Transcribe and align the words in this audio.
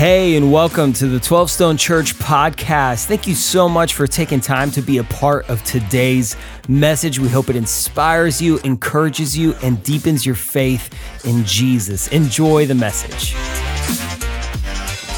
Hey, 0.00 0.34
and 0.34 0.50
welcome 0.50 0.94
to 0.94 1.08
the 1.08 1.20
12 1.20 1.50
Stone 1.50 1.76
Church 1.76 2.14
podcast. 2.14 3.04
Thank 3.04 3.26
you 3.26 3.34
so 3.34 3.68
much 3.68 3.92
for 3.92 4.06
taking 4.06 4.40
time 4.40 4.70
to 4.70 4.80
be 4.80 4.96
a 4.96 5.04
part 5.04 5.46
of 5.50 5.62
today's 5.64 6.38
message. 6.70 7.18
We 7.18 7.28
hope 7.28 7.50
it 7.50 7.56
inspires 7.56 8.40
you, 8.40 8.56
encourages 8.60 9.36
you, 9.36 9.52
and 9.62 9.82
deepens 9.82 10.24
your 10.24 10.36
faith 10.36 10.88
in 11.26 11.44
Jesus. 11.44 12.08
Enjoy 12.08 12.64
the 12.64 12.74
message. 12.74 13.34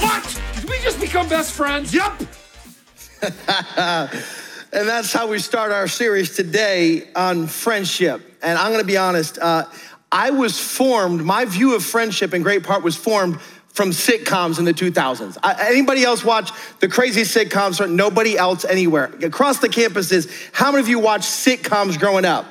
What? 0.02 0.40
Did 0.56 0.68
we 0.68 0.80
just 0.80 0.98
become 0.98 1.28
best 1.28 1.52
friends? 1.52 1.94
Yep. 1.94 2.22
and 3.22 4.88
that's 4.88 5.12
how 5.12 5.28
we 5.28 5.38
start 5.38 5.70
our 5.70 5.86
series 5.86 6.34
today 6.34 7.08
on 7.14 7.46
friendship. 7.46 8.20
And 8.42 8.58
I'm 8.58 8.72
going 8.72 8.82
to 8.82 8.86
be 8.86 8.96
honest, 8.96 9.38
uh, 9.38 9.64
I 10.10 10.30
was 10.30 10.58
formed, 10.58 11.24
my 11.24 11.44
view 11.44 11.76
of 11.76 11.84
friendship 11.84 12.34
in 12.34 12.42
great 12.42 12.64
part 12.64 12.82
was 12.82 12.96
formed 12.96 13.38
from 13.72 13.90
sitcoms 13.90 14.58
in 14.58 14.64
the 14.64 14.74
2000s. 14.74 15.38
I, 15.42 15.70
anybody 15.70 16.04
else 16.04 16.24
watch 16.24 16.50
the 16.80 16.88
crazy 16.88 17.22
sitcoms 17.22 17.86
nobody 17.90 18.36
else 18.36 18.64
anywhere? 18.64 19.10
Across 19.22 19.60
the 19.60 19.68
campuses, 19.68 20.30
how 20.52 20.70
many 20.70 20.82
of 20.82 20.88
you 20.88 20.98
watched 20.98 21.24
sitcoms 21.24 21.98
growing 21.98 22.24
up? 22.24 22.46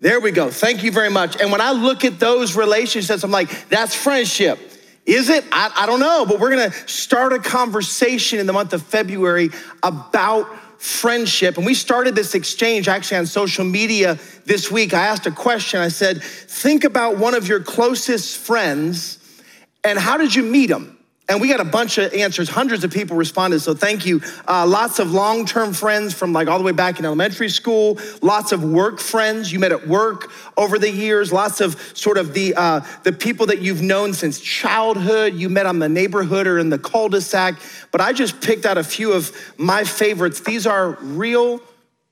There 0.00 0.20
we 0.20 0.30
go. 0.30 0.50
Thank 0.50 0.82
you 0.82 0.92
very 0.92 1.10
much. 1.10 1.40
And 1.40 1.50
when 1.50 1.60
I 1.60 1.72
look 1.72 2.04
at 2.04 2.18
those 2.18 2.56
relationships, 2.56 3.24
I'm 3.24 3.30
like, 3.30 3.68
that's 3.68 3.94
friendship. 3.94 4.58
Is 5.04 5.28
it? 5.28 5.44
I, 5.50 5.72
I 5.74 5.86
don't 5.86 6.00
know, 6.00 6.24
but 6.26 6.38
we're 6.38 6.50
gonna 6.50 6.72
start 6.86 7.32
a 7.32 7.38
conversation 7.38 8.38
in 8.38 8.46
the 8.46 8.52
month 8.52 8.72
of 8.72 8.82
February 8.82 9.50
about 9.82 10.46
friendship. 10.80 11.56
And 11.56 11.66
we 11.66 11.74
started 11.74 12.14
this 12.14 12.34
exchange 12.34 12.88
actually 12.88 13.18
on 13.18 13.26
social 13.26 13.64
media 13.64 14.18
this 14.44 14.70
week. 14.70 14.94
I 14.94 15.06
asked 15.06 15.26
a 15.26 15.32
question. 15.32 15.80
I 15.80 15.88
said, 15.88 16.22
think 16.22 16.84
about 16.84 17.18
one 17.18 17.34
of 17.34 17.48
your 17.48 17.60
closest 17.60 18.38
friends 18.38 19.17
and 19.88 19.98
how 19.98 20.16
did 20.16 20.34
you 20.34 20.42
meet 20.42 20.68
them? 20.68 20.98
And 21.30 21.42
we 21.42 21.48
got 21.48 21.60
a 21.60 21.64
bunch 21.64 21.98
of 21.98 22.14
answers. 22.14 22.48
Hundreds 22.48 22.84
of 22.84 22.90
people 22.90 23.14
responded, 23.14 23.60
so 23.60 23.74
thank 23.74 24.06
you. 24.06 24.22
Uh, 24.46 24.66
lots 24.66 24.98
of 24.98 25.12
long 25.12 25.44
term 25.44 25.74
friends 25.74 26.14
from 26.14 26.32
like 26.32 26.48
all 26.48 26.56
the 26.56 26.64
way 26.64 26.72
back 26.72 26.98
in 26.98 27.04
elementary 27.04 27.50
school. 27.50 27.98
Lots 28.22 28.50
of 28.52 28.64
work 28.64 28.98
friends 28.98 29.52
you 29.52 29.58
met 29.58 29.70
at 29.70 29.86
work 29.86 30.30
over 30.56 30.78
the 30.78 30.90
years. 30.90 31.30
Lots 31.30 31.60
of 31.60 31.78
sort 31.94 32.16
of 32.16 32.32
the, 32.32 32.54
uh, 32.54 32.80
the 33.02 33.12
people 33.12 33.44
that 33.46 33.60
you've 33.60 33.82
known 33.82 34.14
since 34.14 34.40
childhood. 34.40 35.34
You 35.34 35.50
met 35.50 35.66
on 35.66 35.80
the 35.80 35.88
neighborhood 35.88 36.46
or 36.46 36.58
in 36.58 36.70
the 36.70 36.78
cul 36.78 37.10
de 37.10 37.20
sac. 37.20 37.56
But 37.90 38.00
I 38.00 38.14
just 38.14 38.40
picked 38.40 38.64
out 38.64 38.78
a 38.78 38.84
few 38.84 39.12
of 39.12 39.30
my 39.58 39.84
favorites. 39.84 40.40
These 40.40 40.66
are 40.66 40.92
real 41.02 41.60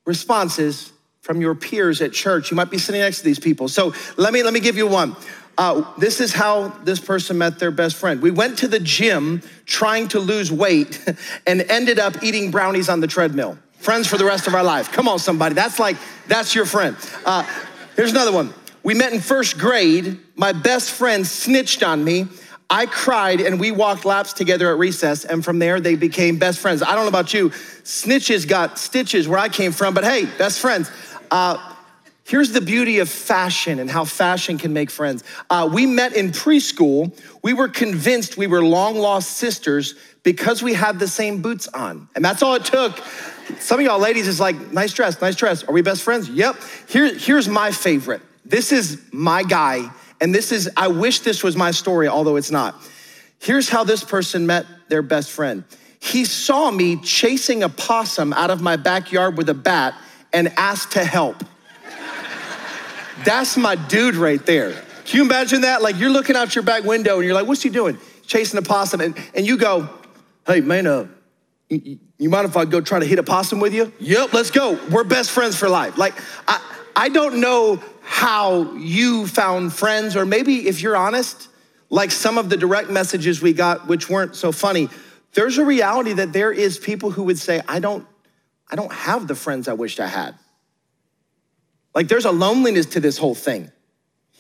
responses 0.05 0.93
from 1.23 1.41
your 1.41 1.55
peers 1.55 2.03
at 2.03 2.13
church. 2.13 2.51
You 2.51 2.57
might 2.57 2.71
be 2.71 2.79
sitting 2.79 3.01
next 3.01 3.19
to 3.19 3.25
these 3.25 3.39
people. 3.39 3.69
So 3.69 3.95
let 4.19 4.35
me, 4.35 4.43
let 4.43 4.53
me 4.53 4.61
give 4.61 4.77
you 4.77 4.87
one. 4.87 5.17
Uh, 5.59 5.83
this 5.97 6.21
is 6.21 6.33
how 6.33 6.69
this 6.85 7.01
person 7.01 7.39
met 7.39 7.59
their 7.59 7.71
best 7.71 7.97
friend. 7.97 8.21
We 8.21 8.31
went 8.31 8.59
to 8.59 8.69
the 8.69 8.81
gym 8.81 9.43
trying 9.65 10.09
to 10.09 10.21
lose 10.21 10.53
weight 10.53 11.03
and 11.47 11.63
ended 11.63 11.99
up 11.99 12.23
eating 12.23 12.51
brownies 12.51 12.89
on 12.89 13.01
the 13.01 13.07
treadmill. 13.07 13.59
Friends 13.79 14.07
for 14.07 14.19
the 14.19 14.25
rest 14.25 14.47
of 14.47 14.55
our 14.55 14.65
life. 14.65 14.93
Come 14.93 15.09
on, 15.09 15.19
somebody. 15.19 15.55
That's 15.55 15.79
like, 15.79 15.97
that's 16.29 16.55
your 16.55 16.67
friend. 16.67 16.97
Uh, 17.25 17.47
here's 17.95 18.11
another 18.11 18.33
one. 18.33 18.53
We 18.83 18.95
met 18.95 19.13
in 19.13 19.21
first 19.21 19.59
grade. 19.59 20.19
My 20.35 20.53
best 20.53 20.93
friend 20.93 21.27
snitched 21.27 21.83
on 21.83 22.05
me. 22.05 22.27
I 22.69 22.87
cried 22.87 23.41
and 23.41 23.61
we 23.61 23.71
walked 23.71 24.05
laps 24.05 24.33
together 24.33 24.71
at 24.71 24.79
recess, 24.79 25.25
and 25.25 25.45
from 25.45 25.61
there 25.61 25.81
they 25.81 25.95
became 25.95 26.39
best 26.39 26.59
friends. 26.59 26.83
I 26.83 26.95
don't 26.97 27.05
know 27.05 27.09
about 27.09 27.33
you, 27.33 27.51
snitches 27.85 28.47
got 28.47 28.79
stitches 28.79 29.29
where 29.29 29.39
I 29.39 29.49
came 29.49 29.71
from, 29.71 29.95
but 29.95 30.03
hey, 30.03 30.25
best 30.37 30.59
friends. 30.59 30.91
Uh, 31.31 31.75
Here's 32.27 32.51
the 32.51 32.61
beauty 32.61 32.99
of 32.99 33.09
fashion 33.09 33.79
and 33.79 33.89
how 33.89 34.05
fashion 34.05 34.59
can 34.59 34.73
make 34.73 34.91
friends. 34.91 35.23
Uh, 35.49 35.71
we 35.73 35.87
met 35.87 36.17
in 36.17 36.33
preschool. 36.33 37.17
We 37.45 37.53
were 37.53 37.69
convinced 37.69 38.37
we 38.37 38.49
were 38.49 38.65
long 38.65 38.97
lost 38.97 39.37
sisters 39.37 39.95
because 40.25 40.61
we 40.61 40.75
had 40.75 40.99
the 40.99 41.07
same 41.07 41.41
boots 41.41 41.69
on. 41.69 42.09
And 42.17 42.25
that's 42.25 42.43
all 42.43 42.57
it 42.57 42.65
took. 42.65 43.01
Some 43.61 43.79
of 43.79 43.87
y'all 43.87 44.01
ladies 44.01 44.27
is 44.27 44.41
like, 44.41 44.73
nice 44.73 44.93
dress, 44.93 45.21
nice 45.21 45.37
dress. 45.37 45.63
Are 45.63 45.73
we 45.73 45.83
best 45.83 46.03
friends? 46.03 46.29
Yep. 46.29 46.57
Here, 46.89 47.15
here's 47.15 47.47
my 47.47 47.71
favorite. 47.71 48.23
This 48.45 48.73
is 48.73 49.01
my 49.13 49.45
guy. 49.45 49.89
And 50.21 50.35
this 50.35 50.51
is, 50.51 50.69
I 50.77 50.89
wish 50.89 51.21
this 51.21 51.45
was 51.45 51.57
my 51.57 51.71
story, 51.71 52.09
although 52.09 52.35
it's 52.35 52.51
not. 52.51 52.75
Here's 53.39 53.69
how 53.69 53.85
this 53.85 54.03
person 54.03 54.49
met 54.49 54.67
their 54.89 55.03
best 55.03 55.31
friend. 55.31 55.63
He 56.01 56.25
saw 56.25 56.73
me 56.73 56.97
chasing 56.97 57.63
a 57.63 57.69
possum 57.69 58.33
out 58.33 58.51
of 58.51 58.61
my 58.61 58.75
backyard 58.75 59.37
with 59.37 59.49
a 59.49 59.55
bat 59.55 59.95
and 60.33 60.53
asked 60.57 60.93
to 60.93 61.05
help. 61.05 61.45
That's 63.27 63.57
my 63.57 63.75
dude 63.75 64.15
right 64.15 64.45
there. 64.47 64.73
Can 65.05 65.19
you 65.19 65.25
imagine 65.25 65.63
that? 65.63 65.83
Like 65.83 65.99
you're 65.99 66.11
looking 66.11 66.37
out 66.37 66.55
your 66.55 66.63
back 66.63 66.85
window 66.85 67.17
and 67.17 67.25
you're 67.25 67.35
like, 67.35 67.49
what's 67.49 67.61
he 67.61 67.71
doing? 67.71 67.99
Chasing 68.25 68.57
a 68.57 68.63
possum. 68.63 69.01
And, 69.01 69.19
and 69.35 69.45
you 69.45 69.59
go, 69.59 69.91
hey, 70.47 70.61
man, 70.61 70.87
uh, 70.87 71.09
you, 71.69 71.99
you 72.19 72.31
mind 72.31 72.47
if 72.47 72.57
I 72.57 72.65
go 72.67 72.81
try 72.81 73.01
to 73.01 73.05
hit 73.05 73.19
a 73.19 73.25
possum 73.25 73.59
with 73.59 73.75
you? 73.75 73.93
Yep, 73.99 74.33
let's 74.33 74.53
go. 74.53 74.79
We're 74.93 75.03
best 75.03 75.33
friends 75.33 75.57
for 75.57 75.69
life. 75.69 75.99
Like, 75.99 76.15
I, 76.47 76.61
I 76.95 77.09
don't 77.09 77.41
know 77.41 77.83
how 78.03 78.75
you 78.75 79.27
found 79.27 79.73
friends, 79.73 80.15
or 80.15 80.25
maybe 80.25 80.69
if 80.69 80.81
you're 80.81 80.97
honest, 80.97 81.49
like 81.91 82.13
some 82.13 82.39
of 82.39 82.49
the 82.49 82.57
direct 82.57 82.91
messages 82.91 83.43
we 83.43 83.53
got, 83.53 83.89
which 83.89 84.09
weren't 84.09 84.37
so 84.37 84.53
funny, 84.53 84.89
there's 85.35 85.59
a 85.59 85.65
reality 85.65 86.13
that 86.13 86.33
there 86.33 86.53
is 86.53 86.79
people 86.79 87.11
who 87.11 87.25
would 87.25 87.39
say, 87.39 87.61
I 87.67 87.81
don't, 87.81 88.07
I 88.71 88.77
don't 88.77 88.93
have 88.93 89.27
the 89.27 89.35
friends 89.35 89.67
I 89.67 89.73
wished 89.73 89.99
I 89.99 90.07
had. 90.07 90.37
Like 91.97 92.09
there's 92.09 92.27
a 92.27 92.31
loneliness 92.31 92.85
to 92.87 93.01
this 93.01 93.17
whole 93.17 93.35
thing. 93.35 93.73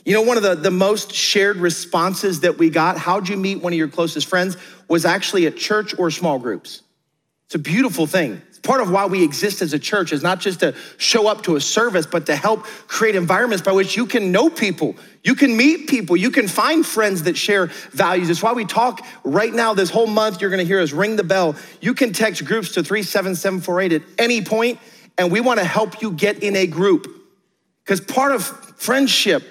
You 0.04 0.12
know, 0.12 0.22
one 0.22 0.36
of 0.36 0.42
the, 0.42 0.54
the 0.54 0.70
most 0.70 1.12
shared 1.12 1.56
responses 1.56 2.40
that 2.40 2.58
we 2.58 2.68
got, 2.68 2.98
how'd 2.98 3.30
you 3.30 3.36
meet 3.38 3.62
one 3.62 3.72
of 3.72 3.78
your 3.78 3.88
closest 3.88 4.28
friends, 4.28 4.58
was 4.88 5.06
actually 5.06 5.46
at 5.46 5.56
church 5.56 5.98
or 5.98 6.10
small 6.10 6.38
groups. 6.38 6.82
It's 7.46 7.54
a 7.54 7.58
beautiful 7.58 8.06
thing. 8.06 8.42
It's 8.50 8.58
part 8.58 8.82
of 8.82 8.90
why 8.90 9.06
we 9.06 9.24
exist 9.24 9.62
as 9.62 9.72
a 9.72 9.78
church 9.78 10.12
is 10.12 10.22
not 10.22 10.38
just 10.38 10.60
to 10.60 10.74
show 10.98 11.28
up 11.28 11.44
to 11.44 11.56
a 11.56 11.60
service, 11.60 12.04
but 12.04 12.26
to 12.26 12.36
help 12.36 12.64
create 12.88 13.14
environments 13.14 13.64
by 13.64 13.72
which 13.72 13.96
you 13.96 14.04
can 14.04 14.30
know 14.30 14.50
people, 14.50 14.94
you 15.24 15.34
can 15.34 15.56
meet 15.56 15.88
people, 15.88 16.14
you 16.14 16.30
can 16.30 16.48
find 16.48 16.84
friends 16.84 17.22
that 17.22 17.38
share 17.38 17.66
values. 17.92 18.28
It's 18.28 18.42
why 18.42 18.52
we 18.52 18.66
talk 18.66 19.04
right 19.24 19.52
now, 19.52 19.72
this 19.72 19.88
whole 19.88 20.06
month, 20.06 20.42
you're 20.42 20.50
gonna 20.50 20.64
hear 20.64 20.80
us 20.80 20.92
ring 20.92 21.16
the 21.16 21.24
bell. 21.24 21.56
You 21.80 21.94
can 21.94 22.12
text 22.12 22.44
groups 22.44 22.72
to 22.72 22.82
37748 22.82 23.92
at 23.92 24.02
any 24.18 24.42
point, 24.42 24.78
and 25.16 25.32
we 25.32 25.40
wanna 25.40 25.64
help 25.64 26.02
you 26.02 26.10
get 26.12 26.42
in 26.42 26.54
a 26.54 26.66
group. 26.66 27.16
Because 27.86 28.00
part 28.00 28.32
of 28.32 28.44
friendship 28.44 29.44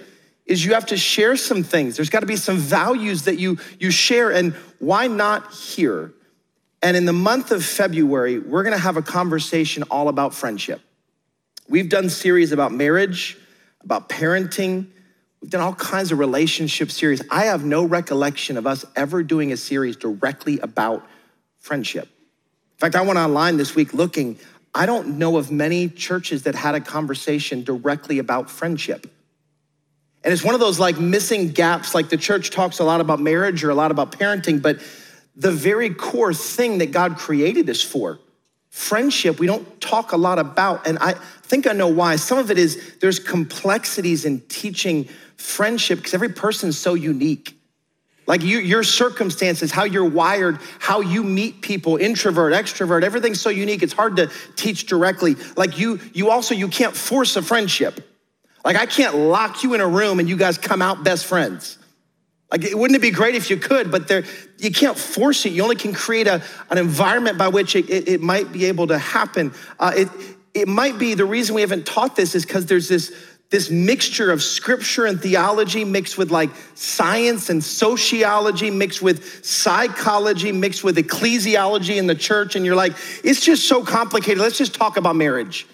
is 0.46 0.64
you 0.66 0.74
have 0.74 0.88
to 0.88 0.98
share 0.98 1.38
some 1.38 1.64
things. 1.64 1.96
There's 1.96 2.10
got 2.10 2.20
to 2.20 2.26
be 2.26 2.36
some 2.36 2.58
values 2.58 3.24
that 3.24 3.40
you, 3.40 3.58
you 3.80 3.92
share, 3.92 4.30
and 4.30 4.54
why 4.80 5.08
not 5.08 5.54
here? 5.54 6.14
And 6.84 6.98
in 6.98 7.06
the 7.06 7.14
month 7.14 7.52
of 7.52 7.64
February, 7.64 8.38
we're 8.38 8.64
gonna 8.64 8.78
have 8.78 8.98
a 8.98 9.02
conversation 9.02 9.84
all 9.84 10.10
about 10.10 10.34
friendship. 10.34 10.82
We've 11.70 11.90
done 11.90 12.10
series 12.10 12.52
about 12.52 12.74
marriage, 12.74 13.38
about 13.82 14.10
parenting, 14.10 14.88
we've 15.42 15.50
done 15.50 15.62
all 15.62 15.74
kinds 15.74 16.12
of 16.12 16.20
relationship 16.20 16.92
series. 16.92 17.22
I 17.32 17.46
have 17.46 17.64
no 17.64 17.86
recollection 17.86 18.58
of 18.58 18.68
us 18.68 18.86
ever 18.96 19.24
doing 19.24 19.54
a 19.54 19.58
series 19.58 19.96
directly 19.96 20.60
about 20.60 21.08
friendship. 21.60 22.04
In 22.04 22.80
fact, 22.80 22.96
I 22.96 23.02
went 23.02 23.18
online 23.18 23.56
this 23.56 23.74
week 23.74 23.94
looking, 23.94 24.38
I 24.76 24.86
don't 24.86 25.18
know 25.18 25.38
of 25.38 25.52
many 25.52 25.88
churches 25.88 26.44
that 26.44 26.54
had 26.54 26.76
a 26.76 26.82
conversation 26.82 27.64
directly 27.64 28.20
about 28.20 28.50
friendship. 28.50 29.08
And 30.24 30.34
it's 30.34 30.44
one 30.44 30.54
of 30.54 30.60
those 30.60 30.80
like 30.80 31.00
missing 31.00 31.50
gaps, 31.52 31.96
like 31.96 32.10
the 32.10 32.18
church 32.18 32.50
talks 32.50 32.80
a 32.80 32.84
lot 32.84 33.00
about 33.00 33.22
marriage 33.22 33.64
or 33.64 33.70
a 33.70 33.76
lot 33.76 33.92
about 33.92 34.12
parenting, 34.12 34.62
but 34.62 34.80
the 35.36 35.52
very 35.52 35.94
core 35.94 36.34
thing 36.34 36.80
that 36.80 36.92
God 36.92 37.18
created 37.18 37.70
us 37.70 37.82
for, 37.82 38.20
friendship, 38.70 39.40
we 39.40 39.48
don't 39.48 39.80
talk 39.80 40.12
a 40.12 40.18
lot 40.18 40.40
about. 40.40 40.88
And 40.88 40.98
I 41.00 41.14
think 41.44 41.68
I 41.68 41.74
know 41.74 41.88
why. 41.88 42.18
Some 42.18 42.38
of 42.38 42.52
it 42.52 42.58
is 42.58 42.96
there's 43.00 43.20
complexities 43.20 44.26
in 44.26 44.42
teaching 44.42 45.08
friendship 45.38 46.00
because 46.00 46.14
every 46.14 46.30
person's 46.30 46.78
so 46.78 46.96
unique. 46.96 47.55
Like 48.28 48.42
you, 48.42 48.58
your 48.58 48.84
circumstances, 48.84 49.72
how 49.72 49.84
you're 49.84 50.10
wired, 50.10 50.60
how 50.80 51.02
you 51.02 51.24
meet 51.24 51.62
people, 51.62 51.98
introvert, 51.98 52.54
extrovert, 52.54 53.04
everything's 53.04 53.40
so 53.40 53.50
unique. 53.50 53.84
It's 53.84 53.94
hard 53.94 54.16
to 54.16 54.32
teach 54.56 54.88
directly. 54.88 55.36
Like 55.56 55.78
you, 55.78 56.00
you 56.14 56.32
also 56.32 56.56
you 56.56 56.68
can't 56.68 56.96
force 56.96 57.36
a 57.36 57.44
friendship. 57.44 58.00
Like 58.64 58.78
I 58.78 58.88
can't 58.88 59.16
lock 59.16 59.64
you 59.64 59.76
in 59.76 59.82
a 59.82 59.88
room 59.88 60.20
and 60.20 60.28
you 60.28 60.38
guys 60.38 60.58
come 60.58 60.82
out 60.82 61.04
best 61.04 61.26
friends. 61.26 61.78
Like 62.52 62.64
wouldn't 62.74 62.98
it 62.98 63.02
be 63.02 63.12
great 63.12 63.36
if 63.36 63.52
you 63.52 63.58
could? 63.58 63.92
But 63.92 64.08
there, 64.08 64.24
you 64.58 64.72
can't 64.72 64.98
force 64.98 65.46
it. 65.46 65.52
You 65.52 65.62
only 65.62 65.76
can 65.76 65.94
create 65.94 66.26
a, 66.26 66.42
an 66.72 66.80
environment 66.80 67.38
by 67.38 67.50
which 67.50 67.76
it, 67.76 67.90
it, 67.90 68.08
it 68.08 68.22
might 68.22 68.52
be 68.52 68.66
able 68.66 68.88
to 68.88 68.98
happen. 68.98 69.54
Uh, 69.80 69.94
it, 69.96 70.10
it 70.56 70.68
might 70.68 70.98
be 70.98 71.14
the 71.14 71.26
reason 71.26 71.54
we 71.54 71.62
haven't 71.62 71.86
taught 71.86 72.16
this 72.16 72.34
is 72.34 72.46
because 72.46 72.66
there's 72.66 72.88
this 72.88 73.14
this 73.50 73.70
mixture 73.70 74.32
of 74.32 74.42
scripture 74.42 75.06
and 75.06 75.22
theology 75.22 75.86
mixed 75.86 76.18
with 76.18 76.32
like 76.32 76.50
science 76.74 77.50
and 77.50 77.64
sociology 77.64 78.72
mixed 78.72 79.02
with 79.02 79.46
psychology 79.46 80.52
mixed 80.52 80.84
with 80.84 80.98
ecclesiology 80.98 81.98
in 81.98 82.08
the 82.08 82.16
church 82.16 82.56
and 82.56 82.66
you're 82.66 82.76
like 82.76 82.94
it's 83.24 83.42
just 83.42 83.68
so 83.68 83.84
complicated. 83.84 84.40
Let's 84.40 84.58
just 84.58 84.74
talk 84.74 84.98
about 84.98 85.16
marriage. 85.16 85.68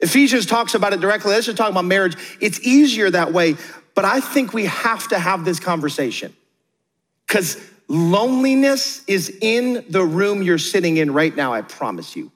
Ephesians 0.00 0.44
talks 0.44 0.74
about 0.74 0.92
it 0.92 1.00
directly. 1.00 1.32
Let's 1.32 1.46
just 1.46 1.56
talk 1.56 1.70
about 1.70 1.86
marriage. 1.86 2.16
It's 2.40 2.60
easier 2.60 3.10
that 3.10 3.32
way 3.32 3.56
but 3.94 4.04
i 4.04 4.20
think 4.20 4.52
we 4.52 4.66
have 4.66 5.08
to 5.08 5.18
have 5.18 5.44
this 5.44 5.58
conversation 5.58 6.36
because 7.26 7.56
loneliness 7.88 9.02
is 9.06 9.36
in 9.40 9.84
the 9.88 10.04
room 10.04 10.42
you're 10.42 10.58
sitting 10.58 10.96
in 10.96 11.12
right 11.12 11.34
now, 11.34 11.52
I 11.52 11.62
promise 11.62 12.16
you. 12.16 12.30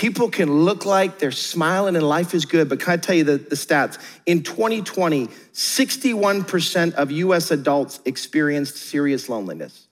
People 0.00 0.30
can 0.30 0.64
look 0.64 0.86
like 0.86 1.18
they're 1.18 1.30
smiling 1.30 1.94
and 1.94 2.08
life 2.08 2.32
is 2.32 2.46
good, 2.46 2.70
but 2.70 2.80
can 2.80 2.94
I 2.94 2.96
tell 2.96 3.14
you 3.14 3.22
the, 3.22 3.36
the 3.36 3.54
stats? 3.54 3.98
In 4.24 4.42
2020, 4.42 5.26
61% 5.26 6.94
of 6.94 7.10
US 7.10 7.50
adults 7.50 8.00
experienced 8.06 8.78
serious 8.78 9.28
loneliness. 9.28 9.88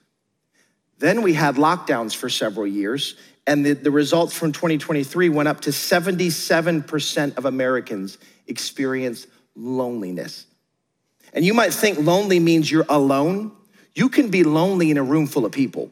Then 0.99 1.21
we 1.21 1.35
had 1.35 1.57
lockdowns 1.57 2.17
for 2.17 2.31
several 2.31 2.67
years, 2.67 3.17
and 3.47 3.67
the, 3.67 3.75
the 3.75 3.91
results 3.91 4.33
from 4.33 4.53
2023 4.53 5.29
went 5.29 5.47
up 5.47 5.61
to 5.61 5.71
77% 5.73 7.37
of 7.37 7.45
Americans 7.45 8.17
experience 8.47 9.27
loneliness. 9.57 10.47
And 11.35 11.45
you 11.45 11.53
might 11.53 11.75
think 11.75 11.99
lonely 11.99 12.41
means 12.41 12.71
you're 12.71 12.87
alone. 12.89 13.53
You 13.95 14.09
can 14.09 14.31
be 14.31 14.43
lonely 14.43 14.91
in 14.91 14.97
a 14.97 15.03
room 15.03 15.27
full 15.27 15.45
of 15.45 15.53
people. 15.53 15.91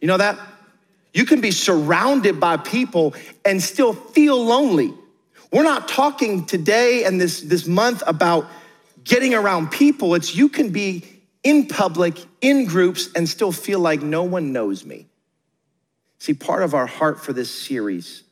You 0.00 0.08
know 0.08 0.16
that? 0.16 0.38
You 1.18 1.26
can 1.26 1.40
be 1.40 1.50
surrounded 1.50 2.38
by 2.38 2.58
people 2.58 3.12
and 3.44 3.60
still 3.60 3.92
feel 3.92 4.40
lonely. 4.40 4.94
We're 5.52 5.64
not 5.64 5.88
talking 5.88 6.46
today 6.46 7.02
and 7.02 7.20
this, 7.20 7.40
this 7.40 7.66
month 7.66 8.04
about 8.06 8.46
getting 9.02 9.34
around 9.34 9.72
people. 9.72 10.14
It's 10.14 10.36
you 10.36 10.48
can 10.48 10.68
be 10.68 11.02
in 11.42 11.66
public, 11.66 12.24
in 12.40 12.66
groups, 12.66 13.08
and 13.16 13.28
still 13.28 13.50
feel 13.50 13.80
like 13.80 14.00
no 14.00 14.22
one 14.22 14.52
knows 14.52 14.84
me. 14.84 15.06
See, 16.20 16.34
part 16.34 16.62
of 16.62 16.72
our 16.72 16.86
heart 16.86 17.20
for 17.20 17.32
this 17.32 17.50
series 17.50 18.22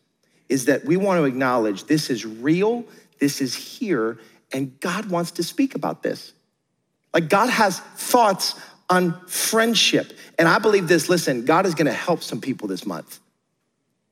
is 0.49 0.67
that 0.67 0.85
we 0.85 0.97
want 0.97 1.19
to 1.19 1.25
acknowledge 1.25 1.87
this 1.87 2.09
is 2.09 2.25
real, 2.25 2.85
this 3.19 3.41
is 3.41 3.53
here, 3.53 4.17
and 4.53 4.79
God 4.79 5.11
wants 5.11 5.33
to 5.33 5.43
speak 5.43 5.75
about 5.75 6.05
this. 6.05 6.33
Like, 7.13 7.29
God 7.29 7.51
has 7.51 7.81
thoughts 7.81 8.55
on 8.89 9.19
friendship. 9.27 10.13
And 10.39 10.49
I 10.49 10.59
believe 10.59 10.89
this 10.89 11.09
listen, 11.09 11.45
God 11.45 11.67
is 11.67 11.75
gonna 11.75 11.93
help 11.93 12.23
some 12.23 12.41
people 12.41 12.69
this 12.69 12.87
month. 12.87 13.21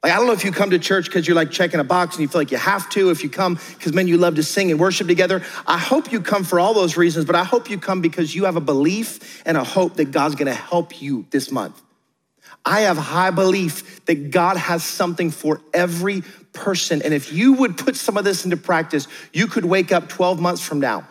Like, 0.03 0.13
I 0.13 0.17
don't 0.17 0.27
know 0.27 0.35
if 0.35 0.45
you 0.45 0.53
come 0.53 0.69
to 0.71 0.79
church 0.79 1.07
because 1.07 1.27
you're 1.27 1.35
like 1.35 1.51
checking 1.51 1.81
a 1.81 1.85
box 1.85 2.17
and 2.17 2.23
you 2.23 2.29
feel 2.29 2.43
like 2.43 2.51
you 2.51 2.59
have 2.59 2.91
to, 2.91 3.09
if 3.09 3.23
you 3.23 3.31
come 3.31 3.59
because, 3.71 3.95
man, 3.95 4.07
you 4.07 4.19
love 4.19 4.35
to 4.35 4.43
sing 4.43 4.71
and 4.71 4.79
worship 4.79 5.07
together. 5.07 5.43
I 5.67 5.79
hope 5.79 6.13
you 6.13 6.21
come 6.21 6.45
for 6.45 6.61
all 6.61 6.75
those 6.75 6.99
reasons, 6.99 7.25
but 7.25 7.35
I 7.35 7.45
hope 7.45 7.71
you 7.71 7.79
come 7.79 8.03
because 8.03 8.35
you 8.35 8.45
have 8.45 8.57
a 8.57 8.61
belief 8.61 9.43
and 9.47 9.57
a 9.57 9.65
hope 9.65 9.95
that 9.95 10.11
God's 10.11 10.35
gonna 10.35 10.53
help 10.53 11.01
you 11.01 11.25
this 11.31 11.51
month. 11.51 11.81
I 12.67 12.81
have 12.81 12.99
high 12.99 13.31
belief 13.31 14.05
that 14.05 14.31
God 14.31 14.57
has 14.57 14.85
something 14.85 15.31
for 15.31 15.61
every 15.73 16.23
person. 16.53 17.01
And 17.03 17.15
if 17.15 17.33
you 17.33 17.55
would 17.55 17.79
put 17.79 17.97
some 17.97 18.17
of 18.17 18.25
this 18.25 18.45
into 18.45 18.57
practice, 18.57 19.09
you 19.33 19.47
could 19.47 19.65
wake 19.65 19.93
up 19.93 20.09
12 20.09 20.41
months 20.41 20.63
from 20.63 20.81
now 20.81 21.07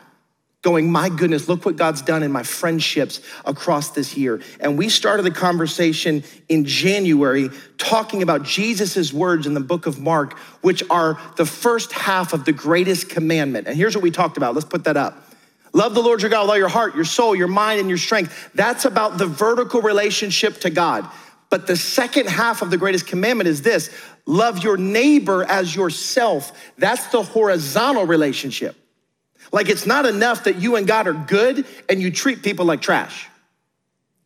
going, 0.63 0.91
My 0.91 1.09
goodness, 1.09 1.47
look 1.47 1.65
what 1.65 1.75
God's 1.75 2.01
done 2.01 2.23
in 2.23 2.31
my 2.31 2.41
friendships 2.41 3.21
across 3.45 3.91
this 3.91 4.17
year. 4.17 4.41
And 4.59 4.77
we 4.77 4.89
started 4.89 5.23
the 5.23 5.31
conversation 5.31 6.23
in 6.49 6.65
January 6.65 7.49
talking 7.77 8.23
about 8.23 8.43
Jesus' 8.43 9.13
words 9.13 9.45
in 9.45 9.53
the 9.53 9.59
book 9.59 9.85
of 9.85 9.99
Mark, 9.99 10.37
which 10.61 10.81
are 10.89 11.19
the 11.35 11.45
first 11.45 11.91
half 11.91 12.33
of 12.33 12.45
the 12.45 12.53
greatest 12.53 13.09
commandment. 13.09 13.67
And 13.67 13.77
here's 13.77 13.93
what 13.93 14.01
we 14.01 14.09
talked 14.09 14.37
about. 14.37 14.55
Let's 14.55 14.65
put 14.65 14.85
that 14.85 14.97
up. 14.97 15.29
Love 15.73 15.95
the 15.95 16.01
Lord 16.01 16.21
your 16.21 16.29
God 16.29 16.43
with 16.43 16.51
all 16.51 16.57
your 16.57 16.69
heart, 16.69 16.95
your 16.95 17.05
soul, 17.05 17.35
your 17.35 17.47
mind, 17.47 17.79
and 17.79 17.89
your 17.89 17.97
strength. 17.97 18.51
That's 18.53 18.85
about 18.85 19.17
the 19.17 19.25
vertical 19.25 19.81
relationship 19.81 20.59
to 20.61 20.69
God. 20.69 21.09
But 21.49 21.67
the 21.67 21.75
second 21.75 22.29
half 22.29 22.61
of 22.61 22.69
the 22.71 22.77
greatest 22.77 23.05
commandment 23.05 23.47
is 23.47 23.61
this 23.61 23.89
love 24.25 24.63
your 24.63 24.77
neighbor 24.77 25.43
as 25.43 25.75
yourself. 25.75 26.51
That's 26.77 27.07
the 27.07 27.21
horizontal 27.21 28.05
relationship. 28.05 28.75
Like 29.53 29.69
it's 29.69 29.85
not 29.85 30.05
enough 30.05 30.45
that 30.45 30.57
you 30.57 30.75
and 30.75 30.85
God 30.85 31.07
are 31.07 31.13
good 31.13 31.65
and 31.87 32.01
you 32.01 32.11
treat 32.11 32.41
people 32.41 32.65
like 32.65 32.81
trash. 32.81 33.29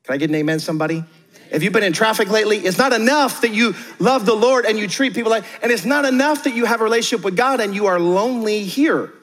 Can 0.03 0.15
I 0.15 0.17
get 0.17 0.29
an 0.29 0.35
amen, 0.35 0.59
somebody? 0.59 1.03
If 1.51 1.63
you've 1.63 1.73
been 1.73 1.83
in 1.83 1.93
traffic 1.93 2.29
lately, 2.29 2.57
it's 2.59 2.77
not 2.77 2.93
enough 2.93 3.41
that 3.41 3.51
you 3.51 3.75
love 3.99 4.25
the 4.25 4.33
Lord 4.33 4.65
and 4.65 4.79
you 4.79 4.87
treat 4.87 5.13
people 5.13 5.29
like, 5.29 5.43
and 5.61 5.71
it's 5.71 5.85
not 5.85 6.05
enough 6.05 6.45
that 6.45 6.55
you 6.55 6.65
have 6.65 6.79
a 6.79 6.83
relationship 6.85 7.25
with 7.25 7.35
God 7.35 7.59
and 7.59 7.75
you 7.75 7.87
are 7.87 7.99
lonely 7.99 8.63
here. 8.63 9.13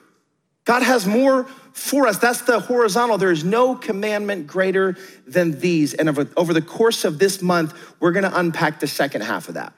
God 0.64 0.82
has 0.82 1.06
more 1.06 1.44
for 1.72 2.06
us. 2.06 2.18
That's 2.18 2.42
the 2.42 2.60
horizontal. 2.60 3.16
There 3.16 3.32
is 3.32 3.42
no 3.42 3.74
commandment 3.74 4.46
greater 4.46 4.96
than 5.26 5.58
these. 5.58 5.94
And 5.94 6.08
over, 6.10 6.28
over 6.36 6.52
the 6.52 6.62
course 6.62 7.04
of 7.04 7.18
this 7.18 7.40
month, 7.40 7.74
we're 7.98 8.12
gonna 8.12 8.32
unpack 8.32 8.78
the 8.78 8.86
second 8.86 9.22
half 9.22 9.48
of 9.48 9.54
that. 9.54 9.72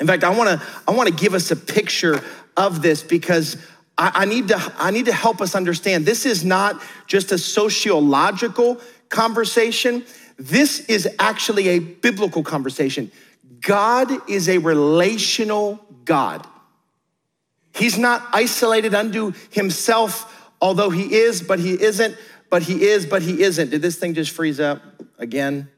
In 0.00 0.08
fact, 0.08 0.24
I 0.24 0.36
wanna, 0.36 0.60
I 0.86 0.92
wanna 0.92 1.12
give 1.12 1.34
us 1.34 1.52
a 1.52 1.56
picture 1.56 2.20
of 2.56 2.82
this 2.82 3.02
because 3.02 3.56
I, 3.98 4.12
I, 4.14 4.24
need 4.24 4.48
to, 4.48 4.74
I 4.78 4.90
need 4.90 5.06
to 5.06 5.12
help 5.12 5.40
us 5.40 5.54
understand 5.54 6.04
this 6.04 6.26
is 6.26 6.44
not 6.44 6.82
just 7.06 7.32
a 7.32 7.38
sociological 7.38 8.80
conversation. 9.08 10.04
This 10.38 10.80
is 10.80 11.08
actually 11.18 11.68
a 11.68 11.78
biblical 11.78 12.42
conversation. 12.42 13.10
God 13.60 14.28
is 14.28 14.48
a 14.48 14.58
relational 14.58 15.80
God. 16.04 16.46
He's 17.74 17.98
not 17.98 18.26
isolated 18.32 18.94
unto 18.94 19.32
himself, 19.50 20.50
although 20.60 20.90
he 20.90 21.14
is, 21.14 21.42
but 21.42 21.58
he 21.58 21.80
isn't, 21.80 22.16
but 22.50 22.62
he 22.62 22.84
is, 22.84 23.06
but 23.06 23.22
he 23.22 23.42
isn't. 23.42 23.70
Did 23.70 23.82
this 23.82 23.96
thing 23.96 24.14
just 24.14 24.30
freeze 24.30 24.60
up 24.60 24.82
again? 25.18 25.68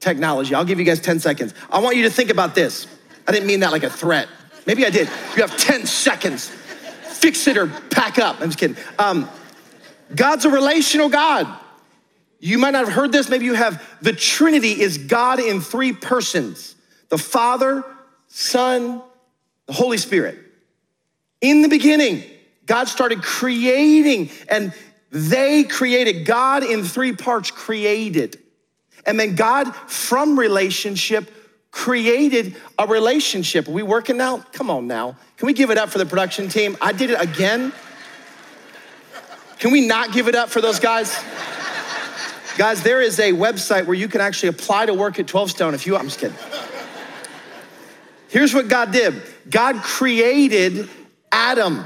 Technology. 0.00 0.54
I'll 0.54 0.64
give 0.64 0.78
you 0.78 0.84
guys 0.84 1.00
10 1.00 1.20
seconds. 1.20 1.54
I 1.70 1.80
want 1.80 1.96
you 1.96 2.04
to 2.04 2.10
think 2.10 2.30
about 2.30 2.54
this. 2.54 2.86
I 3.26 3.32
didn't 3.32 3.46
mean 3.46 3.60
that 3.60 3.72
like 3.72 3.82
a 3.82 3.90
threat. 3.90 4.28
Maybe 4.66 4.86
I 4.86 4.90
did. 4.90 5.08
You 5.36 5.42
have 5.42 5.56
10 5.56 5.86
seconds 5.86 6.52
fix 7.20 7.46
it 7.46 7.56
or 7.56 7.66
pack 7.66 8.18
up. 8.18 8.40
I'm 8.40 8.48
just 8.48 8.58
kidding. 8.58 8.76
Um, 8.98 9.28
God's 10.14 10.44
a 10.44 10.50
relational 10.50 11.08
God. 11.08 11.46
You 12.40 12.58
might 12.58 12.70
not 12.70 12.84
have 12.84 12.94
heard 12.94 13.12
this. 13.12 13.28
Maybe 13.28 13.44
you 13.44 13.54
have. 13.54 13.82
The 14.00 14.12
Trinity 14.12 14.80
is 14.80 14.98
God 14.98 15.40
in 15.40 15.60
three 15.60 15.92
persons 15.92 16.76
the 17.08 17.18
Father, 17.18 17.84
Son, 18.28 19.02
the 19.66 19.72
Holy 19.72 19.98
Spirit. 19.98 20.38
In 21.40 21.62
the 21.62 21.68
beginning, 21.68 22.22
God 22.66 22.88
started 22.88 23.22
creating, 23.22 24.30
and 24.48 24.72
they 25.10 25.64
created. 25.64 26.26
God 26.26 26.62
in 26.62 26.84
three 26.84 27.12
parts 27.12 27.50
created. 27.50 28.38
And 29.06 29.18
then 29.18 29.36
God, 29.36 29.74
from 29.74 30.38
relationship, 30.38 31.30
created 31.70 32.56
a 32.78 32.86
relationship. 32.86 33.68
Are 33.68 33.72
we 33.72 33.82
working 33.82 34.16
now? 34.16 34.38
Come 34.52 34.70
on 34.70 34.86
now. 34.86 35.16
Can 35.36 35.46
we 35.46 35.52
give 35.52 35.70
it 35.70 35.78
up 35.78 35.90
for 35.90 35.98
the 35.98 36.06
production 36.06 36.48
team? 36.48 36.76
I 36.80 36.92
did 36.92 37.10
it 37.10 37.20
again. 37.20 37.72
Can 39.58 39.72
we 39.72 39.86
not 39.86 40.12
give 40.12 40.28
it 40.28 40.34
up 40.34 40.48
for 40.48 40.60
those 40.60 40.78
guys? 40.78 41.16
guys, 42.56 42.82
there 42.82 43.00
is 43.00 43.18
a 43.20 43.32
website 43.32 43.86
where 43.86 43.96
you 43.96 44.08
can 44.08 44.20
actually 44.20 44.48
apply 44.48 44.86
to 44.86 44.94
work 44.94 45.18
at 45.18 45.26
12 45.26 45.50
Stone 45.50 45.74
if 45.74 45.86
you, 45.86 45.96
I'm 45.96 46.06
just 46.06 46.18
kidding. 46.18 46.36
Here's 48.28 48.52
what 48.52 48.68
God 48.68 48.92
did 48.92 49.22
God 49.48 49.76
created 49.76 50.88
Adam 51.32 51.84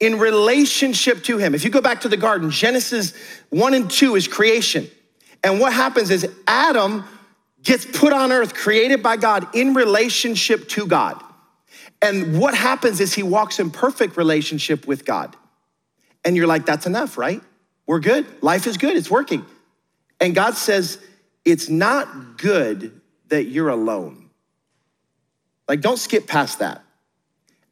in 0.00 0.18
relationship 0.18 1.22
to 1.24 1.38
him. 1.38 1.54
If 1.54 1.64
you 1.64 1.70
go 1.70 1.80
back 1.80 2.00
to 2.00 2.08
the 2.08 2.16
garden, 2.16 2.50
Genesis 2.50 3.14
1 3.50 3.74
and 3.74 3.90
2 3.90 4.16
is 4.16 4.26
creation. 4.26 4.88
And 5.44 5.60
what 5.60 5.72
happens 5.72 6.10
is 6.10 6.28
Adam 6.46 7.04
gets 7.62 7.84
put 7.84 8.12
on 8.12 8.32
earth, 8.32 8.54
created 8.54 9.02
by 9.02 9.16
God 9.16 9.54
in 9.54 9.74
relationship 9.74 10.68
to 10.70 10.86
God. 10.86 11.22
And 12.00 12.38
what 12.38 12.54
happens 12.54 13.00
is 13.00 13.14
he 13.14 13.22
walks 13.22 13.60
in 13.60 13.70
perfect 13.70 14.16
relationship 14.16 14.86
with 14.86 15.04
God. 15.04 15.36
And 16.24 16.36
you're 16.36 16.46
like, 16.46 16.66
that's 16.66 16.86
enough, 16.86 17.16
right? 17.16 17.40
We're 17.86 18.00
good. 18.00 18.26
Life 18.42 18.66
is 18.66 18.76
good. 18.76 18.96
It's 18.96 19.10
working. 19.10 19.44
And 20.20 20.34
God 20.34 20.56
says, 20.56 20.98
it's 21.44 21.68
not 21.68 22.38
good 22.38 23.00
that 23.28 23.44
you're 23.44 23.68
alone. 23.68 24.30
Like, 25.68 25.80
don't 25.80 25.98
skip 25.98 26.26
past 26.26 26.58
that. 26.58 26.82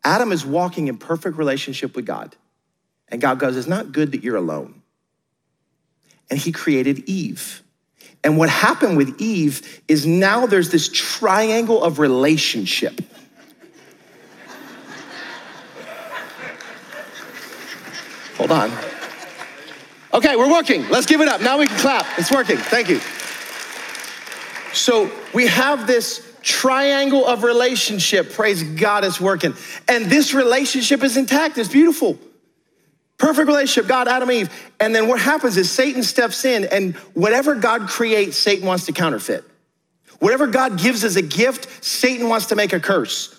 Adam 0.02 0.32
is 0.32 0.46
walking 0.46 0.88
in 0.88 0.96
perfect 0.96 1.36
relationship 1.36 1.94
with 1.94 2.06
God. 2.06 2.34
And 3.08 3.20
God 3.20 3.38
goes, 3.38 3.56
it's 3.56 3.68
not 3.68 3.92
good 3.92 4.12
that 4.12 4.22
you're 4.22 4.36
alone. 4.36 4.82
And 6.30 6.38
he 6.38 6.52
created 6.52 7.08
Eve. 7.08 7.62
And 8.22 8.36
what 8.36 8.48
happened 8.50 8.96
with 8.96 9.20
Eve 9.20 9.82
is 9.88 10.06
now 10.06 10.46
there's 10.46 10.70
this 10.70 10.88
triangle 10.92 11.82
of 11.82 11.98
relationship. 11.98 13.00
Hold 18.36 18.52
on. 18.52 18.70
Okay, 20.12 20.34
we're 20.36 20.50
working. 20.50 20.88
Let's 20.88 21.06
give 21.06 21.20
it 21.20 21.28
up. 21.28 21.40
Now 21.40 21.58
we 21.58 21.66
can 21.66 21.78
clap. 21.78 22.06
It's 22.18 22.30
working. 22.30 22.56
Thank 22.56 22.88
you. 22.88 23.00
So 24.74 25.10
we 25.32 25.46
have 25.46 25.86
this 25.86 26.26
triangle 26.42 27.26
of 27.26 27.42
relationship. 27.42 28.32
Praise 28.32 28.62
God, 28.62 29.04
it's 29.04 29.20
working. 29.20 29.54
And 29.88 30.06
this 30.06 30.34
relationship 30.34 31.02
is 31.04 31.16
intact. 31.16 31.58
It's 31.58 31.68
beautiful. 31.68 32.18
Perfect 33.20 33.48
relationship, 33.48 33.86
God, 33.86 34.08
Adam, 34.08 34.30
Eve. 34.30 34.50
And 34.80 34.94
then 34.94 35.06
what 35.06 35.20
happens 35.20 35.58
is 35.58 35.70
Satan 35.70 36.02
steps 36.02 36.46
in, 36.46 36.64
and 36.64 36.96
whatever 37.12 37.54
God 37.54 37.86
creates, 37.86 38.38
Satan 38.38 38.66
wants 38.66 38.86
to 38.86 38.92
counterfeit. 38.92 39.44
Whatever 40.20 40.46
God 40.46 40.78
gives 40.78 41.04
as 41.04 41.16
a 41.16 41.22
gift, 41.22 41.84
Satan 41.84 42.30
wants 42.30 42.46
to 42.46 42.56
make 42.56 42.72
a 42.72 42.80
curse. 42.80 43.38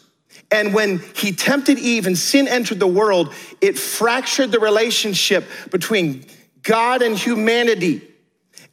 And 0.52 0.74
when 0.74 1.00
he 1.16 1.32
tempted 1.32 1.80
Eve 1.80 2.06
and 2.06 2.16
sin 2.16 2.48
entered 2.48 2.80
the 2.80 2.86
world, 2.86 3.34
it 3.60 3.78
fractured 3.78 4.52
the 4.52 4.60
relationship 4.60 5.46
between 5.72 6.26
God 6.62 7.02
and 7.02 7.18
humanity. 7.18 8.08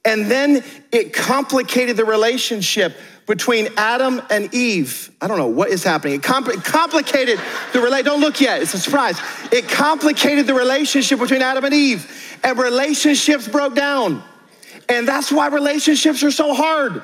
And 0.04 0.30
then 0.30 0.62
it 0.92 1.14
complicated 1.14 1.96
the 1.96 2.04
relationship 2.04 2.94
between 3.28 3.68
Adam 3.76 4.22
and 4.30 4.52
Eve. 4.54 5.10
I 5.20 5.28
don't 5.28 5.36
know 5.36 5.46
what 5.46 5.68
is 5.68 5.84
happening. 5.84 6.14
It, 6.14 6.22
compl- 6.22 6.64
complicated 6.64 7.38
the 7.72 7.80
relate. 7.80 8.06
Don't 8.06 8.20
look 8.20 8.40
yet. 8.40 8.62
It's 8.62 8.74
a 8.74 8.78
surprise. 8.78 9.20
It 9.52 9.68
complicated 9.68 10.46
the 10.46 10.54
relationship 10.54 11.20
between 11.20 11.42
Adam 11.42 11.64
and 11.64 11.74
Eve, 11.74 12.40
and 12.42 12.58
relationships 12.58 13.46
broke 13.46 13.74
down. 13.74 14.22
And 14.88 15.06
that's 15.06 15.30
why 15.30 15.48
relationships 15.48 16.22
are 16.24 16.30
so 16.30 16.54
hard. 16.54 17.02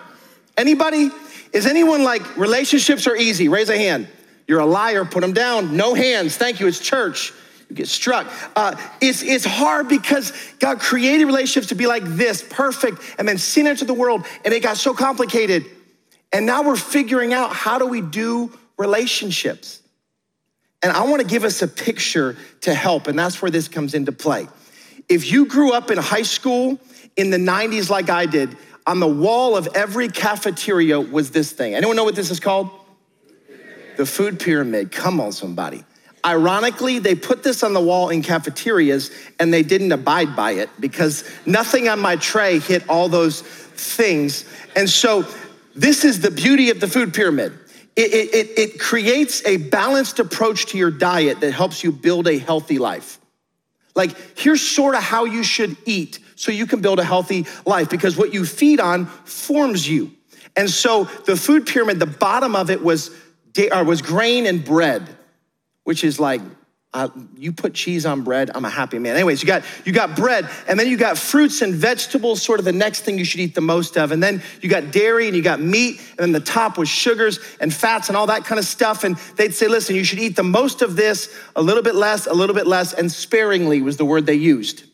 Anybody? 0.57 1.11
Is 1.52 1.66
anyone 1.66 2.02
like 2.02 2.37
relationships 2.37 3.07
are 3.07 3.14
easy? 3.14 3.49
Raise 3.49 3.69
a 3.69 3.76
hand. 3.76 4.09
You're 4.49 4.61
a 4.61 4.66
liar. 4.66 5.04
Put 5.04 5.21
them 5.21 5.35
down. 5.35 5.76
No 5.76 5.95
hands. 5.95 6.37
Thank 6.37 6.59
you. 6.59 6.66
It's 6.66 6.81
church. 6.81 7.33
You 7.69 7.76
get 7.76 7.88
struck. 7.88 8.26
Uh, 8.57 8.76
it's, 9.00 9.23
it's 9.23 9.45
hard 9.45 9.88
because 9.88 10.33
God 10.59 10.81
created 10.81 11.26
relationships 11.26 11.69
to 11.69 11.75
be 11.75 11.87
like 11.87 12.04
this, 12.04 12.43
perfect, 12.43 13.02
and 13.19 13.26
then 13.26 13.38
sin 13.38 13.66
into 13.66 13.85
the 13.85 13.95
world, 13.95 14.26
and 14.45 14.52
it 14.52 14.62
got 14.62 14.76
so 14.76 14.95
complicated. 14.95 15.64
And 16.35 16.47
now 16.47 16.64
we're 16.64 16.76
figuring 16.76 17.33
out 17.33 17.55
how 17.55 17.79
do 17.79 17.87
we 17.87 18.00
do 18.00 18.53
relationships. 18.76 19.81
And 20.83 20.93
I 20.93 21.05
want 21.05 21.23
to 21.23 21.26
give 21.26 21.45
us 21.45 21.62
a 21.62 21.69
picture 21.69 22.37
to 22.62 22.75
help, 22.75 23.07
and 23.07 23.17
that's 23.17 23.41
where 23.41 23.53
this 23.53 23.69
comes 23.69 23.95
into 23.95 24.11
play. 24.11 24.49
If 25.09 25.31
you 25.31 25.47
grew 25.47 25.73
up 25.73 25.93
in 25.93 25.97
high 25.97 26.23
school 26.23 26.81
in 27.17 27.31
the 27.31 27.38
90s 27.38 27.88
like 27.88 28.11
I 28.11 28.26
did, 28.26 28.57
on 28.85 28.99
the 28.99 29.09
wall 29.09 29.57
of 29.57 29.69
every 29.76 30.09
cafeteria 30.09 31.00
was 31.00 31.31
this 31.31 31.53
thing. 31.53 31.75
Anyone 31.75 31.95
know 31.95 32.05
what 32.05 32.17
this 32.17 32.31
is 32.33 32.41
called? 32.41 32.69
The 33.97 34.05
food 34.05 34.41
pyramid. 34.41 34.91
Come 34.91 35.21
on, 35.21 35.31
somebody. 35.31 35.85
Ironically, 36.26 36.99
they 36.99 37.14
put 37.14 37.43
this 37.43 37.62
on 37.62 37.75
the 37.75 37.81
wall 37.81 38.09
in 38.09 38.23
cafeterias 38.23 39.11
and 39.38 39.53
they 39.53 39.62
didn't 39.62 39.93
abide 39.93 40.35
by 40.35 40.53
it 40.53 40.71
because 40.81 41.25
nothing 41.47 41.88
on 41.88 42.00
my 42.00 42.17
tray 42.17 42.59
hit 42.59 42.88
all 42.88 43.09
those 43.09 43.43
things. 43.43 44.45
And 44.75 44.88
so, 44.91 45.26
this 45.75 46.04
is 46.04 46.21
the 46.21 46.31
beauty 46.31 46.71
of 46.71 46.81
the 46.81 46.88
food 46.88 47.14
pyramid. 47.14 47.52
It, 47.97 48.12
it, 48.12 48.59
it, 48.59 48.81
creates 48.81 49.45
a 49.47 49.57
balanced 49.57 50.19
approach 50.19 50.66
to 50.66 50.78
your 50.78 50.90
diet 50.90 51.40
that 51.40 51.52
helps 51.52 51.85
you 51.85 51.93
build 51.93 52.26
a 52.26 52.38
healthy 52.38 52.78
life. 52.78 53.21
Like, 53.95 54.16
here's 54.37 54.61
sort 54.61 54.97
of 54.97 55.02
how 55.02 55.26
you 55.26 55.45
should 55.45 55.76
eat 55.87 56.19
so 56.35 56.50
you 56.50 56.66
can 56.66 56.81
build 56.81 56.99
a 56.99 57.04
healthy 57.04 57.47
life 57.64 57.88
because 57.88 58.16
what 58.16 58.35
you 58.35 58.45
feed 58.45 58.81
on 58.81 59.07
forms 59.07 59.88
you. 59.88 60.11
And 60.57 60.69
so, 60.69 61.04
the 61.04 61.37
food 61.37 61.66
pyramid, 61.66 62.00
the 62.00 62.07
bottom 62.07 62.57
of 62.57 62.69
it 62.69 62.83
was, 62.83 63.12
uh, 63.71 63.85
was 63.87 64.02
grain 64.02 64.47
and 64.47 64.64
bread 64.64 65.09
which 65.85 66.02
is 66.02 66.19
like 66.19 66.40
uh, 66.95 67.09
you 67.37 67.53
put 67.53 67.75
cheese 67.75 68.07
on 68.07 68.23
bread, 68.23 68.53
I'm 68.55 68.65
a 68.65 68.71
happy 68.71 69.01
man. 69.01 69.17
Anyways, 69.17 69.43
you 69.43 69.49
got 69.49 69.65
you 69.85 69.93
got 69.93 70.15
bread, 70.15 70.49
and 70.69 70.79
then 70.79 70.87
you 70.87 70.97
got 70.97 71.19
fruits 71.19 71.61
and 71.61 71.75
vegetables, 71.75 72.41
sort 72.41 72.61
of 72.61 72.65
the 72.65 72.73
next 72.73 73.01
thing 73.01 73.19
you 73.19 73.25
should 73.25 73.41
eat 73.41 73.57
the 73.57 73.61
most 73.61 73.99
of. 73.99 74.13
And 74.13 74.23
then 74.23 74.41
you 74.63 74.69
got 74.69 74.93
dairy 74.93 75.27
and 75.27 75.37
you 75.37 75.43
got 75.43 75.61
meat, 75.61 75.99
and 76.11 76.19
then 76.19 76.31
the 76.31 76.39
top 76.39 76.79
was 76.79 76.89
sugars 76.89 77.41
and 77.61 77.75
fats 77.75 78.09
and 78.09 78.17
all 78.17 78.29
that 78.29 78.45
kind 78.45 78.61
of 78.61 78.65
stuff. 78.65 79.03
And 79.03 79.17
they'd 79.37 79.53
say, 79.53 79.67
listen, 79.67 79.97
you 79.97 80.05
should 80.05 80.21
eat 80.21 80.37
the 80.37 80.45
most 80.45 80.83
of 80.83 80.95
this, 80.95 81.37
a 81.57 81.63
little 81.63 81.83
bit 81.83 81.97
less, 81.97 82.29
a 82.29 82.33
little 82.33 82.55
bit 82.55 82.69
less, 82.69 82.93
and 82.93 83.11
sparingly 83.11 83.83
was 83.83 83.97
the 83.97 84.05
word 84.05 84.25
they 84.25 84.35
used. 84.35 84.85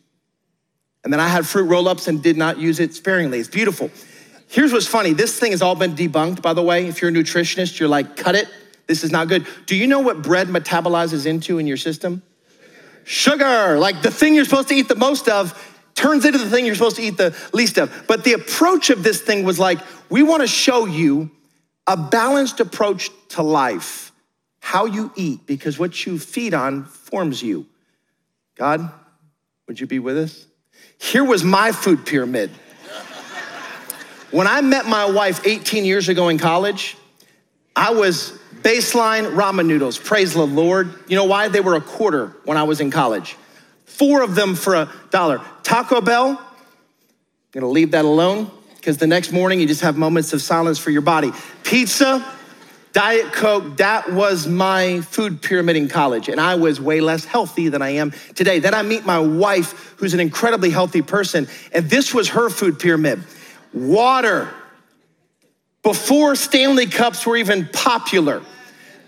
And 1.03 1.13
then 1.13 1.19
I 1.19 1.27
had 1.27 1.45
fruit 1.45 1.65
roll-ups 1.65 2.07
and 2.07 2.21
did 2.21 2.35
not 2.35 2.57
use 2.57 2.79
it 2.79 2.95
sparingly. 2.95 3.39
It's 3.39 3.47
beautiful. 3.47 3.91
Here's 4.47 4.73
what's 4.73 4.87
funny. 4.87 5.13
This 5.13 5.39
thing 5.39 5.51
has 5.51 5.61
all 5.61 5.75
been 5.75 5.93
debunked, 5.93 6.41
by 6.41 6.53
the 6.53 6.63
way. 6.63 6.87
If 6.87 7.01
you're 7.01 7.11
a 7.11 7.13
nutritionist, 7.13 7.79
you're 7.79 7.89
like, 7.89 8.17
cut 8.17 8.33
it 8.33 8.47
this 8.91 9.05
is 9.05 9.11
not 9.11 9.29
good. 9.29 9.47
Do 9.67 9.77
you 9.77 9.87
know 9.87 10.01
what 10.01 10.21
bread 10.21 10.49
metabolizes 10.49 11.25
into 11.25 11.59
in 11.59 11.65
your 11.65 11.77
system? 11.77 12.23
Sugar, 13.05 13.79
like 13.79 14.01
the 14.01 14.11
thing 14.11 14.35
you're 14.35 14.43
supposed 14.43 14.67
to 14.67 14.75
eat 14.75 14.89
the 14.89 14.95
most 14.95 15.29
of, 15.29 15.57
turns 15.95 16.25
into 16.25 16.37
the 16.37 16.49
thing 16.49 16.65
you're 16.65 16.75
supposed 16.75 16.97
to 16.97 17.01
eat 17.01 17.15
the 17.15 17.33
least 17.53 17.77
of. 17.77 18.03
But 18.05 18.25
the 18.25 18.33
approach 18.33 18.89
of 18.89 19.01
this 19.01 19.21
thing 19.21 19.45
was 19.45 19.57
like, 19.57 19.79
we 20.09 20.23
want 20.23 20.41
to 20.41 20.47
show 20.47 20.85
you 20.87 21.31
a 21.87 21.95
balanced 21.95 22.59
approach 22.59 23.09
to 23.29 23.41
life, 23.41 24.11
how 24.59 24.87
you 24.87 25.13
eat, 25.15 25.47
because 25.47 25.79
what 25.79 26.05
you 26.05 26.19
feed 26.19 26.53
on 26.53 26.83
forms 26.83 27.41
you. 27.41 27.67
God, 28.55 28.91
would 29.69 29.79
you 29.79 29.87
be 29.87 29.99
with 29.99 30.17
us? 30.17 30.47
Here 30.97 31.23
was 31.23 31.45
my 31.45 31.71
food 31.71 32.05
pyramid. 32.05 32.51
When 34.31 34.47
I 34.47 34.59
met 34.59 34.85
my 34.85 35.05
wife 35.05 35.47
18 35.47 35.85
years 35.85 36.09
ago 36.09 36.27
in 36.27 36.37
college, 36.37 36.97
I 37.73 37.91
was 37.91 38.37
Baseline 38.61 39.33
ramen 39.33 39.65
noodles, 39.65 39.97
praise 39.97 40.33
the 40.33 40.45
Lord. 40.45 40.93
You 41.07 41.15
know 41.15 41.25
why? 41.25 41.47
They 41.47 41.61
were 41.61 41.75
a 41.75 41.81
quarter 41.81 42.35
when 42.45 42.57
I 42.57 42.63
was 42.63 42.79
in 42.79 42.91
college. 42.91 43.35
Four 43.85 44.23
of 44.23 44.35
them 44.35 44.55
for 44.55 44.75
a 44.75 44.91
dollar. 45.09 45.41
Taco 45.63 46.01
Bell, 46.01 46.29
I'm 46.29 46.39
gonna 47.51 47.67
leave 47.67 47.91
that 47.91 48.05
alone 48.05 48.49
because 48.77 48.97
the 48.97 49.07
next 49.07 49.31
morning 49.31 49.59
you 49.59 49.67
just 49.67 49.81
have 49.81 49.97
moments 49.97 50.33
of 50.33 50.41
silence 50.41 50.79
for 50.79 50.89
your 50.89 51.01
body. 51.01 51.31
Pizza, 51.63 52.25
Diet 52.93 53.31
Coke, 53.31 53.77
that 53.77 54.11
was 54.11 54.47
my 54.47 55.01
food 55.01 55.41
pyramid 55.41 55.75
in 55.75 55.87
college, 55.87 56.29
and 56.29 56.41
I 56.41 56.55
was 56.55 56.81
way 56.81 56.99
less 56.99 57.23
healthy 57.23 57.69
than 57.69 57.81
I 57.81 57.91
am 57.91 58.11
today. 58.35 58.59
Then 58.59 58.73
I 58.73 58.81
meet 58.81 59.05
my 59.05 59.19
wife, 59.19 59.95
who's 59.97 60.13
an 60.13 60.19
incredibly 60.19 60.71
healthy 60.71 61.01
person, 61.01 61.47
and 61.73 61.89
this 61.89 62.13
was 62.13 62.29
her 62.29 62.49
food 62.49 62.79
pyramid 62.79 63.23
water. 63.73 64.53
Before 65.83 66.35
Stanley 66.35 66.85
Cups 66.85 67.25
were 67.25 67.37
even 67.37 67.67
popular, 67.67 68.43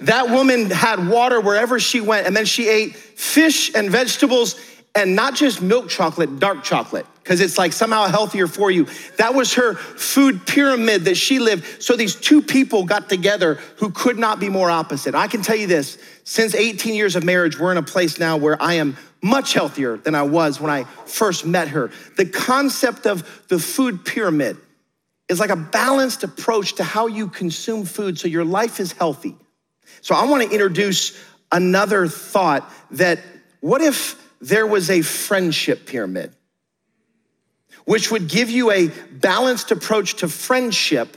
that 0.02 0.30
woman 0.30 0.70
had 0.70 1.08
water 1.08 1.40
wherever 1.40 1.80
she 1.80 2.02
went, 2.02 2.26
and 2.26 2.36
then 2.36 2.46
she 2.46 2.68
ate 2.68 2.96
fish 2.96 3.74
and 3.76 3.90
vegetables 3.90 4.60
and 4.96 5.16
not 5.16 5.36
just 5.36 5.62
milk 5.62 5.90
chocolate, 5.90 6.40
dark 6.40 6.64
chocolate, 6.64 7.06
because 7.24 7.42
it's 7.42 7.58
like 7.58 7.74
somehow 7.74 8.06
healthier 8.06 8.48
for 8.48 8.70
you. 8.70 8.88
That 9.18 9.34
was 9.34 9.54
her 9.54 9.76
food 9.76 10.46
pyramid 10.46 11.06
that 11.06 11.16
she 11.16 11.40
lived. 11.40 11.82
So 11.82 11.96
these 11.96 12.16
two 12.16 12.42
people 12.42 12.86
got 12.86 13.10
together 13.10 13.56
who 13.78 13.92
could 13.92 14.20
not 14.20 14.40
be 14.40 14.50
more 14.50 14.70
opposite. 14.70 15.16
I 15.16 15.28
can 15.28 15.42
tell 15.42 15.56
you 15.56 15.68
this 15.68 15.98
since 16.24 16.54
18 16.54 16.96
years 16.96 17.16
of 17.16 17.24
marriage, 17.24 17.60
we're 17.60 17.72
in 17.72 17.78
a 17.78 17.84
place 17.84 18.20
now 18.20 18.38
where 18.38 18.62
I 18.62 18.76
am 18.76 18.98
much 19.22 19.54
healthier 19.54 19.98
than 19.98 20.16
I 20.16 20.24
was 20.24 20.60
when 20.60 20.70
I 20.70 20.84
first 21.06 21.46
met 21.46 21.70
her. 21.70 21.92
The 22.18 22.26
concept 22.26 23.06
of 23.06 23.48
the 23.48 23.60
food 23.60 24.06
pyramid 24.06 24.58
is 25.30 25.40
like 25.40 25.50
a 25.50 25.56
balanced 25.56 26.24
approach 26.24 26.74
to 26.76 26.84
how 26.84 27.08
you 27.08 27.28
consume 27.28 27.86
food 27.86 28.20
so 28.20 28.28
your 28.28 28.46
life 28.46 28.80
is 28.80 28.92
healthy. 28.92 29.36
So 30.02 30.16
I 30.16 30.26
want 30.26 30.44
to 30.44 30.50
introduce 30.50 31.18
another 31.52 32.08
thought 32.08 32.70
that 32.92 33.20
what 33.62 33.82
if 33.82 34.22
there 34.42 34.68
was 34.68 34.90
a 34.90 35.02
friendship 35.02 35.86
pyramid, 35.86 36.36
which 37.86 38.12
would 38.12 38.28
give 38.28 38.50
you 38.50 38.72
a 38.72 38.90
balanced 39.12 39.72
approach 39.72 40.16
to 40.16 40.28
friendship 40.28 41.16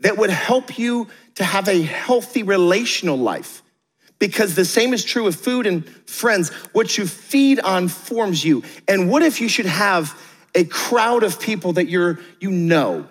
that 0.00 0.16
would 0.16 0.30
help 0.30 0.78
you 0.78 1.08
to 1.36 1.44
have 1.44 1.68
a 1.68 1.82
healthy 1.82 2.42
relational 2.42 3.16
life? 3.16 3.62
Because 4.20 4.54
the 4.54 4.64
same 4.64 4.94
is 4.94 5.04
true 5.04 5.24
with 5.24 5.34
food 5.34 5.66
and 5.66 5.86
friends. 6.08 6.50
What 6.72 6.96
you 6.96 7.06
feed 7.06 7.58
on 7.58 7.88
forms 7.88 8.44
you. 8.44 8.62
And 8.86 9.10
what 9.10 9.22
if 9.22 9.40
you 9.40 9.48
should 9.48 9.66
have 9.66 10.18
a 10.54 10.64
crowd 10.64 11.24
of 11.24 11.40
people 11.40 11.72
that 11.74 11.88
you're 11.88 12.20
you 12.38 12.50
know 12.52 13.08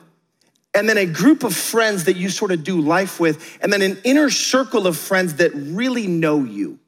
and 0.75 0.89
then 0.89 0.97
a 0.97 1.05
group 1.05 1.43
of 1.43 1.55
friends 1.55 2.05
that 2.05 2.15
you 2.15 2.29
sort 2.29 2.51
of 2.51 2.63
do 2.63 2.81
life 2.81 3.19
with, 3.19 3.59
and 3.61 3.71
then 3.71 3.81
an 3.81 3.99
inner 4.03 4.29
circle 4.29 4.87
of 4.87 4.97
friends 4.97 5.35
that 5.35 5.51
really 5.53 6.07
know 6.07 6.43
you. 6.43 6.79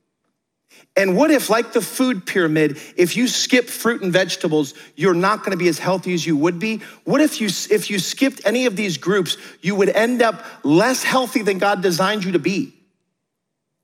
And 0.98 1.18
what 1.18 1.30
if, 1.30 1.50
like 1.50 1.74
the 1.74 1.82
food 1.82 2.25
pyramid, 2.25 2.80
if 2.96 3.18
you 3.18 3.27
skip 3.27 3.68
fruit 3.68 4.01
and 4.01 4.13
vegetables, 4.13 4.74
you're 4.96 5.13
not 5.13 5.44
gonna 5.44 5.58
be 5.58 5.68
as 5.68 5.77
healthy 5.77 6.13
as 6.13 6.25
you 6.25 6.38
would 6.38 6.58
be? 6.58 6.82
What 7.04 7.20
if 7.20 7.42
you, 7.42 7.48
if 7.48 7.89
you 7.89 8.00
skipped 8.00 8.42
any 8.46 8.65
of 8.65 8.77
these 8.77 8.98
groups, 8.98 9.38
you 9.62 9.75
would 9.75 9.89
end 9.89 10.22
up 10.22 10.46
less 10.63 11.04
healthy 11.04 11.42
than 11.42 11.58
God 11.58 11.82
designed 11.82 12.24
you 12.24 12.32
to 12.32 12.39
be? 12.39 12.74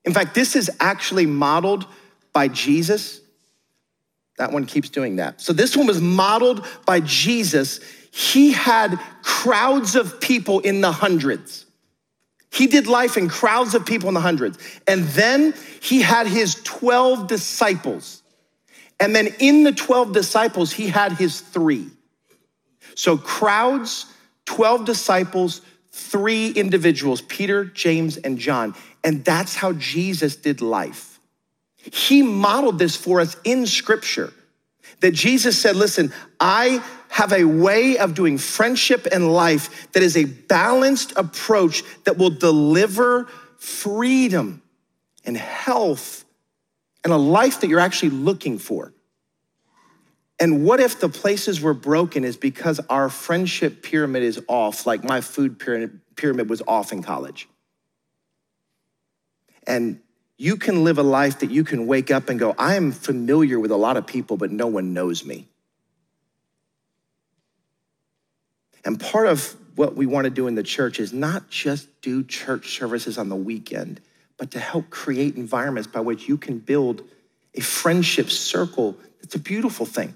In 0.04 0.14
fact, 0.14 0.34
this 0.34 0.56
is 0.56 0.70
actually 0.80 1.26
modeled 1.26 1.86
by 2.32 2.48
Jesus. 2.48 3.20
That 4.38 4.50
one 4.50 4.64
keeps 4.64 4.88
doing 4.88 5.16
that. 5.16 5.40
So 5.40 5.52
this 5.52 5.76
one 5.76 5.86
was 5.86 6.00
modeled 6.00 6.66
by 6.86 7.00
Jesus 7.00 7.80
he 8.14 8.52
had 8.52 9.00
crowds 9.22 9.96
of 9.96 10.20
people 10.20 10.60
in 10.60 10.82
the 10.82 10.92
hundreds. 10.92 11.64
He 12.52 12.66
did 12.66 12.86
life 12.86 13.16
in 13.16 13.30
crowds 13.30 13.74
of 13.74 13.86
people 13.86 14.08
in 14.08 14.14
the 14.14 14.20
hundreds. 14.20 14.58
And 14.86 15.04
then 15.04 15.54
he 15.80 16.02
had 16.02 16.26
his 16.26 16.56
12 16.62 17.26
disciples. 17.26 18.22
And 19.00 19.16
then 19.16 19.28
in 19.38 19.64
the 19.64 19.72
12 19.72 20.12
disciples, 20.12 20.72
he 20.72 20.88
had 20.88 21.12
his 21.12 21.40
three. 21.40 21.88
So 22.94 23.16
crowds, 23.16 24.04
12 24.44 24.84
disciples, 24.84 25.62
three 25.90 26.50
individuals 26.50 27.22
Peter, 27.22 27.64
James, 27.64 28.18
and 28.18 28.38
John. 28.38 28.74
And 29.02 29.24
that's 29.24 29.54
how 29.54 29.72
Jesus 29.72 30.36
did 30.36 30.60
life. 30.60 31.18
He 31.78 32.22
modeled 32.22 32.78
this 32.78 32.94
for 32.94 33.22
us 33.22 33.38
in 33.42 33.66
scripture 33.66 34.34
that 35.00 35.12
Jesus 35.12 35.58
said, 35.58 35.76
Listen, 35.76 36.12
I 36.38 36.82
have 37.12 37.34
a 37.34 37.44
way 37.44 37.98
of 37.98 38.14
doing 38.14 38.38
friendship 38.38 39.06
and 39.12 39.30
life 39.30 39.92
that 39.92 40.02
is 40.02 40.16
a 40.16 40.24
balanced 40.24 41.12
approach 41.14 41.84
that 42.04 42.16
will 42.16 42.30
deliver 42.30 43.26
freedom 43.58 44.62
and 45.22 45.36
health 45.36 46.24
and 47.04 47.12
a 47.12 47.16
life 47.18 47.60
that 47.60 47.68
you're 47.68 47.80
actually 47.80 48.08
looking 48.08 48.56
for. 48.58 48.94
And 50.40 50.64
what 50.64 50.80
if 50.80 51.00
the 51.00 51.10
places 51.10 51.60
we're 51.60 51.74
broken 51.74 52.24
is 52.24 52.38
because 52.38 52.80
our 52.88 53.10
friendship 53.10 53.82
pyramid 53.82 54.22
is 54.22 54.40
off, 54.48 54.86
like 54.86 55.04
my 55.04 55.20
food 55.20 55.58
pyramid 56.16 56.48
was 56.48 56.62
off 56.66 56.92
in 56.92 57.02
college? 57.02 57.46
And 59.66 60.00
you 60.38 60.56
can 60.56 60.82
live 60.82 60.96
a 60.96 61.02
life 61.02 61.40
that 61.40 61.50
you 61.50 61.62
can 61.62 61.86
wake 61.86 62.10
up 62.10 62.30
and 62.30 62.40
go, 62.40 62.54
I 62.56 62.76
am 62.76 62.90
familiar 62.90 63.60
with 63.60 63.70
a 63.70 63.76
lot 63.76 63.98
of 63.98 64.06
people, 64.06 64.38
but 64.38 64.50
no 64.50 64.66
one 64.66 64.94
knows 64.94 65.26
me. 65.26 65.50
And 68.84 68.98
part 68.98 69.26
of 69.26 69.56
what 69.76 69.94
we 69.94 70.06
want 70.06 70.24
to 70.24 70.30
do 70.30 70.46
in 70.46 70.54
the 70.54 70.62
church 70.62 71.00
is 71.00 71.12
not 71.12 71.48
just 71.48 71.88
do 72.02 72.24
church 72.24 72.76
services 72.76 73.16
on 73.18 73.28
the 73.28 73.36
weekend, 73.36 74.00
but 74.36 74.50
to 74.52 74.58
help 74.58 74.90
create 74.90 75.36
environments 75.36 75.86
by 75.86 76.00
which 76.00 76.28
you 76.28 76.36
can 76.36 76.58
build 76.58 77.02
a 77.54 77.60
friendship 77.60 78.30
circle. 78.30 78.96
It's 79.20 79.34
a 79.34 79.38
beautiful 79.38 79.86
thing. 79.86 80.14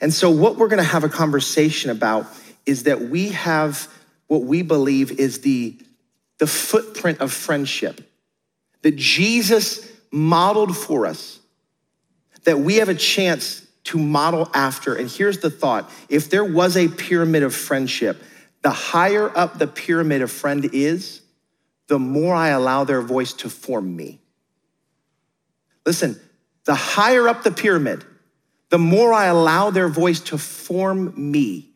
And 0.00 0.12
so, 0.12 0.30
what 0.30 0.56
we're 0.56 0.68
going 0.68 0.82
to 0.82 0.84
have 0.84 1.04
a 1.04 1.08
conversation 1.08 1.90
about 1.90 2.26
is 2.66 2.84
that 2.84 3.02
we 3.02 3.28
have 3.28 3.88
what 4.26 4.42
we 4.42 4.62
believe 4.62 5.20
is 5.20 5.40
the, 5.40 5.76
the 6.38 6.46
footprint 6.46 7.20
of 7.20 7.32
friendship 7.32 8.00
that 8.82 8.96
Jesus 8.96 9.90
modeled 10.10 10.76
for 10.76 11.06
us, 11.06 11.38
that 12.44 12.58
we 12.58 12.76
have 12.76 12.88
a 12.88 12.94
chance 12.94 13.65
to 13.86 13.98
model 13.98 14.50
after. 14.52 14.94
And 14.94 15.10
here's 15.10 15.38
the 15.38 15.50
thought 15.50 15.90
if 16.08 16.28
there 16.30 16.44
was 16.44 16.76
a 16.76 16.88
pyramid 16.88 17.42
of 17.42 17.54
friendship, 17.54 18.22
the 18.62 18.70
higher 18.70 19.36
up 19.36 19.58
the 19.58 19.66
pyramid 19.66 20.22
a 20.22 20.28
friend 20.28 20.68
is, 20.72 21.22
the 21.86 21.98
more 21.98 22.34
I 22.34 22.48
allow 22.48 22.84
their 22.84 23.00
voice 23.00 23.32
to 23.34 23.48
form 23.48 23.94
me. 23.94 24.20
Listen, 25.84 26.20
the 26.64 26.74
higher 26.74 27.28
up 27.28 27.44
the 27.44 27.52
pyramid, 27.52 28.04
the 28.70 28.78
more 28.78 29.12
I 29.12 29.26
allow 29.26 29.70
their 29.70 29.88
voice 29.88 30.18
to 30.20 30.38
form 30.38 31.12
me. 31.16 31.70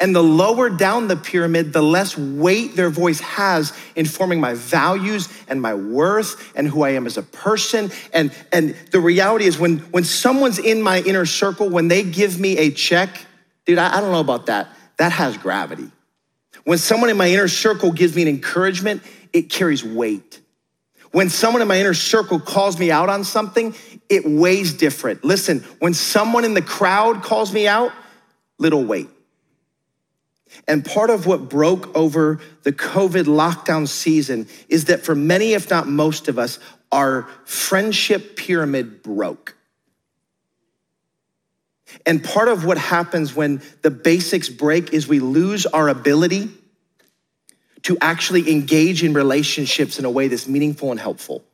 And 0.00 0.14
the 0.14 0.22
lower 0.22 0.70
down 0.70 1.08
the 1.08 1.16
pyramid, 1.16 1.72
the 1.72 1.82
less 1.82 2.16
weight 2.16 2.76
their 2.76 2.90
voice 2.90 3.18
has 3.20 3.72
in 3.96 4.06
forming 4.06 4.40
my 4.40 4.54
values 4.54 5.28
and 5.48 5.60
my 5.60 5.74
worth 5.74 6.52
and 6.56 6.68
who 6.68 6.82
I 6.82 6.90
am 6.90 7.06
as 7.06 7.16
a 7.16 7.22
person. 7.22 7.90
And, 8.12 8.32
and 8.52 8.76
the 8.92 9.00
reality 9.00 9.46
is, 9.46 9.58
when, 9.58 9.78
when 9.90 10.04
someone's 10.04 10.58
in 10.58 10.82
my 10.82 11.00
inner 11.00 11.26
circle, 11.26 11.68
when 11.68 11.88
they 11.88 12.04
give 12.04 12.38
me 12.38 12.58
a 12.58 12.70
check, 12.70 13.10
dude, 13.64 13.78
I, 13.78 13.96
I 13.96 14.00
don't 14.00 14.12
know 14.12 14.20
about 14.20 14.46
that. 14.46 14.68
That 14.98 15.12
has 15.12 15.36
gravity. 15.36 15.90
When 16.64 16.78
someone 16.78 17.10
in 17.10 17.16
my 17.16 17.30
inner 17.30 17.48
circle 17.48 17.90
gives 17.92 18.14
me 18.14 18.22
an 18.22 18.28
encouragement, 18.28 19.02
it 19.32 19.50
carries 19.50 19.84
weight. 19.84 20.40
When 21.10 21.30
someone 21.30 21.62
in 21.62 21.68
my 21.68 21.80
inner 21.80 21.94
circle 21.94 22.38
calls 22.38 22.78
me 22.78 22.90
out 22.90 23.08
on 23.08 23.24
something, 23.24 23.74
it 24.08 24.24
weighs 24.26 24.74
different. 24.74 25.24
Listen, 25.24 25.60
when 25.78 25.94
someone 25.94 26.44
in 26.44 26.54
the 26.54 26.62
crowd 26.62 27.22
calls 27.22 27.52
me 27.52 27.66
out, 27.66 27.92
little 28.58 28.84
weight. 28.84 29.08
And 30.66 30.84
part 30.84 31.10
of 31.10 31.26
what 31.26 31.48
broke 31.48 31.94
over 31.96 32.40
the 32.62 32.72
COVID 32.72 33.24
lockdown 33.24 33.86
season 33.88 34.48
is 34.68 34.86
that 34.86 35.02
for 35.02 35.14
many, 35.14 35.52
if 35.52 35.70
not 35.70 35.86
most 35.86 36.28
of 36.28 36.38
us, 36.38 36.58
our 36.90 37.28
friendship 37.44 38.36
pyramid 38.36 39.02
broke. 39.02 39.56
And 42.06 42.22
part 42.22 42.48
of 42.48 42.64
what 42.64 42.78
happens 42.78 43.34
when 43.34 43.62
the 43.82 43.90
basics 43.90 44.48
break 44.48 44.92
is 44.92 45.08
we 45.08 45.20
lose 45.20 45.66
our 45.66 45.88
ability 45.88 46.50
to 47.82 47.96
actually 48.00 48.50
engage 48.50 49.02
in 49.02 49.14
relationships 49.14 49.98
in 49.98 50.04
a 50.04 50.10
way 50.10 50.28
that's 50.28 50.48
meaningful 50.48 50.90
and 50.90 51.00
helpful. 51.00 51.44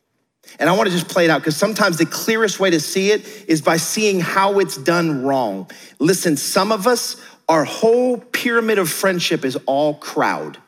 And 0.58 0.68
I 0.68 0.72
want 0.76 0.88
to 0.88 0.94
just 0.94 1.08
play 1.08 1.24
it 1.24 1.30
out 1.30 1.40
because 1.40 1.56
sometimes 1.56 1.98
the 1.98 2.06
clearest 2.06 2.60
way 2.60 2.70
to 2.70 2.80
see 2.80 3.10
it 3.10 3.26
is 3.48 3.62
by 3.62 3.76
seeing 3.76 4.20
how 4.20 4.58
it's 4.58 4.76
done 4.76 5.24
wrong. 5.24 5.70
Listen, 5.98 6.36
some 6.36 6.70
of 6.70 6.86
us 6.86 7.16
our 7.48 7.64
whole 7.64 8.18
pyramid 8.18 8.78
of 8.78 8.88
friendship 8.88 9.44
is 9.44 9.56
all 9.66 9.94
crowd. 9.94 10.58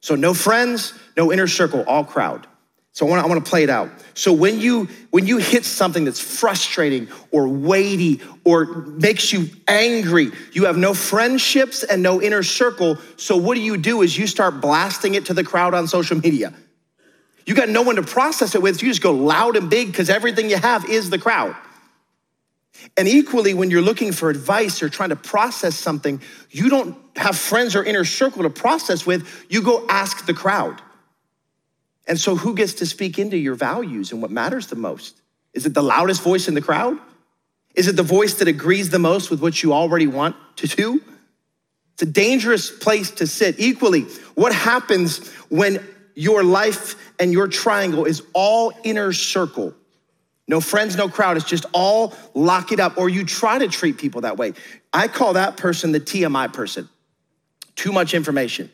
So 0.00 0.14
no 0.14 0.34
friends, 0.34 0.94
no 1.16 1.32
inner 1.32 1.48
circle, 1.48 1.82
all 1.86 2.04
crowd. 2.04 2.46
So 2.92 3.06
I 3.06 3.10
want, 3.10 3.30
I 3.30 3.34
to 3.34 3.48
play 3.48 3.62
it 3.62 3.70
out. 3.70 3.90
So 4.14 4.32
when 4.32 4.58
you 4.58 4.88
when 5.10 5.24
you 5.26 5.38
hit 5.38 5.64
something 5.64 6.04
that's 6.04 6.18
frustrating 6.18 7.06
or 7.30 7.46
weighty 7.46 8.20
or 8.44 8.64
makes 8.64 9.32
you 9.32 9.48
angry, 9.68 10.32
you 10.52 10.64
have 10.64 10.76
no 10.76 10.94
friendships 10.94 11.84
and 11.84 12.02
no 12.02 12.20
inner 12.20 12.42
circle. 12.42 12.98
So 13.16 13.36
what 13.36 13.54
do 13.54 13.60
you 13.60 13.76
do 13.76 14.02
is 14.02 14.18
you 14.18 14.26
start 14.26 14.60
blasting 14.60 15.14
it 15.14 15.26
to 15.26 15.34
the 15.34 15.44
crowd 15.44 15.74
on 15.74 15.86
social 15.86 16.18
media. 16.18 16.52
You 17.46 17.54
got 17.54 17.68
no 17.68 17.82
one 17.82 17.96
to 17.96 18.02
process 18.02 18.56
it 18.56 18.62
with. 18.62 18.82
You 18.82 18.88
just 18.88 19.00
go 19.00 19.12
loud 19.12 19.56
and 19.56 19.70
big 19.70 19.86
because 19.86 20.10
everything 20.10 20.50
you 20.50 20.56
have 20.56 20.84
is 20.90 21.08
the 21.08 21.18
crowd. 21.18 21.54
And 22.96 23.08
equally, 23.08 23.54
when 23.54 23.70
you're 23.70 23.82
looking 23.82 24.12
for 24.12 24.30
advice 24.30 24.82
or 24.82 24.88
trying 24.88 25.10
to 25.10 25.16
process 25.16 25.76
something, 25.76 26.20
you 26.50 26.68
don't 26.68 26.96
have 27.16 27.36
friends 27.36 27.76
or 27.76 27.84
inner 27.84 28.04
circle 28.04 28.42
to 28.42 28.50
process 28.50 29.06
with, 29.06 29.46
you 29.48 29.62
go 29.62 29.86
ask 29.88 30.26
the 30.26 30.34
crowd. 30.34 30.80
And 32.06 32.18
so, 32.18 32.36
who 32.36 32.54
gets 32.54 32.74
to 32.74 32.86
speak 32.86 33.18
into 33.18 33.36
your 33.36 33.54
values 33.54 34.12
and 34.12 34.22
what 34.22 34.30
matters 34.30 34.68
the 34.68 34.76
most? 34.76 35.20
Is 35.52 35.66
it 35.66 35.74
the 35.74 35.82
loudest 35.82 36.22
voice 36.22 36.48
in 36.48 36.54
the 36.54 36.62
crowd? 36.62 36.98
Is 37.74 37.86
it 37.86 37.96
the 37.96 38.02
voice 38.02 38.34
that 38.34 38.48
agrees 38.48 38.90
the 38.90 38.98
most 38.98 39.30
with 39.30 39.40
what 39.40 39.62
you 39.62 39.72
already 39.72 40.06
want 40.06 40.36
to 40.56 40.66
do? 40.66 41.02
It's 41.94 42.02
a 42.02 42.06
dangerous 42.06 42.70
place 42.70 43.10
to 43.12 43.26
sit. 43.26 43.56
Equally, 43.58 44.02
what 44.34 44.54
happens 44.54 45.28
when 45.48 45.84
your 46.14 46.42
life 46.42 46.96
and 47.20 47.32
your 47.32 47.48
triangle 47.48 48.04
is 48.04 48.22
all 48.32 48.72
inner 48.84 49.12
circle? 49.12 49.74
No 50.48 50.62
friends, 50.62 50.96
no 50.96 51.08
crowd. 51.08 51.36
It's 51.36 51.46
just 51.46 51.66
all 51.72 52.14
lock 52.34 52.72
it 52.72 52.80
up, 52.80 52.96
or 52.96 53.10
you 53.10 53.24
try 53.24 53.58
to 53.58 53.68
treat 53.68 53.98
people 53.98 54.22
that 54.22 54.38
way. 54.38 54.54
I 54.92 55.06
call 55.06 55.34
that 55.34 55.58
person 55.58 55.92
the 55.92 56.00
TMI 56.00 56.52
person. 56.52 56.88
Too 57.76 57.92
much 57.92 58.14
information. 58.14 58.70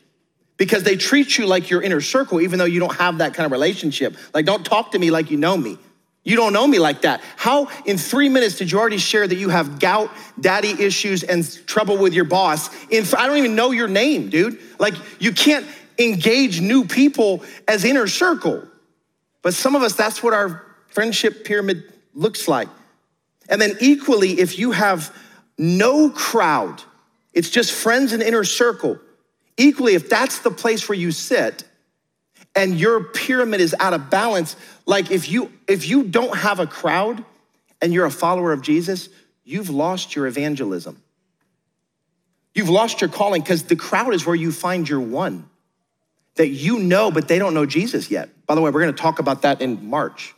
Because 0.57 0.83
they 0.83 0.95
treat 0.95 1.37
you 1.37 1.45
like 1.45 1.69
your 1.69 1.81
inner 1.81 1.99
circle, 1.99 2.39
even 2.39 2.59
though 2.59 2.65
you 2.65 2.79
don't 2.79 2.95
have 2.95 3.17
that 3.17 3.33
kind 3.33 3.45
of 3.45 3.51
relationship. 3.51 4.15
Like, 4.33 4.45
don't 4.45 4.65
talk 4.65 4.93
to 4.93 4.99
me 4.99 5.11
like 5.11 5.29
you 5.29 5.35
know 5.35 5.57
me. 5.57 5.77
You 6.23 6.37
don't 6.37 6.53
know 6.53 6.65
me 6.65 6.79
like 6.79 7.01
that. 7.01 7.21
How 7.35 7.69
in 7.85 7.97
three 7.97 8.29
minutes 8.29 8.57
did 8.57 8.71
you 8.71 8.79
already 8.79 8.97
share 8.97 9.27
that 9.27 9.35
you 9.35 9.49
have 9.49 9.79
gout, 9.79 10.09
daddy 10.39 10.71
issues, 10.71 11.23
and 11.23 11.45
trouble 11.67 11.97
with 11.97 12.13
your 12.13 12.23
boss? 12.23 12.69
In, 12.89 13.03
I 13.17 13.27
don't 13.27 13.37
even 13.37 13.55
know 13.55 13.71
your 13.71 13.89
name, 13.89 14.29
dude. 14.29 14.59
Like, 14.79 14.95
you 15.19 15.33
can't 15.33 15.67
engage 15.99 16.61
new 16.61 16.85
people 16.85 17.43
as 17.67 17.83
inner 17.83 18.07
circle. 18.07 18.63
But 19.41 19.53
some 19.53 19.75
of 19.75 19.83
us, 19.83 19.93
that's 19.93 20.23
what 20.23 20.33
our 20.33 20.64
friendship 20.95 21.43
pyramid 21.43 21.83
looks 22.13 22.47
like. 22.47 22.69
And 23.47 23.61
then, 23.61 23.77
equally, 23.79 24.39
if 24.39 24.57
you 24.57 24.71
have 24.71 25.15
no 25.57 26.09
crowd, 26.09 26.81
it's 27.33 27.49
just 27.49 27.71
friends 27.71 28.13
and 28.13 28.23
inner 28.23 28.43
circle. 28.43 28.97
Equally, 29.57 29.93
if 29.93 30.09
that's 30.09 30.39
the 30.39 30.49
place 30.49 30.89
where 30.89 30.97
you 30.97 31.11
sit 31.11 31.63
and 32.55 32.79
your 32.79 33.03
pyramid 33.03 33.61
is 33.61 33.75
out 33.79 33.93
of 33.93 34.09
balance, 34.09 34.55
like 34.85 35.11
if 35.11 35.29
you 35.29 35.51
if 35.67 35.87
you 35.87 36.03
don't 36.03 36.37
have 36.37 36.59
a 36.59 36.67
crowd 36.67 37.23
and 37.81 37.93
you're 37.93 38.05
a 38.05 38.11
follower 38.11 38.51
of 38.53 38.61
Jesus, 38.61 39.09
you've 39.43 39.69
lost 39.69 40.15
your 40.15 40.27
evangelism. 40.27 41.01
You've 42.53 42.69
lost 42.69 43.01
your 43.01 43.09
calling 43.09 43.41
because 43.41 43.63
the 43.63 43.75
crowd 43.75 44.13
is 44.13 44.25
where 44.25 44.35
you 44.35 44.51
find 44.51 44.87
your 44.87 45.01
one 45.01 45.49
that 46.35 46.49
you 46.49 46.79
know, 46.79 47.11
but 47.11 47.27
they 47.27 47.39
don't 47.39 47.53
know 47.53 47.65
Jesus 47.65 48.09
yet. 48.11 48.29
By 48.45 48.55
the 48.55 48.61
way, 48.61 48.71
we're 48.71 48.81
gonna 48.81 48.93
talk 48.93 49.19
about 49.19 49.41
that 49.43 49.61
in 49.61 49.89
March. 49.89 50.34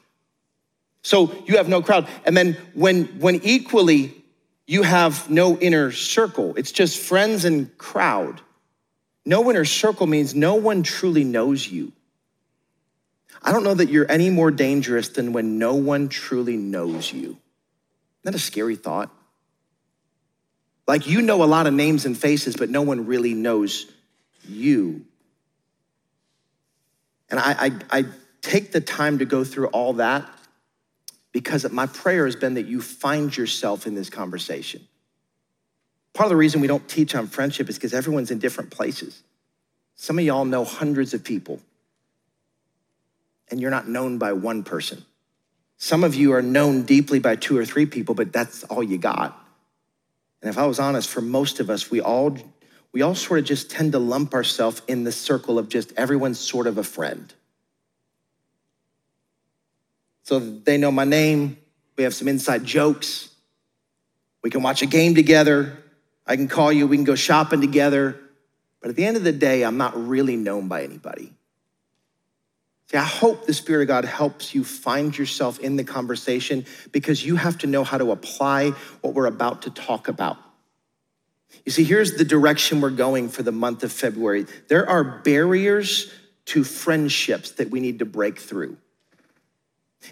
So 1.02 1.34
you 1.46 1.58
have 1.58 1.70
no 1.70 1.82
crowd. 1.82 2.08
And 2.26 2.36
then 2.36 2.58
when, 2.74 3.06
when 3.20 3.42
equally 3.44 4.14
you 4.66 4.84
have 4.84 5.30
no 5.30 5.58
inner 5.58 5.92
circle, 5.92 6.56
it's 6.56 6.72
just 6.72 7.00
friends 7.00 7.46
and 7.46 7.76
crowd. 7.78 8.42
No 9.26 9.50
inner 9.50 9.66
circle 9.66 10.08
means 10.08 10.36
no 10.36 10.56
one 10.56 10.84
truly 10.84 11.24
knows 11.24 11.68
you. 11.68 11.92
I 13.42 13.52
don't 13.52 13.64
know 13.64 13.74
that 13.74 13.90
you're 13.90 14.10
any 14.10 14.30
more 14.30 14.52
dangerous 14.52 15.10
than 15.10 15.32
when 15.32 15.60
no 15.60 15.76
one 15.76 16.10
truly 16.10 16.58
knows 16.58 17.12
you. 17.12 17.30
Isn't 17.30 17.40
that 18.24 18.36
a 18.36 18.40
scary 18.40 18.76
thought? 18.76 19.10
Like 20.88 21.08
you 21.08 21.22
know 21.22 21.44
a 21.44 21.46
lot 21.46 21.68
of 21.68 21.74
names 21.74 22.06
and 22.06 22.18
faces, 22.18 22.56
but 22.56 22.70
no 22.70 22.82
one 22.82 23.06
really 23.06 23.34
knows 23.34 23.92
you. 24.48 25.06
And 27.30 27.40
I, 27.40 27.56
I, 27.92 28.00
I 28.00 28.06
take 28.42 28.72
the 28.72 28.82
time 28.82 29.20
to 29.20 29.26
go 29.26 29.44
through 29.44 29.68
all 29.68 29.94
that 29.94 30.28
because 31.32 31.70
my 31.72 31.86
prayer 31.86 32.26
has 32.26 32.36
been 32.36 32.56
that 32.56 32.68
you 32.68 32.82
find 32.82 33.36
yourself 33.36 33.86
in 33.86 33.96
this 33.96 34.10
conversation. 34.10 34.88
Part 36.14 36.26
of 36.26 36.30
the 36.32 36.36
reason 36.36 36.62
we 36.62 36.68
don't 36.68 36.88
teach 36.88 37.14
on 37.14 37.28
friendship 37.28 37.70
is 37.70 37.76
because 37.76 37.94
everyone's 37.94 38.32
in 38.32 38.40
different 38.40 38.72
places. 38.72 39.22
Some 39.96 40.18
of 40.20 40.26
y'all 40.26 40.46
know 40.46 40.64
hundreds 40.64 41.14
of 41.14 41.24
people, 41.24 41.60
and 43.50 43.62
you're 43.62 43.72
not 43.72 43.88
known 43.88 44.18
by 44.18 44.34
one 44.34 44.64
person. 44.64 45.06
Some 45.78 46.04
of 46.04 46.16
you 46.16 46.34
are 46.34 46.42
known 46.42 46.84
deeply 46.84 47.20
by 47.20 47.36
two 47.36 47.58
or 47.58 47.66
three 47.66 47.86
people, 47.86 48.16
but 48.16 48.34
that's 48.34 48.64
all 48.66 48.82
you 48.82 48.98
got. 48.98 49.40
And 50.42 50.50
if 50.50 50.58
I 50.58 50.66
was 50.66 50.80
honest, 50.80 51.10
for 51.10 51.22
most 51.22 51.60
of 51.60 51.70
us, 51.70 51.92
we 51.92 52.02
all 52.02 52.38
we 52.94 53.02
all 53.02 53.16
sort 53.16 53.40
of 53.40 53.46
just 53.46 53.70
tend 53.70 53.92
to 53.92 54.00
lump 54.00 54.34
ourselves 54.34 54.82
in 54.88 55.04
the 55.04 55.12
circle 55.12 55.60
of 55.60 55.70
just 55.70 55.94
everyone's 55.98 56.40
sort 56.40 56.66
of 56.68 56.78
a 56.78 56.84
friend. 56.84 57.32
So 60.28 60.42
they 60.42 60.78
know 60.78 60.92
my 60.92 61.06
name. 61.06 61.56
We 61.96 62.04
have 62.04 62.14
some 62.14 62.28
inside 62.28 62.66
jokes. 62.66 63.30
We 64.44 64.50
can 64.50 64.62
watch 64.62 64.82
a 64.82 64.86
game 64.86 65.16
together. 65.16 65.82
I 66.26 66.36
can 66.36 66.50
call 66.50 66.70
you. 66.70 66.86
We 66.86 66.98
can 66.98 67.06
go 67.06 67.16
shopping 67.16 67.62
together. 67.62 68.20
But 68.82 68.90
at 68.90 68.98
the 68.98 69.06
end 69.06 69.16
of 69.16 69.24
the 69.24 69.32
day, 69.32 69.64
I'm 69.64 69.78
not 69.78 69.96
really 69.96 70.36
known 70.36 70.68
by 70.68 70.84
anybody. 70.84 71.32
See, 72.92 72.98
I 72.98 73.06
hope 73.06 73.46
the 73.46 73.54
Spirit 73.54 73.84
of 73.84 73.88
God 73.88 74.04
helps 74.04 74.54
you 74.54 74.66
find 74.66 75.18
yourself 75.18 75.60
in 75.60 75.78
the 75.78 75.86
conversation 75.86 76.66
because 76.92 77.26
you 77.26 77.38
have 77.38 77.60
to 77.60 77.68
know 77.68 77.86
how 77.86 77.98
to 77.98 78.12
apply 78.12 78.72
what 79.00 79.14
we're 79.14 79.28
about 79.28 79.62
to 79.62 79.70
talk 79.70 80.10
about. 80.10 80.38
You 81.66 81.72
see, 81.72 81.86
here's 81.86 82.18
the 82.18 82.26
direction 82.26 82.82
we're 82.82 82.90
going 82.90 83.30
for 83.30 83.44
the 83.44 83.54
month 83.54 83.82
of 83.82 83.94
February. 83.94 84.46
There 84.68 84.90
are 84.90 85.06
barriers 85.06 86.12
to 86.48 86.66
friendships 86.66 87.52
that 87.52 87.70
we 87.70 87.80
need 87.80 88.00
to 88.00 88.06
break 88.06 88.40
through. 88.40 88.76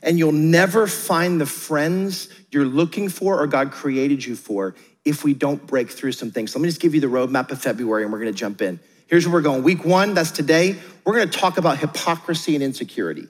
And 0.03 0.19
you'll 0.19 0.31
never 0.31 0.87
find 0.87 1.39
the 1.39 1.45
friends 1.45 2.29
you're 2.51 2.65
looking 2.65 3.09
for 3.09 3.41
or 3.41 3.47
God 3.47 3.71
created 3.71 4.25
you 4.25 4.35
for 4.35 4.75
if 5.03 5.23
we 5.23 5.33
don't 5.33 5.65
break 5.65 5.89
through 5.89 6.11
some 6.13 6.31
things. 6.31 6.51
So 6.51 6.59
let 6.59 6.63
me 6.63 6.69
just 6.69 6.81
give 6.81 6.95
you 6.95 7.01
the 7.01 7.07
roadmap 7.07 7.51
of 7.51 7.61
February 7.61 8.03
and 8.03 8.11
we're 8.11 8.19
gonna 8.19 8.31
jump 8.31 8.61
in. 8.61 8.79
Here's 9.07 9.27
where 9.27 9.33
we're 9.33 9.41
going. 9.41 9.63
Week 9.63 9.85
one, 9.85 10.13
that's 10.13 10.31
today, 10.31 10.77
we're 11.03 11.13
gonna 11.13 11.27
talk 11.27 11.57
about 11.57 11.77
hypocrisy 11.77 12.55
and 12.55 12.63
insecurity. 12.63 13.27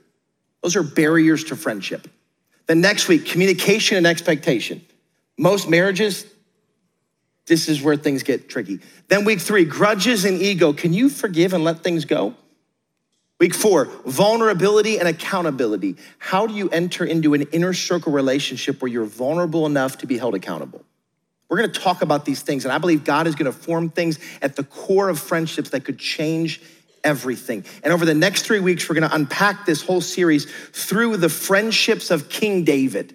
Those 0.64 0.76
are 0.76 0.84
barriers 0.84 1.44
to 1.46 1.56
friendship. 1.56 2.08
The 2.68 2.76
next 2.76 3.08
week, 3.08 3.26
communication 3.26 3.98
and 3.98 4.08
expectation. 4.08 4.82
Most 5.38 5.70
marriages, 5.70 6.26
this 7.46 7.70
is 7.70 7.82
where 7.82 7.96
things 7.96 8.24
get 8.24 8.50
tricky. 8.50 8.80
Then 9.08 9.26
week 9.26 9.40
three, 9.40 9.66
grudges 9.66 10.26
and 10.26 10.42
ego. 10.42 10.74
Can 10.74 10.94
you 10.94 11.10
forgive 11.10 11.54
and 11.54 11.64
let 11.64 11.84
things 11.84 12.06
go? 12.06 12.34
Week 13.38 13.54
four, 13.54 13.86
vulnerability 14.06 14.98
and 14.98 15.10
accountability. 15.10 15.98
How 16.20 16.48
do 16.48 16.54
you 16.54 16.70
enter 16.70 17.04
into 17.04 17.34
an 17.34 17.42
inner 17.52 17.74
circle 17.74 18.14
relationship 18.14 18.82
where 18.82 18.90
you're 18.90 19.04
vulnerable 19.04 19.66
enough 19.66 19.98
to 20.00 20.08
be 20.08 20.18
held 20.18 20.36
accountable? 20.36 20.86
We're 21.50 21.58
gonna 21.58 21.68
talk 21.68 22.02
about 22.02 22.24
these 22.24 22.42
things, 22.42 22.64
and 22.64 22.72
I 22.72 22.78
believe 22.78 23.04
God 23.04 23.28
is 23.28 23.36
gonna 23.36 23.52
form 23.52 23.90
things 23.90 24.20
at 24.42 24.56
the 24.56 24.64
core 24.64 25.10
of 25.10 25.20
friendships 25.20 25.72
that 25.72 25.84
could 25.84 26.00
change 26.00 26.62
everything. 27.04 27.66
And 27.84 27.92
over 27.92 28.06
the 28.06 28.14
next 28.14 28.44
three 28.44 28.62
weeks, 28.62 28.88
we're 28.88 28.96
gonna 28.96 29.10
unpack 29.12 29.66
this 29.66 29.82
whole 29.82 30.02
series 30.02 30.46
through 30.72 31.18
the 31.18 31.30
friendships 31.30 32.12
of 32.12 32.30
King 32.30 32.64
David. 32.64 33.14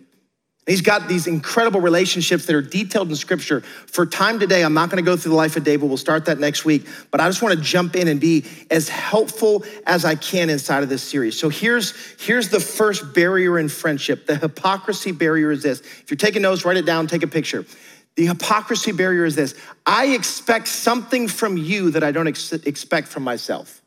He's 0.71 0.83
got 0.83 1.09
these 1.09 1.27
incredible 1.27 1.81
relationships 1.81 2.47
that 2.47 2.55
are 2.55 2.63
detailed 2.63 3.09
in 3.09 3.17
scripture. 3.17 3.61
For 3.61 4.07
time 4.07 4.39
today, 4.39 4.63
I'm 4.63 4.73
not 4.73 4.89
going 4.89 5.05
to 5.05 5.11
go 5.11 5.17
through 5.17 5.31
the 5.31 5.37
life 5.37 5.57
of 5.57 5.65
David. 5.65 5.89
We'll 5.89 5.97
start 5.97 6.27
that 6.27 6.39
next 6.39 6.65
week. 6.65 6.87
But 7.11 7.21
I 7.21 7.29
just 7.29 7.43
want 7.43 7.59
to 7.59 7.61
jump 7.61 7.97
in 7.97 8.07
and 8.07 8.21
be 8.21 8.45
as 8.71 8.89
helpful 8.89 9.65
as 9.85 10.05
I 10.05 10.15
can 10.15 10.49
inside 10.49 10.85
of 10.85 10.89
this 10.89 11.03
series. 11.03 11.37
So 11.37 11.49
here's, 11.49 11.93
here's 12.21 12.51
the 12.51 12.61
first 12.61 13.13
barrier 13.13 13.59
in 13.59 13.69
friendship. 13.69 14.27
The 14.27 14.37
hypocrisy 14.37 15.11
barrier 15.11 15.51
is 15.51 15.65
this. 15.65 15.81
If 15.81 16.05
you're 16.09 16.17
taking 16.17 16.43
notes, 16.43 16.65
write 16.65 16.77
it 16.77 16.87
down, 16.87 17.09
take 17.09 17.25
a 17.25 17.27
picture. 17.27 17.67
The 18.15 18.27
hypocrisy 18.27 18.93
barrier 18.93 19.25
is 19.25 19.35
this 19.35 19.57
I 19.85 20.15
expect 20.15 20.69
something 20.69 21.27
from 21.27 21.57
you 21.57 21.91
that 21.91 22.05
I 22.05 22.13
don't 22.13 22.29
ex- 22.29 22.53
expect 22.53 23.09
from 23.09 23.25
myself. 23.25 23.83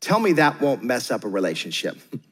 Tell 0.00 0.18
me 0.18 0.32
that 0.32 0.60
won't 0.60 0.82
mess 0.82 1.12
up 1.12 1.22
a 1.22 1.28
relationship. 1.28 1.96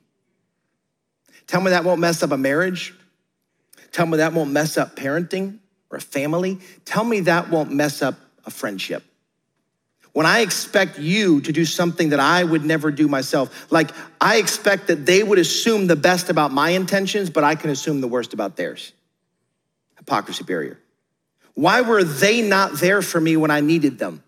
Tell 1.48 1.60
me 1.62 1.70
that 1.70 1.82
won't 1.82 2.00
mess 2.00 2.22
up 2.22 2.30
a 2.30 2.36
marriage. 2.36 2.94
Tell 3.90 4.06
me 4.06 4.18
that 4.18 4.32
won't 4.32 4.52
mess 4.52 4.76
up 4.76 4.94
parenting 4.94 5.58
or 5.90 5.96
a 5.96 6.00
family. 6.00 6.60
Tell 6.84 7.02
me 7.02 7.20
that 7.20 7.50
won't 7.50 7.72
mess 7.72 8.02
up 8.02 8.16
a 8.44 8.50
friendship. 8.50 9.02
When 10.12 10.26
I 10.26 10.40
expect 10.40 10.98
you 10.98 11.40
to 11.42 11.52
do 11.52 11.64
something 11.64 12.10
that 12.10 12.20
I 12.20 12.44
would 12.44 12.64
never 12.64 12.90
do 12.90 13.08
myself, 13.08 13.70
like 13.70 13.90
I 14.20 14.36
expect 14.36 14.88
that 14.88 15.06
they 15.06 15.22
would 15.22 15.38
assume 15.38 15.86
the 15.86 15.96
best 15.96 16.28
about 16.28 16.52
my 16.52 16.70
intentions, 16.70 17.30
but 17.30 17.44
I 17.44 17.54
can 17.54 17.70
assume 17.70 18.00
the 18.00 18.08
worst 18.08 18.34
about 18.34 18.56
theirs. 18.56 18.92
Hypocrisy 19.96 20.44
barrier. 20.44 20.78
Why 21.54 21.80
were 21.80 22.04
they 22.04 22.42
not 22.42 22.74
there 22.74 23.00
for 23.00 23.20
me 23.20 23.36
when 23.36 23.50
I 23.50 23.60
needed 23.60 23.98
them? 23.98 24.22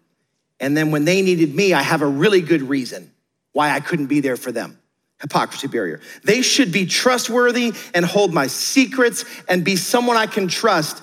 And 0.59 0.77
then 0.77 0.91
when 0.91 1.05
they 1.05 1.23
needed 1.23 1.55
me, 1.55 1.75
I 1.75 1.83
have 1.83 2.03
a 2.03 2.07
really 2.07 2.41
good 2.41 2.63
reason 2.63 3.11
why 3.53 3.71
I 3.71 3.81
couldn't 3.81 4.07
be 4.07 4.21
there 4.21 4.37
for 4.37 4.53
them 4.53 4.79
hypocrisy 5.21 5.69
barrier. 5.69 6.01
They 6.25 6.43
should 6.43 6.73
be 6.73 6.87
trustworthy 6.87 7.73
and 7.95 8.05
hold 8.05 8.33
my 8.33 8.47
secrets 8.47 9.25
and 9.49 9.65
be 9.65 9.77
someone 9.77 10.17
I 10.17 10.27
can 10.27 10.49
trust. 10.49 11.03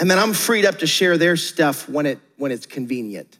And 0.00 0.10
then 0.10 0.18
I'm 0.18 0.32
freed 0.32 0.64
up 0.64 0.78
to 0.78 0.86
share 0.86 1.16
their 1.16 1.36
stuff 1.36 1.88
when, 1.88 2.06
it, 2.06 2.18
when 2.36 2.52
it's 2.52 2.66
convenient. 2.66 3.38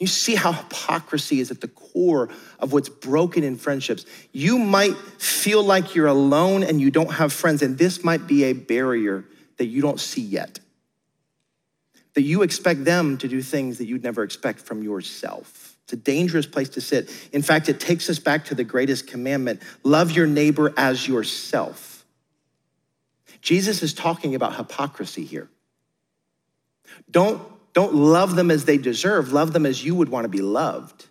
You 0.00 0.06
see 0.06 0.34
how 0.34 0.52
hypocrisy 0.52 1.40
is 1.40 1.50
at 1.50 1.60
the 1.60 1.68
core 1.68 2.28
of 2.58 2.72
what's 2.72 2.88
broken 2.88 3.44
in 3.44 3.56
friendships. 3.56 4.04
You 4.32 4.58
might 4.58 4.96
feel 4.96 5.62
like 5.62 5.94
you're 5.94 6.08
alone 6.08 6.62
and 6.62 6.80
you 6.80 6.90
don't 6.90 7.12
have 7.12 7.32
friends, 7.32 7.62
and 7.62 7.78
this 7.78 8.04
might 8.04 8.26
be 8.26 8.44
a 8.44 8.52
barrier 8.52 9.24
that 9.56 9.66
you 9.66 9.80
don't 9.80 10.00
see 10.00 10.20
yet. 10.20 10.58
That 12.14 12.22
you 12.22 12.42
expect 12.42 12.84
them 12.84 13.16
to 13.18 13.28
do 13.28 13.40
things 13.40 13.78
that 13.78 13.86
you'd 13.86 14.02
never 14.02 14.22
expect 14.22 14.60
from 14.60 14.82
yourself. 14.82 15.63
It's 15.84 15.92
a 15.92 15.96
dangerous 15.96 16.46
place 16.46 16.70
to 16.70 16.80
sit. 16.80 17.10
In 17.32 17.42
fact, 17.42 17.68
it 17.68 17.78
takes 17.78 18.08
us 18.08 18.18
back 18.18 18.46
to 18.46 18.54
the 18.54 18.64
greatest 18.64 19.06
commandment 19.06 19.60
love 19.82 20.12
your 20.12 20.26
neighbor 20.26 20.72
as 20.76 21.06
yourself. 21.06 22.04
Jesus 23.42 23.82
is 23.82 23.92
talking 23.92 24.34
about 24.34 24.56
hypocrisy 24.56 25.24
here. 25.24 25.50
Don't, 27.10 27.42
don't 27.74 27.94
love 27.94 28.36
them 28.36 28.50
as 28.50 28.64
they 28.64 28.78
deserve, 28.78 29.32
love 29.32 29.52
them 29.52 29.66
as 29.66 29.84
you 29.84 29.94
would 29.94 30.08
want 30.08 30.24
to 30.24 30.30
be 30.30 30.40
loved. 30.40 31.06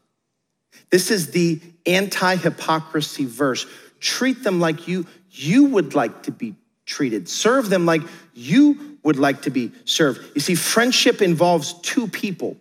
This 0.90 1.12
is 1.12 1.32
the 1.32 1.62
anti 1.86 2.36
hypocrisy 2.36 3.26
verse. 3.26 3.68
Treat 4.00 4.44
them 4.44 4.60
like 4.60 4.88
you, 4.88 5.06
you 5.30 5.66
would 5.66 5.94
like 5.94 6.24
to 6.24 6.32
be 6.32 6.56
treated, 6.86 7.30
serve 7.30 7.70
them 7.70 7.86
like 7.86 8.02
you 8.34 8.98
would 9.04 9.18
like 9.18 9.44
to 9.44 9.52
be 9.52 9.72
served. 9.86 10.20
You 10.34 10.42
see, 10.42 10.56
friendship 10.56 11.22
involves 11.22 11.74
two 11.82 12.08
people. 12.08 12.58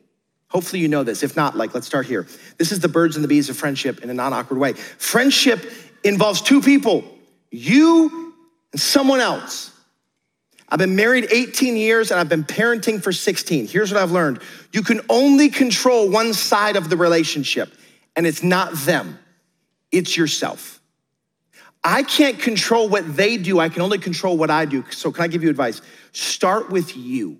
Hopefully, 0.52 0.82
you 0.82 0.88
know 0.88 1.02
this. 1.02 1.22
If 1.22 1.34
not, 1.34 1.56
like, 1.56 1.72
let's 1.72 1.86
start 1.86 2.04
here. 2.04 2.26
This 2.58 2.72
is 2.72 2.80
the 2.80 2.88
birds 2.88 3.16
and 3.16 3.24
the 3.24 3.28
bees 3.28 3.48
of 3.48 3.56
friendship 3.56 4.00
in 4.04 4.10
a 4.10 4.14
non 4.14 4.34
awkward 4.34 4.58
way. 4.58 4.74
Friendship 4.74 5.72
involves 6.04 6.42
two 6.42 6.60
people 6.60 7.04
you 7.50 8.34
and 8.72 8.80
someone 8.80 9.20
else. 9.20 9.70
I've 10.68 10.78
been 10.78 10.96
married 10.96 11.28
18 11.30 11.76
years 11.76 12.10
and 12.10 12.20
I've 12.20 12.28
been 12.28 12.44
parenting 12.44 13.02
for 13.02 13.12
16. 13.12 13.66
Here's 13.66 13.92
what 13.92 14.02
I've 14.02 14.10
learned 14.10 14.40
you 14.72 14.82
can 14.82 15.00
only 15.08 15.48
control 15.48 16.10
one 16.10 16.34
side 16.34 16.76
of 16.76 16.90
the 16.90 16.98
relationship, 16.98 17.72
and 18.14 18.26
it's 18.26 18.42
not 18.42 18.74
them, 18.74 19.18
it's 19.90 20.18
yourself. 20.18 20.80
I 21.84 22.02
can't 22.02 22.38
control 22.38 22.90
what 22.90 23.16
they 23.16 23.38
do, 23.38 23.58
I 23.58 23.70
can 23.70 23.80
only 23.80 23.98
control 23.98 24.36
what 24.36 24.50
I 24.50 24.66
do. 24.66 24.84
So, 24.90 25.10
can 25.12 25.24
I 25.24 25.28
give 25.28 25.42
you 25.42 25.48
advice? 25.48 25.80
Start 26.12 26.70
with 26.70 26.94
you. 26.94 27.38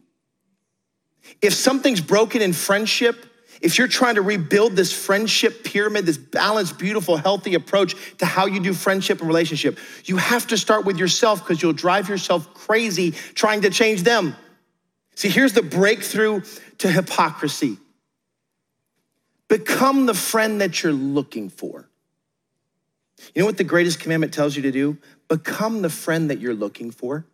If 1.40 1.54
something's 1.54 2.00
broken 2.00 2.42
in 2.42 2.52
friendship, 2.52 3.26
if 3.60 3.78
you're 3.78 3.88
trying 3.88 4.16
to 4.16 4.22
rebuild 4.22 4.74
this 4.74 4.92
friendship 4.92 5.62
pyramid, 5.62 6.04
this 6.04 6.18
balanced, 6.18 6.78
beautiful, 6.78 7.16
healthy 7.16 7.54
approach 7.54 7.94
to 8.18 8.26
how 8.26 8.46
you 8.46 8.58
do 8.58 8.74
friendship 8.74 9.20
and 9.20 9.28
relationship, 9.28 9.78
you 10.04 10.16
have 10.16 10.48
to 10.48 10.58
start 10.58 10.84
with 10.84 10.98
yourself 10.98 11.38
because 11.38 11.62
you'll 11.62 11.72
drive 11.72 12.08
yourself 12.08 12.52
crazy 12.54 13.12
trying 13.34 13.60
to 13.62 13.70
change 13.70 14.02
them. 14.02 14.34
See, 15.14 15.28
here's 15.28 15.52
the 15.52 15.62
breakthrough 15.62 16.42
to 16.78 16.90
hypocrisy 16.90 17.78
become 19.48 20.06
the 20.06 20.14
friend 20.14 20.62
that 20.62 20.82
you're 20.82 20.92
looking 20.92 21.50
for. 21.50 21.86
You 23.34 23.42
know 23.42 23.46
what 23.46 23.58
the 23.58 23.64
greatest 23.64 24.00
commandment 24.00 24.32
tells 24.32 24.56
you 24.56 24.62
to 24.62 24.72
do? 24.72 24.96
Become 25.28 25.82
the 25.82 25.90
friend 25.90 26.30
that 26.30 26.40
you're 26.40 26.54
looking 26.54 26.90
for. 26.90 27.26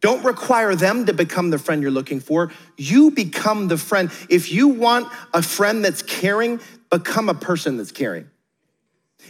Don't 0.00 0.24
require 0.24 0.74
them 0.74 1.06
to 1.06 1.12
become 1.12 1.50
the 1.50 1.58
friend 1.58 1.82
you're 1.82 1.90
looking 1.90 2.20
for. 2.20 2.52
You 2.76 3.10
become 3.10 3.68
the 3.68 3.78
friend. 3.78 4.10
If 4.28 4.52
you 4.52 4.68
want 4.68 5.10
a 5.32 5.42
friend 5.42 5.84
that's 5.84 6.02
caring, 6.02 6.60
become 6.90 7.28
a 7.28 7.34
person 7.34 7.76
that's 7.76 7.92
caring. 7.92 8.28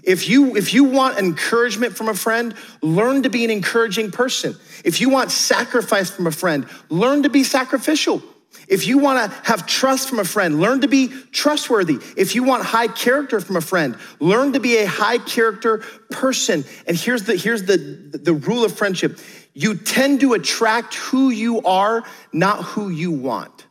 If 0.03 0.29
you, 0.29 0.57
if 0.57 0.75
you 0.75 0.85
want 0.85 1.19
encouragement 1.19 1.97
from 1.97 2.09
a 2.09 2.15
friend, 2.15 2.55
learn 2.83 3.23
to 3.23 3.31
be 3.31 3.45
an 3.45 3.51
encouraging 3.51 4.11
person. 4.11 4.57
If 4.85 5.01
you 5.01 5.09
want 5.09 5.31
sacrifice 5.31 6.11
from 6.11 6.27
a 6.27 6.33
friend, 6.33 6.67
learn 6.91 7.23
to 7.23 7.31
be 7.31 7.45
sacrificial. 7.45 8.23
If 8.69 8.87
you 8.87 8.99
want 8.99 9.31
to 9.31 9.39
have 9.45 9.67
trust 9.67 10.09
from 10.09 10.19
a 10.19 10.25
friend, 10.25 10.61
learn 10.61 10.81
to 10.81 10.89
be 10.89 11.09
trustworthy. 11.31 11.99
If 12.17 12.35
you 12.35 12.43
want 12.43 12.65
high 12.65 12.89
character 12.89 13.41
from 13.41 13.57
a 13.57 13.61
friend, 13.61 13.97
learn 14.19 14.55
to 14.55 14.61
be 14.61 14.79
a 14.79 14.87
high 14.87 15.19
character 15.19 15.79
person. 16.11 16.65
And 16.87 16.97
here's 16.97 17.25
the, 17.25 17.37
here's 17.37 17.65
the, 17.65 17.77
the 17.77 18.33
rule 18.33 18.65
of 18.65 18.77
friendship 18.77 19.19
you 19.57 19.75
tend 19.75 20.21
to 20.21 20.35
attract 20.35 20.97
who 20.97 21.31
you 21.31 21.63
are, 21.63 22.05
not 22.31 22.63
who 22.63 22.91
you 22.91 23.11
want. 23.11 23.67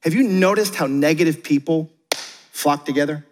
Have 0.00 0.12
you 0.12 0.22
noticed 0.22 0.74
how 0.74 0.86
negative 0.86 1.42
people 1.42 1.90
flock 2.52 2.84
together? 2.84 3.24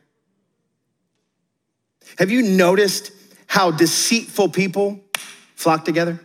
Have 2.17 2.31
you 2.31 2.41
noticed 2.41 3.13
how 3.47 3.71
deceitful 3.71 4.49
people 4.49 5.01
flock 5.55 5.85
together? 5.85 6.19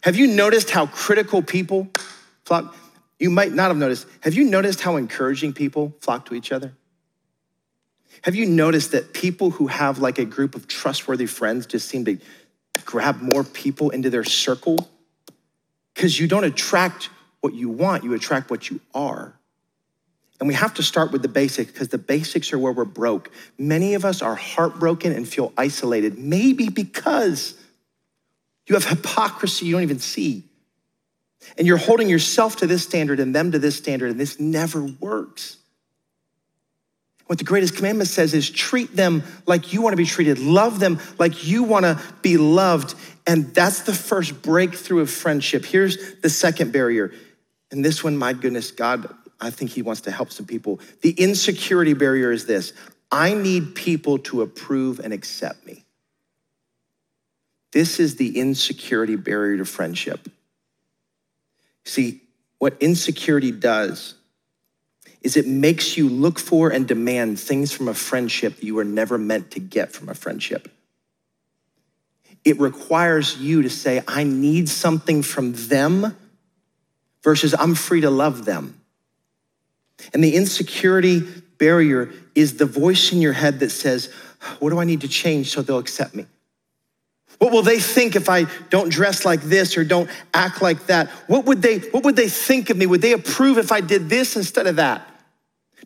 Have 0.00 0.16
you 0.16 0.26
noticed 0.26 0.70
how 0.70 0.86
critical 0.86 1.40
people 1.40 1.88
flock? 2.44 2.74
You 3.20 3.30
might 3.30 3.52
not 3.52 3.68
have 3.68 3.76
noticed. 3.76 4.08
Have 4.22 4.34
you 4.34 4.42
noticed 4.42 4.80
how 4.80 4.96
encouraging 4.96 5.52
people 5.52 5.94
flock 6.00 6.26
to 6.26 6.34
each 6.34 6.50
other? 6.50 6.72
Have 8.22 8.34
you 8.34 8.46
noticed 8.46 8.90
that 8.90 9.12
people 9.12 9.50
who 9.50 9.68
have 9.68 10.00
like 10.00 10.18
a 10.18 10.24
group 10.24 10.56
of 10.56 10.66
trustworthy 10.66 11.26
friends 11.26 11.66
just 11.66 11.88
seem 11.88 12.04
to 12.06 12.18
grab 12.84 13.20
more 13.20 13.44
people 13.44 13.90
into 13.90 14.10
their 14.10 14.24
circle? 14.24 14.88
Because 15.94 16.18
you 16.18 16.26
don't 16.26 16.44
attract 16.44 17.10
what 17.40 17.54
you 17.54 17.68
want, 17.68 18.04
you 18.04 18.14
attract 18.14 18.50
what 18.50 18.70
you 18.70 18.80
are. 18.94 19.34
And 20.40 20.48
we 20.48 20.54
have 20.54 20.74
to 20.74 20.82
start 20.82 21.12
with 21.12 21.22
the 21.22 21.28
basics 21.28 21.70
because 21.70 21.88
the 21.88 21.98
basics 21.98 22.52
are 22.52 22.58
where 22.58 22.72
we're 22.72 22.84
broke. 22.84 23.30
Many 23.56 23.94
of 23.94 24.04
us 24.04 24.20
are 24.20 24.34
heartbroken 24.34 25.12
and 25.12 25.28
feel 25.28 25.52
isolated, 25.56 26.18
maybe 26.18 26.68
because 26.68 27.54
you 28.66 28.74
have 28.74 28.86
hypocrisy 28.86 29.66
you 29.66 29.72
don't 29.72 29.82
even 29.82 30.00
see. 30.00 30.44
And 31.58 31.66
you're 31.66 31.76
holding 31.76 32.08
yourself 32.08 32.56
to 32.56 32.66
this 32.66 32.82
standard 32.82 33.20
and 33.20 33.34
them 33.34 33.52
to 33.52 33.58
this 33.58 33.76
standard, 33.76 34.10
and 34.10 34.18
this 34.18 34.40
never 34.40 34.82
works. 34.82 35.58
What 37.26 37.38
the 37.38 37.44
greatest 37.44 37.76
commandment 37.76 38.10
says 38.10 38.34
is 38.34 38.50
treat 38.50 38.94
them 38.94 39.22
like 39.46 39.72
you 39.72 39.80
want 39.80 39.94
to 39.94 39.96
be 39.96 40.04
treated, 40.04 40.38
love 40.38 40.78
them 40.78 41.00
like 41.18 41.46
you 41.46 41.62
want 41.62 41.84
to 41.84 42.00
be 42.20 42.36
loved. 42.36 42.94
And 43.26 43.54
that's 43.54 43.80
the 43.80 43.94
first 43.94 44.42
breakthrough 44.42 45.00
of 45.00 45.10
friendship. 45.10 45.64
Here's 45.64 46.16
the 46.20 46.28
second 46.28 46.72
barrier. 46.72 47.12
And 47.70 47.84
this 47.84 48.04
one, 48.04 48.16
my 48.16 48.34
goodness, 48.34 48.70
God, 48.70 49.12
I 49.40 49.50
think 49.50 49.70
He 49.70 49.80
wants 49.80 50.02
to 50.02 50.10
help 50.10 50.32
some 50.32 50.46
people. 50.46 50.80
The 51.00 51.10
insecurity 51.12 51.94
barrier 51.94 52.30
is 52.30 52.44
this 52.44 52.72
I 53.10 53.32
need 53.32 53.74
people 53.74 54.18
to 54.18 54.42
approve 54.42 55.00
and 55.00 55.12
accept 55.12 55.64
me. 55.66 55.84
This 57.72 57.98
is 57.98 58.16
the 58.16 58.38
insecurity 58.38 59.16
barrier 59.16 59.58
to 59.58 59.64
friendship. 59.64 60.28
See, 61.84 62.20
what 62.58 62.76
insecurity 62.80 63.50
does 63.50 64.14
is 65.24 65.38
it 65.38 65.46
makes 65.46 65.96
you 65.96 66.08
look 66.08 66.38
for 66.38 66.70
and 66.70 66.86
demand 66.86 67.40
things 67.40 67.72
from 67.72 67.88
a 67.88 67.94
friendship 67.94 68.56
that 68.56 68.62
you 68.62 68.74
were 68.74 68.84
never 68.84 69.16
meant 69.16 69.50
to 69.52 69.58
get 69.58 69.90
from 69.90 70.10
a 70.10 70.14
friendship. 70.14 70.70
It 72.44 72.60
requires 72.60 73.38
you 73.38 73.62
to 73.62 73.70
say, 73.70 74.02
I 74.06 74.24
need 74.24 74.68
something 74.68 75.22
from 75.22 75.54
them 75.54 76.14
versus 77.22 77.54
I'm 77.58 77.74
free 77.74 78.02
to 78.02 78.10
love 78.10 78.44
them. 78.44 78.78
And 80.12 80.22
the 80.22 80.36
insecurity 80.36 81.20
barrier 81.56 82.12
is 82.34 82.58
the 82.58 82.66
voice 82.66 83.10
in 83.10 83.22
your 83.22 83.32
head 83.32 83.60
that 83.60 83.70
says, 83.70 84.12
What 84.58 84.70
do 84.70 84.78
I 84.78 84.84
need 84.84 85.00
to 85.00 85.08
change 85.08 85.50
so 85.52 85.62
they'll 85.62 85.78
accept 85.78 86.14
me? 86.14 86.26
What 87.38 87.50
will 87.50 87.62
they 87.62 87.80
think 87.80 88.14
if 88.14 88.28
I 88.28 88.44
don't 88.68 88.90
dress 88.90 89.24
like 89.24 89.40
this 89.40 89.78
or 89.78 89.84
don't 89.84 90.10
act 90.34 90.60
like 90.60 90.86
that? 90.86 91.08
What 91.28 91.46
would 91.46 91.62
they, 91.62 91.78
what 91.78 92.04
would 92.04 92.16
they 92.16 92.28
think 92.28 92.68
of 92.68 92.76
me? 92.76 92.84
Would 92.84 93.00
they 93.00 93.12
approve 93.12 93.56
if 93.56 93.72
I 93.72 93.80
did 93.80 94.10
this 94.10 94.36
instead 94.36 94.66
of 94.66 94.76
that? 94.76 95.13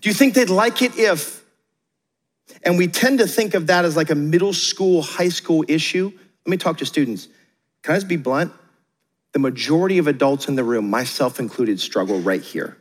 Do 0.01 0.09
you 0.09 0.15
think 0.15 0.35
they'd 0.35 0.51
like 0.51 0.83
it 0.83 0.97
if? 0.97 1.45
And 2.63 2.79
we 2.79 2.89
tend 2.89 3.19
to 3.19 3.27
think 3.27 3.55
of 3.55 3.67
that 3.69 3.85
as 3.85 3.97
like 3.97 4.11
a 4.11 4.15
middle 4.15 4.53
school, 4.53 5.03
high 5.03 5.29
school 5.29 5.65
issue. 5.69 6.11
Let 6.47 6.51
me 6.51 6.57
talk 6.57 6.79
to 6.79 6.87
students. 6.87 7.29
Can 7.83 7.95
I 7.95 7.97
just 7.97 8.09
be 8.09 8.17
blunt? 8.17 8.53
The 9.33 9.39
majority 9.39 9.99
of 9.99 10.07
adults 10.07 10.49
in 10.49 10.55
the 10.55 10.65
room, 10.65 10.89
myself 10.89 11.39
included, 11.39 11.81
struggle 11.81 12.21
right 12.21 12.43
here. 12.43 12.79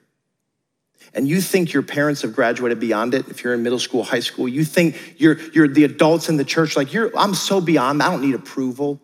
And 1.13 1.27
you 1.27 1.41
think 1.41 1.73
your 1.73 1.83
parents 1.83 2.21
have 2.21 2.33
graduated 2.33 2.79
beyond 2.79 3.13
it 3.13 3.27
if 3.29 3.43
you're 3.43 3.53
in 3.53 3.63
middle 3.63 3.79
school, 3.79 4.03
high 4.03 4.19
school. 4.19 4.47
You 4.47 4.63
think 4.63 5.15
you're, 5.17 5.39
you're 5.51 5.67
the 5.67 5.83
adults 5.83 6.29
in 6.29 6.37
the 6.37 6.43
church, 6.43 6.75
like, 6.75 6.93
you're, 6.93 7.11
I'm 7.17 7.33
so 7.33 7.61
beyond, 7.61 8.01
I 8.03 8.11
don't 8.11 8.21
need 8.21 8.35
approval. 8.35 9.01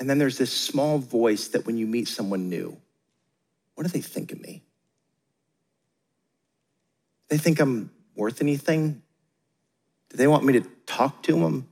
And 0.00 0.08
then 0.08 0.18
there's 0.18 0.38
this 0.38 0.52
small 0.52 0.98
voice 0.98 1.48
that 1.48 1.66
when 1.66 1.76
you 1.76 1.86
meet 1.86 2.08
someone 2.08 2.48
new, 2.48 2.76
what 3.74 3.84
do 3.84 3.90
they 3.90 4.00
think 4.00 4.32
of 4.32 4.40
me? 4.40 4.62
They 7.32 7.38
think 7.38 7.60
I'm 7.60 7.90
worth 8.14 8.42
anything? 8.42 9.00
Do 10.10 10.18
they 10.18 10.26
want 10.26 10.44
me 10.44 10.52
to 10.52 10.60
talk 10.84 11.22
to 11.22 11.32
them? 11.32 11.66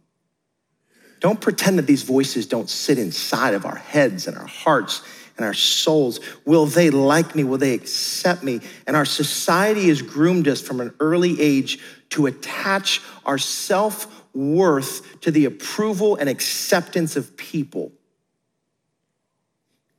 Don't 1.21 1.39
pretend 1.39 1.79
that 1.79 1.87
these 1.87 2.03
voices 2.03 2.47
don't 2.47 2.71
sit 2.71 2.99
inside 2.99 3.53
of 3.53 3.67
our 3.67 3.77
heads 3.77 4.27
and 4.27 4.39
our 4.39 4.47
hearts 4.47 5.03
and 5.37 5.45
our 5.45 5.53
souls. 5.53 6.19
Will 6.47 6.65
they 6.65 6.89
like 6.89 7.35
me? 7.35 7.45
Will 7.45 7.59
they 7.59 7.75
accept 7.75 8.43
me? 8.43 8.61
And 8.87 8.97
our 8.97 9.05
society 9.05 9.89
has 9.89 10.01
groomed 10.01 10.49
us 10.49 10.63
from 10.63 10.81
an 10.81 10.95
early 10.99 11.39
age 11.39 11.79
to 12.09 12.25
attach 12.25 13.03
our 13.27 13.37
self 13.37 14.25
worth 14.33 15.21
to 15.21 15.31
the 15.31 15.45
approval 15.45 16.17
and 16.17 16.31
acceptance 16.31 17.17
of 17.17 17.37
people. 17.37 17.93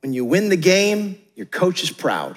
When 0.00 0.12
you 0.12 0.24
win 0.24 0.48
the 0.48 0.56
game, 0.56 1.22
your 1.36 1.46
coach 1.46 1.84
is 1.84 1.92
proud. 1.92 2.36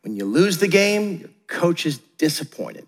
When 0.00 0.16
you 0.16 0.24
lose 0.24 0.58
the 0.58 0.66
game, 0.66 1.18
your 1.20 1.30
coach 1.46 1.86
is 1.86 1.98
disappointed. 2.18 2.86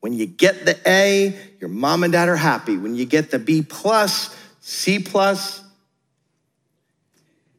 When 0.00 0.12
you 0.12 0.26
get 0.26 0.64
the 0.66 0.78
A, 0.86 1.38
your 1.60 1.70
mom 1.70 2.02
and 2.02 2.12
dad 2.12 2.28
are 2.28 2.36
happy. 2.36 2.76
When 2.76 2.94
you 2.94 3.04
get 3.06 3.30
the 3.30 3.38
B 3.38 3.62
plus, 3.62 4.36
C 4.60 4.98
plus, 4.98 5.62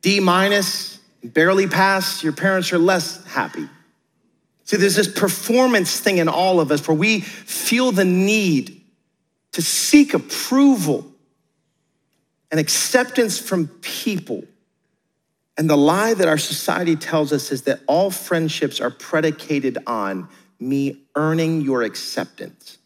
D 0.01 0.19
minus, 0.19 0.99
barely 1.23 1.67
pass, 1.67 2.23
your 2.23 2.33
parents 2.33 2.73
are 2.73 2.77
less 2.77 3.23
happy. 3.25 3.69
See, 4.65 4.77
there's 4.77 4.95
this 4.95 5.07
performance 5.07 5.99
thing 5.99 6.17
in 6.17 6.27
all 6.27 6.59
of 6.59 6.71
us 6.71 6.87
where 6.87 6.97
we 6.97 7.21
feel 7.21 7.91
the 7.91 8.05
need 8.05 8.81
to 9.53 9.61
seek 9.61 10.13
approval 10.13 11.09
and 12.51 12.59
acceptance 12.59 13.39
from 13.39 13.67
people. 13.81 14.43
And 15.57 15.69
the 15.69 15.77
lie 15.77 16.13
that 16.13 16.27
our 16.27 16.37
society 16.37 16.95
tells 16.95 17.31
us 17.31 17.51
is 17.51 17.63
that 17.63 17.81
all 17.87 18.09
friendships 18.09 18.81
are 18.81 18.89
predicated 18.89 19.77
on 19.85 20.27
me 20.59 21.01
earning 21.15 21.61
your 21.61 21.83
acceptance. 21.83 22.77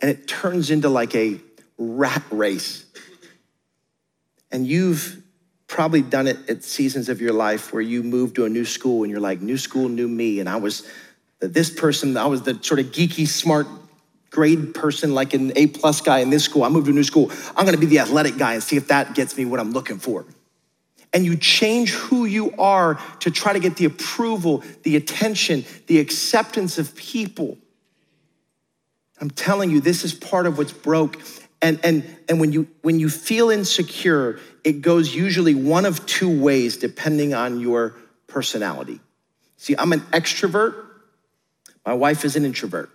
And 0.00 0.10
it 0.10 0.28
turns 0.28 0.70
into 0.70 0.88
like 0.88 1.14
a 1.14 1.40
rat 1.78 2.22
race. 2.30 2.84
And 4.52 4.66
you've 4.66 5.22
probably 5.66 6.02
done 6.02 6.28
it 6.28 6.48
at 6.48 6.62
seasons 6.62 7.08
of 7.08 7.20
your 7.20 7.32
life 7.32 7.72
where 7.72 7.82
you 7.82 8.04
moved 8.04 8.36
to 8.36 8.44
a 8.44 8.48
new 8.48 8.64
school 8.64 9.02
and 9.02 9.10
you're 9.10 9.20
like, 9.20 9.40
new 9.40 9.58
school, 9.58 9.88
new 9.88 10.06
me. 10.06 10.38
And 10.38 10.48
I 10.48 10.56
was 10.56 10.86
this 11.40 11.68
person, 11.68 12.16
I 12.16 12.26
was 12.26 12.42
the 12.42 12.62
sort 12.62 12.78
of 12.78 12.86
geeky, 12.86 13.26
smart 13.26 13.66
grade 14.30 14.74
person, 14.74 15.14
like 15.14 15.34
an 15.34 15.52
A 15.56 15.66
plus 15.66 16.00
guy 16.00 16.18
in 16.18 16.30
this 16.30 16.44
school. 16.44 16.62
I 16.62 16.68
moved 16.68 16.86
to 16.86 16.92
a 16.92 16.94
new 16.94 17.02
school. 17.02 17.32
I'm 17.56 17.64
gonna 17.64 17.76
be 17.76 17.86
the 17.86 17.98
athletic 17.98 18.38
guy 18.38 18.54
and 18.54 18.62
see 18.62 18.76
if 18.76 18.88
that 18.88 19.14
gets 19.14 19.36
me 19.36 19.44
what 19.44 19.58
I'm 19.58 19.72
looking 19.72 19.98
for 19.98 20.24
and 21.16 21.24
you 21.24 21.34
change 21.34 21.92
who 21.92 22.26
you 22.26 22.52
are 22.58 23.00
to 23.20 23.30
try 23.30 23.54
to 23.54 23.58
get 23.58 23.76
the 23.76 23.86
approval, 23.86 24.62
the 24.82 24.96
attention, 24.96 25.64
the 25.86 25.98
acceptance 25.98 26.76
of 26.76 26.94
people. 26.94 27.56
I'm 29.18 29.30
telling 29.30 29.70
you, 29.70 29.80
this 29.80 30.04
is 30.04 30.12
part 30.12 30.46
of 30.46 30.58
what's 30.58 30.74
broke. 30.74 31.18
And, 31.62 31.80
and, 31.82 32.04
and 32.28 32.38
when, 32.38 32.52
you, 32.52 32.68
when 32.82 33.00
you 33.00 33.08
feel 33.08 33.48
insecure, 33.48 34.38
it 34.62 34.82
goes 34.82 35.14
usually 35.14 35.54
one 35.54 35.86
of 35.86 36.04
two 36.04 36.38
ways 36.38 36.76
depending 36.76 37.32
on 37.32 37.60
your 37.60 37.94
personality. 38.26 39.00
See, 39.56 39.74
I'm 39.74 39.94
an 39.94 40.00
extrovert, 40.12 40.84
my 41.86 41.94
wife 41.94 42.26
is 42.26 42.36
an 42.36 42.44
introvert. 42.44 42.90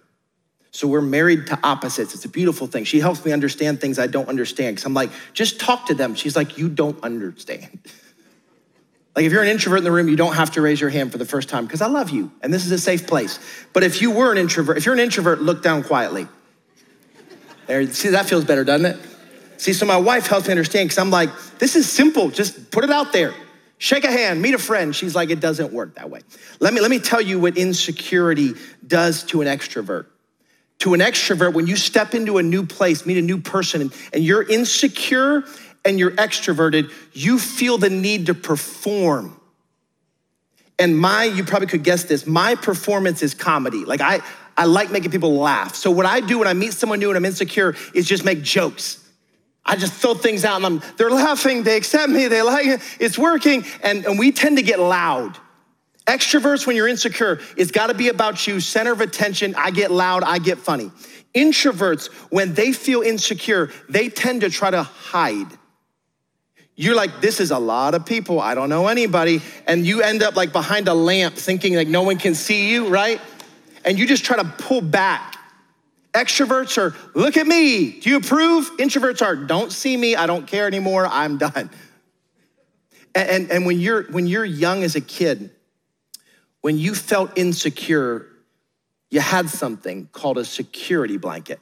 So 0.69 0.87
we're 0.87 1.01
married 1.01 1.47
to 1.47 1.59
opposites. 1.63 2.13
It's 2.13 2.23
a 2.23 2.29
beautiful 2.29 2.67
thing. 2.67 2.83
She 2.83 2.99
helps 2.99 3.25
me 3.25 3.31
understand 3.31 3.81
things 3.81 3.97
I 3.97 4.05
don't 4.05 4.29
understand 4.29 4.75
because 4.75 4.85
I'm 4.85 4.93
like, 4.93 5.09
just 5.33 5.59
talk 5.59 5.87
to 5.87 5.95
them. 5.95 6.13
She's 6.13 6.35
like, 6.35 6.59
you 6.59 6.69
don't 6.69 7.03
understand. 7.03 7.79
Like 9.15 9.25
if 9.25 9.31
you're 9.31 9.43
an 9.43 9.49
introvert 9.49 9.79
in 9.79 9.83
the 9.83 9.91
room, 9.91 10.07
you 10.07 10.15
don't 10.15 10.35
have 10.35 10.51
to 10.51 10.61
raise 10.61 10.79
your 10.79 10.89
hand 10.89 11.11
for 11.11 11.17
the 11.17 11.25
first 11.25 11.49
time 11.49 11.65
because 11.65 11.81
I 11.81 11.87
love 11.87 12.11
you 12.11 12.31
and 12.41 12.53
this 12.53 12.65
is 12.65 12.71
a 12.71 12.79
safe 12.79 13.07
place. 13.07 13.39
But 13.73 13.83
if 13.83 14.01
you 14.01 14.11
were 14.11 14.31
an 14.31 14.37
introvert, 14.37 14.77
if 14.77 14.85
you're 14.85 14.93
an 14.93 15.01
introvert, 15.01 15.41
look 15.41 15.61
down 15.61 15.83
quietly. 15.83 16.27
There, 17.67 17.85
see, 17.91 18.09
that 18.09 18.27
feels 18.27 18.45
better, 18.45 18.63
doesn't 18.63 18.85
it? 18.85 18.99
See, 19.57 19.73
so 19.73 19.85
my 19.85 19.97
wife 19.97 20.27
helps 20.27 20.47
me 20.47 20.51
understand 20.51 20.89
because 20.89 20.97
I'm 20.97 21.11
like, 21.11 21.29
this 21.59 21.75
is 21.75 21.89
simple. 21.89 22.29
Just 22.29 22.71
put 22.71 22.83
it 22.83 22.89
out 22.89 23.13
there. 23.13 23.33
Shake 23.77 24.03
a 24.03 24.11
hand, 24.11 24.41
meet 24.41 24.53
a 24.53 24.59
friend. 24.59 24.95
She's 24.95 25.15
like, 25.15 25.29
it 25.29 25.39
doesn't 25.39 25.73
work 25.73 25.95
that 25.95 26.09
way. 26.09 26.21
Let 26.59 26.73
me, 26.73 26.81
let 26.81 26.89
me 26.89 26.99
tell 26.99 27.21
you 27.21 27.39
what 27.39 27.57
insecurity 27.57 28.53
does 28.85 29.23
to 29.25 29.41
an 29.41 29.47
extrovert. 29.47 30.05
To 30.79 30.93
an 30.93 30.99
extrovert, 30.99 31.53
when 31.53 31.67
you 31.67 31.75
step 31.75 32.13
into 32.13 32.37
a 32.37 32.43
new 32.43 32.65
place, 32.65 33.05
meet 33.05 33.17
a 33.17 33.21
new 33.21 33.39
person, 33.39 33.81
and, 33.81 33.93
and 34.13 34.23
you're 34.23 34.43
insecure 34.43 35.43
and 35.83 35.99
you're 35.99 36.11
extroverted, 36.11 36.91
you 37.13 37.39
feel 37.39 37.77
the 37.77 37.89
need 37.89 38.27
to 38.27 38.33
perform. 38.33 39.39
And 40.77 40.97
my, 40.97 41.25
you 41.25 41.43
probably 41.43 41.67
could 41.67 41.83
guess 41.83 42.05
this, 42.05 42.25
my 42.25 42.55
performance 42.55 43.21
is 43.21 43.33
comedy. 43.33 43.85
Like 43.85 44.01
I, 44.01 44.21
I 44.57 44.65
like 44.65 44.91
making 44.91 45.11
people 45.11 45.35
laugh. 45.35 45.75
So 45.75 45.91
what 45.91 46.05
I 46.05 46.21
do 46.21 46.39
when 46.39 46.47
I 46.47 46.53
meet 46.53 46.73
someone 46.73 46.99
new 46.99 47.09
and 47.09 47.17
I'm 47.17 47.25
insecure 47.25 47.75
is 47.93 48.07
just 48.07 48.25
make 48.25 48.41
jokes. 48.41 48.97
I 49.63 49.75
just 49.75 49.93
throw 49.93 50.15
things 50.15 50.43
out 50.43 50.57
and 50.57 50.65
I'm, 50.65 50.81
they're 50.97 51.11
laughing, 51.11 51.63
they 51.63 51.77
accept 51.77 52.09
me, 52.09 52.27
they 52.27 52.41
like 52.41 52.65
it, 52.65 52.81
it's 52.99 53.17
working. 53.17 53.63
And, 53.83 54.05
and 54.05 54.17
we 54.17 54.31
tend 54.31 54.57
to 54.57 54.63
get 54.63 54.79
loud. 54.79 55.37
Extroverts, 56.07 56.65
when 56.65 56.75
you're 56.75 56.87
insecure, 56.87 57.39
it's 57.55 57.69
gotta 57.69 57.93
be 57.93 58.09
about 58.09 58.47
you, 58.47 58.59
center 58.59 58.91
of 58.91 59.01
attention. 59.01 59.53
I 59.55 59.69
get 59.69 59.91
loud, 59.91 60.23
I 60.23 60.39
get 60.39 60.57
funny. 60.57 60.91
Introverts, 61.35 62.07
when 62.31 62.55
they 62.55 62.71
feel 62.71 63.01
insecure, 63.01 63.69
they 63.87 64.09
tend 64.09 64.41
to 64.41 64.49
try 64.49 64.71
to 64.71 64.81
hide. 64.81 65.47
You're 66.75 66.95
like, 66.95 67.21
this 67.21 67.39
is 67.39 67.51
a 67.51 67.59
lot 67.59 67.93
of 67.93 68.05
people. 68.05 68.39
I 68.39 68.55
don't 68.55 68.69
know 68.69 68.87
anybody. 68.87 69.41
And 69.67 69.85
you 69.85 70.01
end 70.01 70.23
up 70.23 70.35
like 70.35 70.51
behind 70.51 70.87
a 70.87 70.93
lamp 70.93 71.35
thinking 71.35 71.75
like 71.75 71.87
no 71.87 72.03
one 72.03 72.17
can 72.17 72.33
see 72.33 72.71
you, 72.71 72.87
right? 72.87 73.21
And 73.83 73.99
you 73.99 74.07
just 74.07 74.23
try 74.23 74.37
to 74.37 74.45
pull 74.45 74.81
back. 74.81 75.37
Extroverts 76.13 76.77
are, 76.77 76.95
look 77.13 77.37
at 77.37 77.47
me. 77.47 77.99
Do 77.99 78.09
you 78.09 78.17
approve? 78.17 78.69
Introverts 78.77 79.21
are, 79.21 79.35
don't 79.35 79.71
see 79.71 79.95
me. 79.95 80.15
I 80.15 80.27
don't 80.27 80.45
care 80.45 80.67
anymore. 80.67 81.07
I'm 81.07 81.37
done. 81.37 81.69
And, 83.13 83.29
and, 83.29 83.51
and 83.51 83.65
when, 83.65 83.77
you're, 83.77 84.03
when 84.03 84.25
you're 84.25 84.45
young 84.45 84.83
as 84.83 84.95
a 84.95 85.01
kid, 85.01 85.51
when 86.61 86.77
you 86.77 86.95
felt 86.95 87.37
insecure, 87.37 88.25
you 89.09 89.19
had 89.19 89.49
something 89.49 90.07
called 90.13 90.37
a 90.37 90.45
security 90.45 91.17
blanket. 91.17 91.59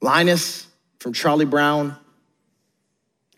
Linus 0.00 0.66
from 0.98 1.12
Charlie 1.12 1.44
Brown, 1.44 1.94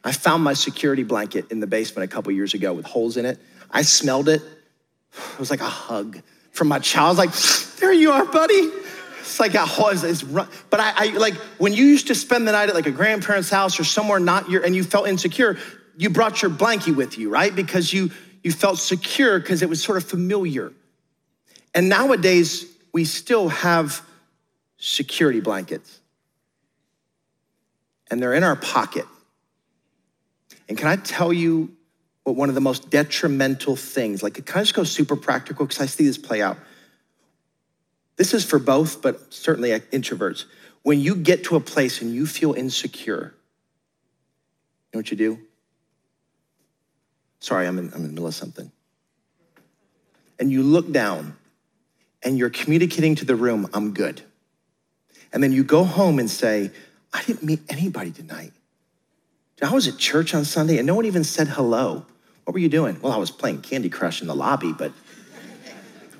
I 0.06 0.12
found 0.12 0.44
my 0.44 0.52
security 0.52 1.02
blanket 1.02 1.50
in 1.50 1.58
the 1.58 1.66
basement 1.66 2.08
a 2.08 2.14
couple 2.14 2.30
years 2.30 2.54
ago 2.54 2.72
with 2.72 2.86
holes 2.86 3.16
in 3.16 3.26
it. 3.26 3.40
I 3.72 3.82
smelled 3.82 4.28
it. 4.28 4.40
It 4.40 5.38
was 5.40 5.50
like 5.50 5.60
a 5.60 5.64
hug 5.64 6.20
from 6.52 6.68
my 6.68 6.78
child. 6.78 7.16
Like, 7.16 7.32
there 7.80 7.92
you 7.92 8.12
are, 8.12 8.24
buddy. 8.24 8.70
It's 9.18 9.40
like 9.40 9.54
a 9.54 9.66
hole. 9.66 9.88
It's, 9.88 10.22
run. 10.22 10.46
But 10.70 10.78
I, 10.78 10.92
I 10.96 11.06
like 11.16 11.34
when 11.58 11.72
you 11.72 11.84
used 11.84 12.06
to 12.06 12.14
spend 12.14 12.46
the 12.46 12.52
night 12.52 12.68
at 12.68 12.76
like 12.76 12.86
a 12.86 12.92
grandparent's 12.92 13.50
house 13.50 13.80
or 13.80 13.84
somewhere 13.84 14.20
not 14.20 14.48
your, 14.48 14.64
and 14.64 14.76
you 14.76 14.84
felt 14.84 15.08
insecure, 15.08 15.58
you 15.96 16.08
brought 16.08 16.40
your 16.40 16.52
blankie 16.52 16.94
with 16.94 17.18
you, 17.18 17.28
right? 17.28 17.54
Because 17.54 17.92
you 17.92 18.12
you 18.44 18.52
felt 18.52 18.78
secure 18.78 19.40
because 19.40 19.60
it 19.62 19.68
was 19.68 19.82
sort 19.82 19.98
of 19.98 20.04
familiar. 20.04 20.72
And 21.74 21.88
nowadays, 21.88 22.64
we 22.92 23.04
still 23.04 23.48
have 23.48 24.02
security 24.78 25.40
blankets. 25.40 25.98
And 28.08 28.22
they're 28.22 28.34
in 28.34 28.44
our 28.44 28.54
pocket. 28.54 29.04
And 30.68 30.76
can 30.76 30.88
I 30.88 30.96
tell 30.96 31.32
you 31.32 31.74
what 32.24 32.36
one 32.36 32.48
of 32.48 32.54
the 32.54 32.60
most 32.60 32.90
detrimental 32.90 33.76
things, 33.76 34.22
like, 34.22 34.34
can 34.44 34.58
I 34.58 34.62
just 34.62 34.74
go 34.74 34.84
super 34.84 35.16
practical? 35.16 35.64
Because 35.66 35.80
I 35.80 35.86
see 35.86 36.04
this 36.04 36.18
play 36.18 36.42
out. 36.42 36.58
This 38.16 38.34
is 38.34 38.44
for 38.44 38.58
both, 38.58 39.00
but 39.02 39.32
certainly 39.32 39.70
introverts. 39.70 40.44
When 40.82 41.00
you 41.00 41.14
get 41.14 41.44
to 41.44 41.56
a 41.56 41.60
place 41.60 42.00
and 42.00 42.12
you 42.12 42.26
feel 42.26 42.52
insecure, 42.54 43.34
you 44.92 44.96
know 44.96 44.98
what 44.98 45.10
you 45.10 45.16
do? 45.16 45.38
Sorry, 47.40 47.66
I'm 47.66 47.78
in, 47.78 47.88
I'm 47.88 47.96
in 47.96 48.02
the 48.02 48.08
middle 48.08 48.26
of 48.26 48.34
something. 48.34 48.72
And 50.38 50.50
you 50.50 50.62
look 50.62 50.90
down 50.90 51.36
and 52.22 52.36
you're 52.38 52.50
communicating 52.50 53.14
to 53.16 53.24
the 53.24 53.36
room, 53.36 53.68
I'm 53.72 53.94
good. 53.94 54.22
And 55.32 55.42
then 55.42 55.52
you 55.52 55.62
go 55.62 55.84
home 55.84 56.18
and 56.18 56.30
say, 56.30 56.70
I 57.12 57.22
didn't 57.22 57.42
meet 57.42 57.60
anybody 57.68 58.10
tonight. 58.10 58.52
I 59.62 59.72
was 59.72 59.88
at 59.88 59.96
church 59.96 60.34
on 60.34 60.44
Sunday 60.44 60.78
and 60.78 60.86
no 60.86 60.94
one 60.94 61.06
even 61.06 61.24
said 61.24 61.48
hello. 61.48 62.04
What 62.44 62.52
were 62.52 62.60
you 62.60 62.68
doing? 62.68 63.00
Well, 63.00 63.12
I 63.12 63.16
was 63.16 63.30
playing 63.30 63.62
Candy 63.62 63.88
Crush 63.88 64.20
in 64.20 64.28
the 64.28 64.34
lobby, 64.34 64.72
but. 64.72 64.92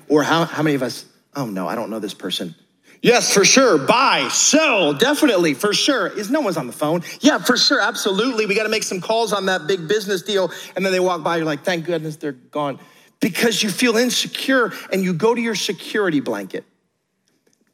Or 0.09 0.23
how, 0.23 0.45
how 0.45 0.63
many 0.63 0.75
of 0.75 0.83
us, 0.83 1.05
oh 1.35 1.45
no, 1.45 1.67
I 1.67 1.75
don't 1.75 1.89
know 1.89 1.99
this 1.99 2.13
person. 2.13 2.55
Yes, 3.01 3.31
for 3.31 3.45
sure. 3.45 3.77
Buy, 3.77 4.27
sell, 4.29 4.93
definitely, 4.93 5.53
for 5.53 5.73
sure. 5.73 6.07
Is 6.07 6.31
no 6.31 6.41
one's 6.41 6.57
on 6.57 6.65
the 6.65 6.73
phone? 6.73 7.03
Yeah, 7.19 7.37
for 7.37 7.57
sure, 7.57 7.79
absolutely. 7.79 8.45
We 8.45 8.55
got 8.55 8.63
to 8.63 8.69
make 8.69 8.83
some 8.83 9.01
calls 9.01 9.33
on 9.33 9.45
that 9.45 9.67
big 9.67 9.87
business 9.87 10.23
deal. 10.23 10.51
And 10.75 10.83
then 10.83 10.91
they 10.91 10.99
walk 10.99 11.23
by, 11.23 11.37
you're 11.37 11.45
like, 11.45 11.63
thank 11.63 11.85
goodness 11.85 12.15
they're 12.15 12.31
gone. 12.31 12.79
Because 13.19 13.61
you 13.61 13.69
feel 13.69 13.97
insecure 13.97 14.73
and 14.91 15.03
you 15.03 15.13
go 15.13 15.35
to 15.35 15.41
your 15.41 15.55
security 15.55 16.21
blanket, 16.21 16.65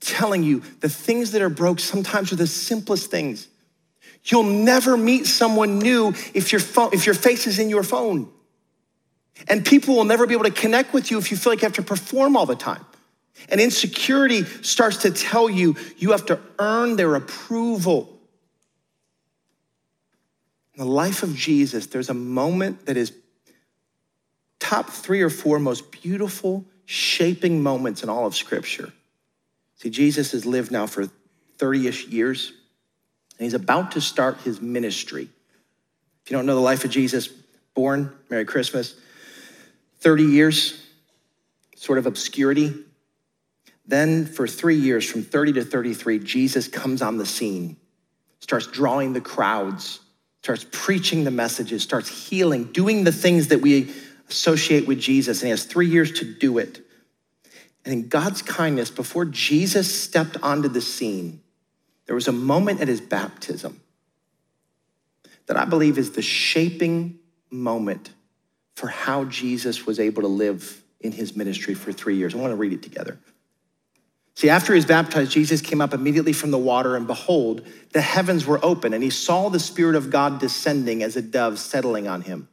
telling 0.01 0.43
you 0.43 0.61
the 0.81 0.89
things 0.89 1.31
that 1.31 1.41
are 1.41 1.49
broke 1.49 1.79
sometimes 1.79 2.33
are 2.33 2.37
the 2.37 2.47
simplest 2.47 3.09
things. 3.09 3.47
You'll 4.25 4.43
never 4.43 4.95
meet 4.95 5.25
someone 5.27 5.79
new 5.79 6.09
if 6.33 6.51
your, 6.51 6.61
if 6.93 7.05
your 7.05 7.15
face 7.15 7.47
is 7.47 7.59
in 7.59 7.69
your 7.69 7.83
phone. 7.83 8.29
And 9.47 9.65
people 9.65 9.95
will 9.95 10.05
never 10.05 10.25
be 10.25 10.33
able 10.33 10.45
to 10.45 10.51
connect 10.51 10.93
with 10.93 11.11
you 11.11 11.17
if 11.17 11.31
you 11.31 11.37
feel 11.37 11.51
like 11.51 11.61
you 11.61 11.65
have 11.65 11.75
to 11.75 11.83
perform 11.83 12.37
all 12.37 12.45
the 12.45 12.55
time. 12.55 12.85
And 13.49 13.59
insecurity 13.59 14.43
starts 14.61 14.97
to 14.97 15.11
tell 15.11 15.49
you 15.49 15.75
you 15.97 16.11
have 16.11 16.25
to 16.27 16.39
earn 16.59 16.95
their 16.95 17.15
approval. 17.15 18.19
In 20.75 20.83
the 20.83 20.89
life 20.89 21.23
of 21.23 21.35
Jesus, 21.35 21.87
there's 21.87 22.09
a 22.09 22.13
moment 22.13 22.85
that 22.85 22.95
is 22.95 23.11
top 24.59 24.89
three 24.89 25.21
or 25.21 25.29
four 25.29 25.59
most 25.59 25.91
beautiful, 25.91 26.65
shaping 26.85 27.61
moments 27.61 28.01
in 28.01 28.09
all 28.09 28.25
of 28.25 28.35
Scripture. 28.35 28.93
See, 29.75 29.89
Jesus 29.89 30.31
has 30.31 30.45
lived 30.45 30.71
now 30.71 30.87
for 30.87 31.07
30 31.57 31.87
ish 31.87 32.07
years, 32.07 32.53
and 33.43 33.51
he's 33.51 33.61
about 33.61 33.91
to 33.91 33.99
start 33.99 34.37
his 34.37 34.61
ministry. 34.61 35.23
If 35.23 36.31
you 36.31 36.37
don't 36.37 36.45
know 36.45 36.55
the 36.55 36.61
life 36.61 36.85
of 36.85 36.91
Jesus, 36.91 37.27
born, 37.73 38.09
Merry 38.29 38.45
Christmas, 38.45 38.95
30 39.97 40.23
years, 40.23 40.81
sort 41.75 41.97
of 41.97 42.05
obscurity, 42.05 42.73
then, 43.85 44.27
for 44.27 44.47
three 44.47 44.77
years, 44.77 45.05
from 45.05 45.23
30 45.23 45.51
to 45.53 45.65
33, 45.65 46.19
Jesus 46.19 46.69
comes 46.69 47.01
on 47.01 47.17
the 47.17 47.25
scene, 47.25 47.75
starts 48.39 48.65
drawing 48.65 49.11
the 49.11 49.19
crowds, 49.19 49.99
starts 50.41 50.65
preaching 50.71 51.25
the 51.25 51.31
messages, 51.31 51.83
starts 51.83 52.07
healing, 52.29 52.71
doing 52.71 53.03
the 53.03 53.11
things 53.11 53.49
that 53.49 53.59
we 53.59 53.91
associate 54.29 54.87
with 54.87 55.01
Jesus. 55.01 55.41
And 55.41 55.47
he 55.47 55.49
has 55.49 55.65
three 55.65 55.89
years 55.89 56.13
to 56.13 56.33
do 56.33 56.59
it. 56.59 56.79
And 57.83 57.93
in 57.93 58.07
God's 58.07 58.41
kindness, 58.41 58.89
before 58.89 59.25
Jesus 59.25 59.93
stepped 59.93 60.37
onto 60.41 60.69
the 60.69 60.79
scene, 60.79 61.42
there 62.05 62.15
was 62.15 62.27
a 62.27 62.33
moment 62.33 62.81
at 62.81 62.87
his 62.87 63.01
baptism 63.01 63.81
that 65.47 65.57
I 65.57 65.65
believe 65.65 65.97
is 65.97 66.11
the 66.11 66.21
shaping 66.21 67.19
moment 67.49 68.11
for 68.75 68.87
how 68.87 69.25
Jesus 69.25 69.85
was 69.85 69.99
able 69.99 70.23
to 70.23 70.27
live 70.27 70.83
in 70.99 71.11
his 71.11 71.35
ministry 71.35 71.73
for 71.73 71.91
three 71.91 72.15
years. 72.15 72.33
I 72.33 72.37
want 72.37 72.51
to 72.51 72.55
read 72.55 72.73
it 72.73 72.81
together. 72.81 73.19
See, 74.35 74.49
after 74.49 74.73
he 74.73 74.77
was 74.77 74.85
baptized, 74.85 75.31
Jesus 75.31 75.61
came 75.61 75.79
up 75.79 75.93
immediately 75.93 76.33
from 76.33 76.49
the 76.49 76.57
water, 76.57 76.95
and 76.95 77.05
behold, 77.05 77.67
the 77.91 78.01
heavens 78.01 78.47
were 78.47 78.59
open, 78.63 78.93
and 78.93 79.03
he 79.03 79.11
saw 79.11 79.49
the 79.49 79.59
Spirit 79.59 79.95
of 79.95 80.09
God 80.09 80.39
descending 80.39 81.03
as 81.03 81.15
a 81.15 81.21
dove 81.21 81.59
settling 81.59 82.07
on 82.07 82.21
him. 82.21 82.47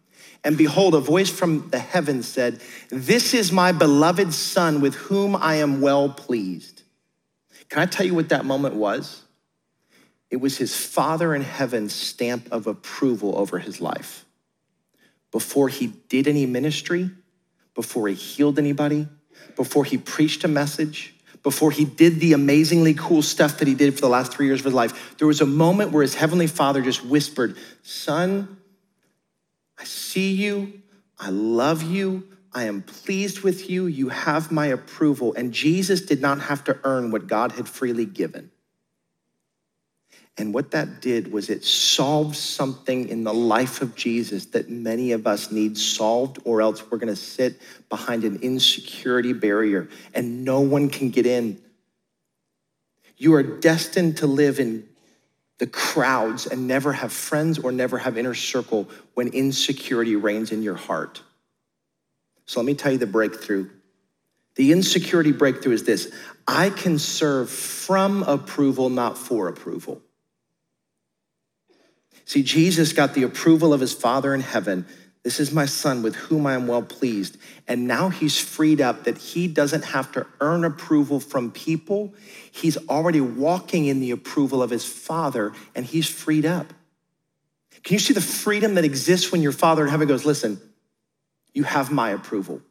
And 0.45 0.59
behold, 0.59 0.95
a 0.95 1.01
voice 1.01 1.31
from 1.31 1.71
the 1.71 1.79
heavens 1.79 2.29
said, 2.29 2.61
This 2.91 3.33
is 3.33 3.51
my 3.51 3.73
beloved 3.73 4.33
Son 4.35 4.81
with 4.81 4.95
whom 4.95 5.37
I 5.37 5.57
am 5.57 5.81
well 5.81 6.11
pleased. 6.11 6.83
Can 7.69 7.81
I 7.81 7.87
tell 7.87 8.05
you 8.05 8.15
what 8.15 8.31
that 8.31 8.45
moment 8.45 8.75
was? 8.75 9.23
It 10.31 10.41
was 10.41 10.59
his 10.59 10.77
Father 10.77 11.35
in 11.35 11.43
heaven's 11.43 11.93
stamp 11.93 12.49
of 12.53 12.67
approval 12.67 13.37
over 13.37 13.59
his 13.59 13.81
life. 13.81 14.25
Before 15.33 15.69
he 15.69 15.89
did 16.09 16.29
any 16.29 16.47
ministry, 16.47 17.11
before 17.75 18.09
he 18.09 18.15
healed 18.15 18.59
anybody, 18.59 19.09
before 19.57 19.85
he 19.85 19.99
preached 19.99 20.45
a 20.45 20.49
message, 20.49 21.15
before 21.43 21.71
he 21.71 21.85
did 21.85 22.21
the 22.21 22.33
amazingly 22.33 22.95
cool 22.95 23.23
stuff 23.23 23.59
that 23.59 23.69
he 23.69 23.75
did 23.75 23.95
for 23.95 24.03
the 24.03 24.09
last 24.09 24.33
three 24.33 24.47
years 24.47 24.61
of 24.61 24.67
his 24.67 24.75
life, 24.75 25.17
there 25.19 25.27
was 25.27 25.41
a 25.41 25.47
moment 25.47 25.93
where 25.93 26.03
his 26.03 26.15
heavenly 26.15 26.47
father 26.47 26.83
just 26.83 27.05
whispered, 27.05 27.57
Son, 27.83 28.59
I 29.79 29.85
see 29.85 30.33
you. 30.33 30.83
I 31.19 31.31
love 31.31 31.83
you. 31.83 32.29
I 32.53 32.65
am 32.65 32.83
pleased 32.83 33.41
with 33.41 33.71
you. 33.71 33.87
You 33.87 34.09
have 34.11 34.51
my 34.51 34.67
approval. 34.67 35.35
And 35.35 35.53
Jesus 35.53 36.03
did 36.03 36.21
not 36.21 36.41
have 36.41 36.65
to 36.65 36.79
earn 36.85 37.11
what 37.11 37.27
God 37.27 37.53
had 37.53 37.69
freely 37.69 38.05
given. 38.07 38.51
And 40.41 40.55
what 40.55 40.71
that 40.71 41.03
did 41.03 41.31
was 41.31 41.51
it 41.51 41.67
solved 41.67 42.35
something 42.35 43.11
in 43.11 43.25
the 43.25 43.35
life 43.35 43.83
of 43.83 43.95
Jesus 43.95 44.47
that 44.47 44.71
many 44.71 45.13
of 45.13 45.27
us 45.27 45.53
need 45.53 45.77
solved, 45.77 46.39
or 46.45 46.63
else 46.63 46.83
we're 46.91 46.97
going 46.97 47.15
to 47.15 47.21
sit 47.21 47.61
behind 47.91 48.25
an 48.25 48.39
insecurity 48.41 49.35
barrier 49.35 49.91
and 50.15 50.43
no 50.47 50.61
one 50.61 50.89
can 50.89 51.11
get 51.11 51.27
in. 51.27 51.61
You 53.19 53.35
are 53.35 53.43
destined 53.43 54.17
to 54.19 54.27
live 54.27 54.61
in 54.61 54.89
the 55.59 55.67
crowds 55.67 56.47
and 56.47 56.67
never 56.67 56.95
have 56.95 57.13
friends 57.13 57.59
or 57.59 57.71
never 57.71 57.99
have 57.99 58.17
inner 58.17 58.33
circle 58.33 58.89
when 59.13 59.29
insecurity 59.29 60.17
reigns 60.17 60.53
in 60.53 60.63
your 60.63 60.77
heart. 60.77 61.23
So 62.47 62.61
let 62.61 62.67
me 62.67 62.73
tell 62.73 62.93
you 62.93 62.99
the 62.99 63.07
breakthrough. 63.07 63.69
The 64.55 64.73
insecurity 64.73 65.33
breakthrough 65.33 65.75
is 65.75 65.85
this 65.85 66.11
I 66.49 66.71
can 66.71 66.99
serve 66.99 67.51
from 67.51 68.23
approval, 68.23 68.89
not 68.89 69.19
for 69.19 69.47
approval. 69.47 70.01
See, 72.31 72.45
Jesus 72.45 72.93
got 72.93 73.15
the 73.15 73.25
approval 73.25 73.75
of 73.75 73.81
his 73.81 73.93
Father 73.93 74.33
in 74.33 74.41
heaven. 74.41 74.87
This 75.25 75.41
is 75.41 75.51
my 75.51 75.67
son 75.67 76.01
with 76.01 76.15
whom 76.15 76.47
I 76.47 76.55
am 76.55 76.69
well 76.69 76.81
pleased. 76.81 77.37
And 77.67 77.89
now 77.89 78.09
he's 78.09 78.39
freed 78.39 78.81
up 78.81 79.03
that 79.03 79.19
he 79.19 79.49
doesn't 79.49 79.87
have 79.87 80.13
to 80.13 80.29
earn 80.41 80.65
approval 80.65 81.19
from 81.19 81.51
people. 81.51 82.15
He's 82.53 82.77
already 82.89 83.21
walking 83.21 83.87
in 83.87 83.99
the 83.99 84.13
approval 84.13 84.63
of 84.63 84.71
his 84.71 84.85
Father, 84.85 85.53
and 85.75 85.85
he's 85.85 86.09
freed 86.09 86.47
up. 86.47 86.73
Can 87.83 87.95
you 87.95 87.99
see 87.99 88.15
the 88.15 88.21
freedom 88.21 88.77
that 88.77 88.85
exists 88.85 89.33
when 89.33 89.43
your 89.43 89.51
Father 89.51 89.83
in 89.83 89.91
heaven 89.91 90.07
goes, 90.07 90.25
Listen, 90.25 90.61
you 91.53 91.65
have 91.65 91.91
my 91.91 92.11
approval? 92.11 92.63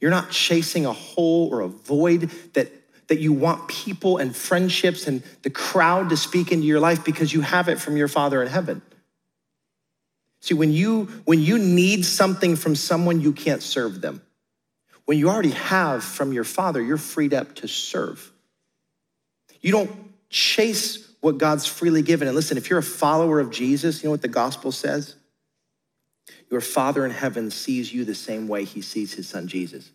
You're 0.00 0.12
not 0.12 0.30
chasing 0.30 0.86
a 0.86 0.92
hole 0.92 1.48
or 1.52 1.60
a 1.60 1.68
void 1.68 2.30
that 2.52 2.70
that 3.08 3.18
you 3.20 3.32
want 3.32 3.68
people 3.68 4.18
and 4.18 4.34
friendships 4.34 5.06
and 5.06 5.22
the 5.42 5.50
crowd 5.50 6.10
to 6.10 6.16
speak 6.16 6.50
into 6.50 6.66
your 6.66 6.80
life 6.80 7.04
because 7.04 7.32
you 7.32 7.40
have 7.40 7.68
it 7.68 7.78
from 7.78 7.96
your 7.96 8.08
Father 8.08 8.42
in 8.42 8.48
heaven. 8.48 8.82
See, 10.40 10.54
when 10.54 10.72
you 10.72 11.04
when 11.24 11.40
you 11.40 11.58
need 11.58 12.04
something 12.04 12.56
from 12.56 12.74
someone, 12.74 13.20
you 13.20 13.32
can't 13.32 13.62
serve 13.62 14.00
them. 14.00 14.22
When 15.04 15.18
you 15.18 15.28
already 15.28 15.50
have 15.50 16.02
from 16.02 16.32
your 16.32 16.44
Father, 16.44 16.82
you're 16.82 16.96
freed 16.96 17.32
up 17.32 17.54
to 17.56 17.68
serve. 17.68 18.32
You 19.60 19.72
don't 19.72 19.90
chase 20.28 21.08
what 21.20 21.38
God's 21.38 21.66
freely 21.66 22.02
given. 22.02 22.28
And 22.28 22.34
listen, 22.34 22.56
if 22.56 22.70
you're 22.70 22.78
a 22.78 22.82
follower 22.84 23.40
of 23.40 23.50
Jesus, 23.50 24.02
you 24.02 24.08
know 24.08 24.12
what 24.12 24.22
the 24.22 24.28
gospel 24.28 24.72
says? 24.72 25.16
Your 26.50 26.60
Father 26.60 27.04
in 27.04 27.10
heaven 27.10 27.50
sees 27.50 27.92
you 27.92 28.04
the 28.04 28.14
same 28.14 28.48
way 28.48 28.64
he 28.64 28.82
sees 28.82 29.14
his 29.14 29.28
son 29.28 29.48
Jesus. 29.48 29.90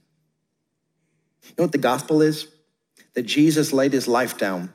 You 1.43 1.53
know 1.57 1.63
what 1.65 1.71
the 1.71 1.77
gospel 1.77 2.21
is? 2.21 2.47
That 3.13 3.23
Jesus 3.23 3.73
laid 3.73 3.93
his 3.93 4.07
life 4.07 4.37
down. 4.37 4.71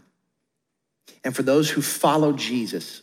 And 1.24 1.34
for 1.34 1.43
those 1.43 1.70
who 1.70 1.82
follow 1.82 2.32
Jesus, 2.32 3.03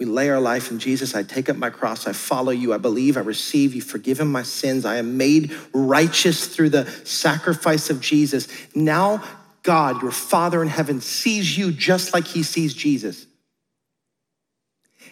we 0.00 0.06
lay 0.06 0.30
our 0.30 0.40
life 0.40 0.70
in 0.70 0.78
Jesus. 0.78 1.14
I 1.14 1.22
take 1.22 1.50
up 1.50 1.56
my 1.56 1.68
cross. 1.68 2.06
I 2.06 2.12
follow 2.12 2.52
you. 2.52 2.72
I 2.72 2.78
believe. 2.78 3.18
I 3.18 3.20
receive. 3.20 3.74
You 3.74 3.82
forgiven 3.82 4.28
my 4.28 4.42
sins. 4.42 4.86
I 4.86 4.96
am 4.96 5.18
made 5.18 5.52
righteous 5.74 6.46
through 6.46 6.70
the 6.70 6.86
sacrifice 7.04 7.90
of 7.90 8.00
Jesus. 8.00 8.48
Now, 8.74 9.22
God, 9.62 10.00
your 10.00 10.10
Father 10.10 10.62
in 10.62 10.68
heaven, 10.68 11.02
sees 11.02 11.56
you 11.56 11.70
just 11.70 12.14
like 12.14 12.26
he 12.26 12.42
sees 12.42 12.72
Jesus. 12.72 13.26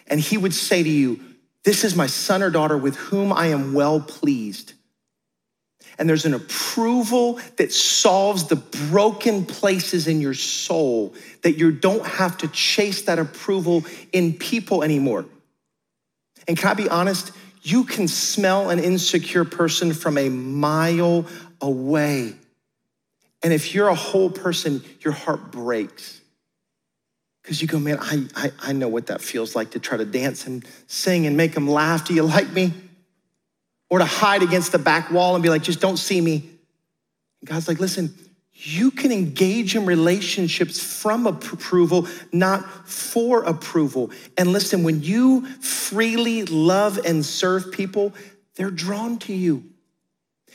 And 0.07 0.19
he 0.19 0.37
would 0.37 0.55
say 0.55 0.81
to 0.81 0.89
you, 0.89 1.19
This 1.63 1.83
is 1.83 1.95
my 1.95 2.07
son 2.07 2.41
or 2.41 2.49
daughter 2.49 2.77
with 2.77 2.95
whom 2.95 3.31
I 3.31 3.47
am 3.47 3.73
well 3.73 3.99
pleased 3.99 4.73
and 5.99 6.09
there's 6.09 6.25
an 6.25 6.33
approval 6.33 7.39
that 7.57 7.73
solves 7.73 8.45
the 8.45 8.55
broken 8.55 9.45
places 9.45 10.07
in 10.07 10.21
your 10.21 10.33
soul 10.33 11.13
that 11.41 11.57
you 11.57 11.71
don't 11.71 12.05
have 12.05 12.37
to 12.37 12.47
chase 12.47 13.03
that 13.03 13.19
approval 13.19 13.83
in 14.13 14.33
people 14.33 14.81
anymore. 14.81 15.25
And 16.47 16.57
can 16.57 16.69
I 16.69 16.73
be 16.73 16.87
honest? 16.87 17.33
You 17.61 17.83
can 17.83 18.07
smell 18.07 18.69
an 18.69 18.79
insecure 18.79 19.43
person 19.43 19.93
from 19.93 20.17
a 20.17 20.29
mile 20.29 21.25
away. 21.59 22.33
And 23.43 23.51
if 23.51 23.75
you're 23.75 23.89
a 23.89 23.95
whole 23.95 24.29
person, 24.29 24.81
your 25.01 25.13
heart 25.13 25.51
breaks. 25.51 26.21
Because 27.43 27.61
you 27.61 27.67
go, 27.67 27.77
man, 27.77 27.97
I, 27.99 28.25
I, 28.35 28.51
I 28.61 28.71
know 28.73 28.87
what 28.87 29.07
that 29.07 29.21
feels 29.21 29.53
like 29.53 29.71
to 29.71 29.79
try 29.79 29.97
to 29.97 30.05
dance 30.05 30.47
and 30.47 30.65
sing 30.87 31.27
and 31.27 31.35
make 31.35 31.53
them 31.53 31.69
laugh. 31.69 32.05
Do 32.05 32.13
you 32.13 32.23
like 32.23 32.51
me? 32.53 32.73
Or 33.89 33.99
to 33.99 34.05
hide 34.05 34.43
against 34.43 34.71
the 34.71 34.79
back 34.79 35.11
wall 35.11 35.35
and 35.35 35.43
be 35.43 35.49
like, 35.49 35.63
just 35.63 35.81
don't 35.81 35.97
see 35.97 36.21
me. 36.21 36.49
God's 37.43 37.67
like, 37.67 37.79
listen, 37.79 38.13
you 38.53 38.91
can 38.91 39.11
engage 39.11 39.75
in 39.75 39.85
relationships 39.85 40.81
from 40.81 41.25
approval, 41.25 42.07
not 42.33 42.87
for 42.87 43.43
approval. 43.43 44.11
And 44.37 44.51
listen, 44.51 44.83
when 44.83 45.01
you 45.01 45.45
freely 45.45 46.43
love 46.43 46.99
and 47.05 47.25
serve 47.25 47.71
people, 47.71 48.13
they're 48.55 48.69
drawn 48.69 49.17
to 49.19 49.33
you. 49.33 49.63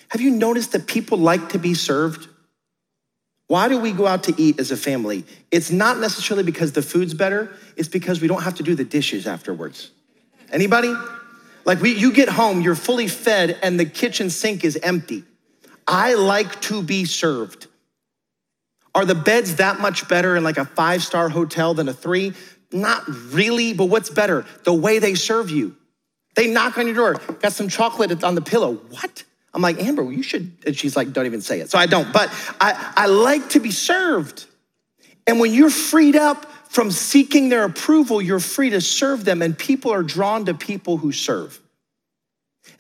Have 0.08 0.20
you 0.20 0.30
noticed 0.30 0.72
that 0.72 0.86
people 0.86 1.16
like 1.16 1.50
to 1.50 1.58
be 1.58 1.72
served? 1.72 2.28
Why 3.46 3.68
do 3.68 3.78
we 3.78 3.92
go 3.92 4.06
out 4.06 4.24
to 4.24 4.34
eat 4.36 4.60
as 4.60 4.70
a 4.70 4.76
family? 4.76 5.24
It's 5.50 5.70
not 5.70 5.98
necessarily 5.98 6.44
because 6.44 6.72
the 6.72 6.82
food's 6.82 7.14
better, 7.14 7.50
it's 7.76 7.88
because 7.88 8.20
we 8.20 8.28
don't 8.28 8.42
have 8.42 8.56
to 8.56 8.62
do 8.62 8.74
the 8.74 8.84
dishes 8.84 9.26
afterwards. 9.26 9.90
Anybody? 10.52 10.94
Like 11.64 11.80
we, 11.80 11.94
you 11.94 12.12
get 12.12 12.28
home, 12.28 12.60
you're 12.60 12.74
fully 12.74 13.08
fed, 13.08 13.58
and 13.62 13.78
the 13.78 13.84
kitchen 13.84 14.30
sink 14.30 14.64
is 14.64 14.76
empty. 14.76 15.24
I 15.86 16.14
like 16.14 16.60
to 16.62 16.82
be 16.82 17.04
served. 17.04 17.66
Are 18.94 19.04
the 19.04 19.14
beds 19.14 19.56
that 19.56 19.80
much 19.80 20.08
better 20.08 20.36
in 20.36 20.44
like 20.44 20.56
a 20.56 20.64
five 20.64 21.02
star 21.02 21.28
hotel 21.28 21.74
than 21.74 21.88
a 21.88 21.92
three? 21.94 22.32
Not 22.72 23.06
really, 23.32 23.72
but 23.72 23.86
what's 23.86 24.10
better? 24.10 24.44
The 24.64 24.74
way 24.74 24.98
they 24.98 25.14
serve 25.14 25.50
you. 25.50 25.76
They 26.34 26.48
knock 26.48 26.78
on 26.78 26.86
your 26.86 26.96
door, 26.96 27.14
got 27.40 27.52
some 27.52 27.68
chocolate 27.68 28.24
on 28.24 28.34
the 28.34 28.40
pillow. 28.40 28.74
What? 28.74 29.24
I'm 29.52 29.62
like, 29.62 29.80
Amber, 29.80 30.10
you 30.10 30.22
should. 30.22 30.50
And 30.66 30.76
she's 30.76 30.96
like, 30.96 31.12
don't 31.12 31.26
even 31.26 31.40
say 31.40 31.60
it. 31.60 31.70
So 31.70 31.78
I 31.78 31.86
don't, 31.86 32.12
but 32.12 32.28
I, 32.60 32.92
I 32.96 33.06
like 33.06 33.50
to 33.50 33.60
be 33.60 33.70
served. 33.70 34.46
And 35.26 35.38
when 35.38 35.54
you're 35.54 35.70
freed 35.70 36.16
up 36.16 36.46
from 36.74 36.90
seeking 36.90 37.50
their 37.50 37.62
approval, 37.62 38.20
you're 38.20 38.40
free 38.40 38.70
to 38.70 38.80
serve 38.80 39.24
them, 39.24 39.42
and 39.42 39.56
people 39.56 39.92
are 39.92 40.02
drawn 40.02 40.44
to 40.46 40.54
people 40.54 40.96
who 40.96 41.12
serve. 41.12 41.60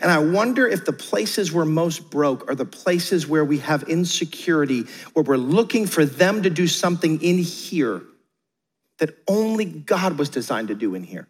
And 0.00 0.10
I 0.10 0.18
wonder 0.18 0.66
if 0.66 0.84
the 0.84 0.92
places 0.92 1.52
we're 1.52 1.64
most 1.64 2.10
broke 2.10 2.50
are 2.50 2.56
the 2.56 2.64
places 2.64 3.28
where 3.28 3.44
we 3.44 3.58
have 3.58 3.84
insecurity, 3.84 4.86
where 5.12 5.22
we're 5.22 5.36
looking 5.36 5.86
for 5.86 6.04
them 6.04 6.42
to 6.42 6.50
do 6.50 6.66
something 6.66 7.22
in 7.22 7.38
here 7.38 8.02
that 8.98 9.14
only 9.28 9.64
God 9.64 10.18
was 10.18 10.28
designed 10.28 10.68
to 10.68 10.74
do 10.74 10.96
in 10.96 11.04
here. 11.04 11.28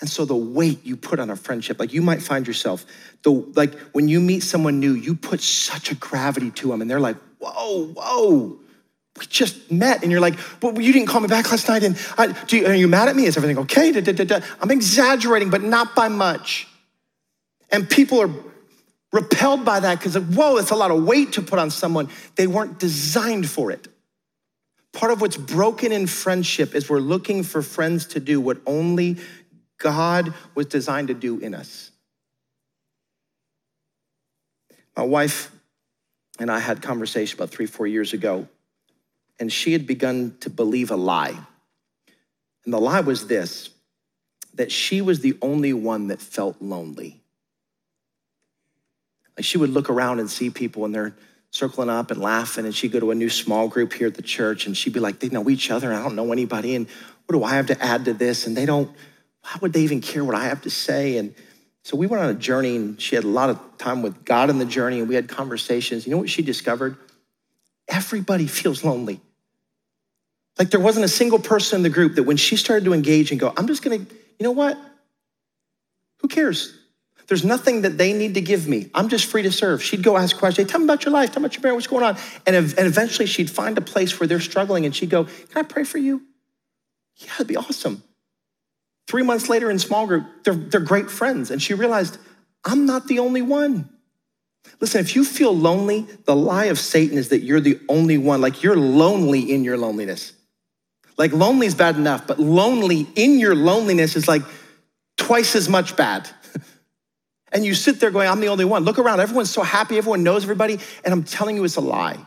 And 0.00 0.08
so 0.08 0.24
the 0.24 0.36
weight 0.36 0.86
you 0.86 0.96
put 0.96 1.18
on 1.18 1.30
a 1.30 1.36
friendship, 1.36 1.80
like 1.80 1.92
you 1.92 2.02
might 2.02 2.22
find 2.22 2.46
yourself, 2.46 2.86
the 3.24 3.30
like 3.32 3.74
when 3.90 4.06
you 4.06 4.20
meet 4.20 4.44
someone 4.44 4.78
new, 4.78 4.92
you 4.92 5.16
put 5.16 5.40
such 5.40 5.90
a 5.90 5.96
gravity 5.96 6.52
to 6.52 6.68
them, 6.68 6.80
and 6.80 6.88
they're 6.88 7.00
like, 7.00 7.16
whoa, 7.40 7.86
whoa 7.88 8.60
we 9.18 9.26
just 9.26 9.70
met 9.70 10.02
and 10.02 10.10
you're 10.10 10.20
like, 10.20 10.38
but 10.60 10.80
you 10.80 10.92
didn't 10.92 11.08
call 11.08 11.20
me 11.20 11.28
back 11.28 11.50
last 11.50 11.68
night 11.68 11.82
and 11.82 11.98
I, 12.16 12.34
you, 12.48 12.66
are 12.66 12.74
you 12.74 12.88
mad 12.88 13.08
at 13.08 13.16
me? 13.16 13.26
Is 13.26 13.36
everything 13.36 13.58
okay? 13.58 13.92
Da, 13.92 14.00
da, 14.00 14.24
da, 14.24 14.40
I'm 14.60 14.70
exaggerating, 14.70 15.50
but 15.50 15.62
not 15.62 15.94
by 15.94 16.08
much. 16.08 16.66
And 17.70 17.88
people 17.88 18.20
are 18.22 18.30
repelled 19.12 19.64
by 19.64 19.80
that 19.80 19.98
because, 19.98 20.16
whoa, 20.16 20.56
it's 20.56 20.70
a 20.70 20.76
lot 20.76 20.90
of 20.90 21.04
weight 21.04 21.34
to 21.34 21.42
put 21.42 21.58
on 21.58 21.70
someone. 21.70 22.08
They 22.36 22.46
weren't 22.46 22.78
designed 22.78 23.48
for 23.48 23.70
it. 23.70 23.86
Part 24.92 25.12
of 25.12 25.20
what's 25.20 25.36
broken 25.36 25.92
in 25.92 26.06
friendship 26.06 26.74
is 26.74 26.88
we're 26.88 26.98
looking 26.98 27.42
for 27.42 27.62
friends 27.62 28.06
to 28.08 28.20
do 28.20 28.40
what 28.40 28.58
only 28.66 29.18
God 29.78 30.32
was 30.54 30.66
designed 30.66 31.08
to 31.08 31.14
do 31.14 31.38
in 31.38 31.54
us. 31.54 31.90
My 34.96 35.02
wife 35.02 35.50
and 36.38 36.50
I 36.50 36.58
had 36.58 36.82
conversation 36.82 37.38
about 37.38 37.50
three, 37.50 37.66
four 37.66 37.86
years 37.86 38.12
ago 38.12 38.48
and 39.38 39.52
she 39.52 39.72
had 39.72 39.86
begun 39.86 40.36
to 40.40 40.50
believe 40.50 40.90
a 40.90 40.96
lie. 40.96 41.36
And 42.64 42.72
the 42.72 42.80
lie 42.80 43.00
was 43.00 43.26
this 43.26 43.70
that 44.54 44.70
she 44.70 45.00
was 45.00 45.20
the 45.20 45.36
only 45.40 45.72
one 45.72 46.08
that 46.08 46.20
felt 46.20 46.60
lonely. 46.60 47.22
Like 49.36 49.46
she 49.46 49.56
would 49.56 49.70
look 49.70 49.88
around 49.88 50.20
and 50.20 50.30
see 50.30 50.50
people 50.50 50.84
and 50.84 50.94
they're 50.94 51.14
circling 51.50 51.90
up 51.90 52.10
and 52.10 52.20
laughing, 52.20 52.64
and 52.64 52.74
she'd 52.74 52.92
go 52.92 53.00
to 53.00 53.10
a 53.10 53.14
new 53.14 53.28
small 53.28 53.68
group 53.68 53.92
here 53.92 54.06
at 54.06 54.14
the 54.14 54.22
church 54.22 54.66
and 54.66 54.76
she'd 54.76 54.92
be 54.92 55.00
like, 55.00 55.20
They 55.20 55.28
know 55.28 55.48
each 55.48 55.70
other, 55.70 55.92
I 55.92 56.02
don't 56.02 56.16
know 56.16 56.32
anybody, 56.32 56.74
and 56.74 56.86
what 57.26 57.38
do 57.38 57.44
I 57.44 57.54
have 57.54 57.66
to 57.66 57.82
add 57.82 58.06
to 58.06 58.14
this? 58.14 58.46
And 58.46 58.56
they 58.56 58.66
don't, 58.66 58.90
why 59.42 59.50
would 59.60 59.72
they 59.72 59.80
even 59.80 60.00
care 60.00 60.24
what 60.24 60.34
I 60.34 60.44
have 60.44 60.62
to 60.62 60.70
say? 60.70 61.18
And 61.18 61.34
so 61.82 61.96
we 61.96 62.06
went 62.06 62.22
on 62.22 62.30
a 62.30 62.34
journey 62.34 62.76
and 62.76 63.00
she 63.00 63.16
had 63.16 63.24
a 63.24 63.28
lot 63.28 63.50
of 63.50 63.58
time 63.78 64.02
with 64.02 64.24
God 64.24 64.50
in 64.50 64.58
the 64.58 64.64
journey 64.64 65.00
and 65.00 65.08
we 65.08 65.14
had 65.14 65.28
conversations. 65.28 66.06
You 66.06 66.12
know 66.12 66.18
what 66.18 66.30
she 66.30 66.42
discovered? 66.42 66.96
Everybody 67.92 68.46
feels 68.46 68.82
lonely. 68.82 69.20
Like 70.58 70.70
there 70.70 70.80
wasn't 70.80 71.04
a 71.04 71.08
single 71.08 71.38
person 71.38 71.76
in 71.76 71.82
the 71.82 71.90
group 71.90 72.16
that 72.16 72.24
when 72.24 72.38
she 72.38 72.56
started 72.56 72.86
to 72.86 72.94
engage 72.94 73.30
and 73.30 73.38
go, 73.38 73.52
I'm 73.56 73.66
just 73.66 73.82
gonna, 73.82 73.96
you 73.96 74.06
know 74.40 74.50
what? 74.50 74.78
Who 76.20 76.28
cares? 76.28 76.78
There's 77.28 77.44
nothing 77.44 77.82
that 77.82 77.98
they 77.98 78.12
need 78.12 78.34
to 78.34 78.40
give 78.40 78.66
me. 78.66 78.90
I'm 78.94 79.08
just 79.08 79.26
free 79.26 79.42
to 79.42 79.52
serve. 79.52 79.82
She'd 79.82 80.02
go 80.02 80.16
ask 80.16 80.36
questions. 80.36 80.66
Hey, 80.66 80.70
tell 80.70 80.80
me 80.80 80.84
about 80.84 81.04
your 81.04 81.12
life. 81.12 81.32
Tell 81.32 81.40
me 81.40 81.46
about 81.46 81.54
your 81.54 81.62
parents. 81.62 81.90
What's 81.90 82.00
going 82.00 82.04
on? 82.04 82.16
And, 82.46 82.56
and 82.56 82.86
eventually 82.86 83.26
she'd 83.26 83.50
find 83.50 83.76
a 83.78 83.80
place 83.80 84.18
where 84.18 84.26
they're 84.26 84.40
struggling 84.40 84.84
and 84.84 84.94
she'd 84.94 85.10
go, 85.10 85.24
Can 85.24 85.56
I 85.56 85.62
pray 85.62 85.84
for 85.84 85.98
you? 85.98 86.22
Yeah, 87.18 87.32
it'd 87.36 87.46
be 87.46 87.56
awesome. 87.56 88.02
Three 89.06 89.22
months 89.22 89.48
later 89.48 89.70
in 89.70 89.78
small 89.78 90.06
group, 90.06 90.24
they're, 90.44 90.54
they're 90.54 90.80
great 90.80 91.10
friends. 91.10 91.50
And 91.50 91.62
she 91.62 91.74
realized, 91.74 92.18
I'm 92.64 92.86
not 92.86 93.06
the 93.06 93.18
only 93.18 93.42
one. 93.42 93.88
Listen, 94.80 95.00
if 95.00 95.14
you 95.14 95.24
feel 95.24 95.56
lonely, 95.56 96.06
the 96.24 96.34
lie 96.34 96.66
of 96.66 96.78
Satan 96.78 97.16
is 97.16 97.28
that 97.28 97.40
you're 97.40 97.60
the 97.60 97.80
only 97.88 98.18
one. 98.18 98.40
Like 98.40 98.62
you're 98.62 98.76
lonely 98.76 99.52
in 99.52 99.64
your 99.64 99.78
loneliness. 99.78 100.32
Like 101.16 101.32
lonely 101.32 101.66
is 101.66 101.74
bad 101.74 101.96
enough, 101.96 102.26
but 102.26 102.38
lonely 102.38 103.06
in 103.14 103.38
your 103.38 103.54
loneliness 103.54 104.16
is 104.16 104.26
like 104.26 104.42
twice 105.16 105.54
as 105.54 105.68
much 105.68 105.96
bad. 105.96 106.28
and 107.52 107.64
you 107.64 107.74
sit 107.74 108.00
there 108.00 108.10
going, 108.10 108.28
I'm 108.28 108.40
the 108.40 108.48
only 108.48 108.64
one. 108.64 108.84
Look 108.84 108.98
around, 108.98 109.20
everyone's 109.20 109.50
so 109.50 109.62
happy, 109.62 109.98
everyone 109.98 110.22
knows 110.22 110.42
everybody, 110.42 110.78
and 111.04 111.12
I'm 111.12 111.22
telling 111.22 111.56
you 111.56 111.64
it's 111.64 111.76
a 111.76 111.80
lie. 111.80 112.18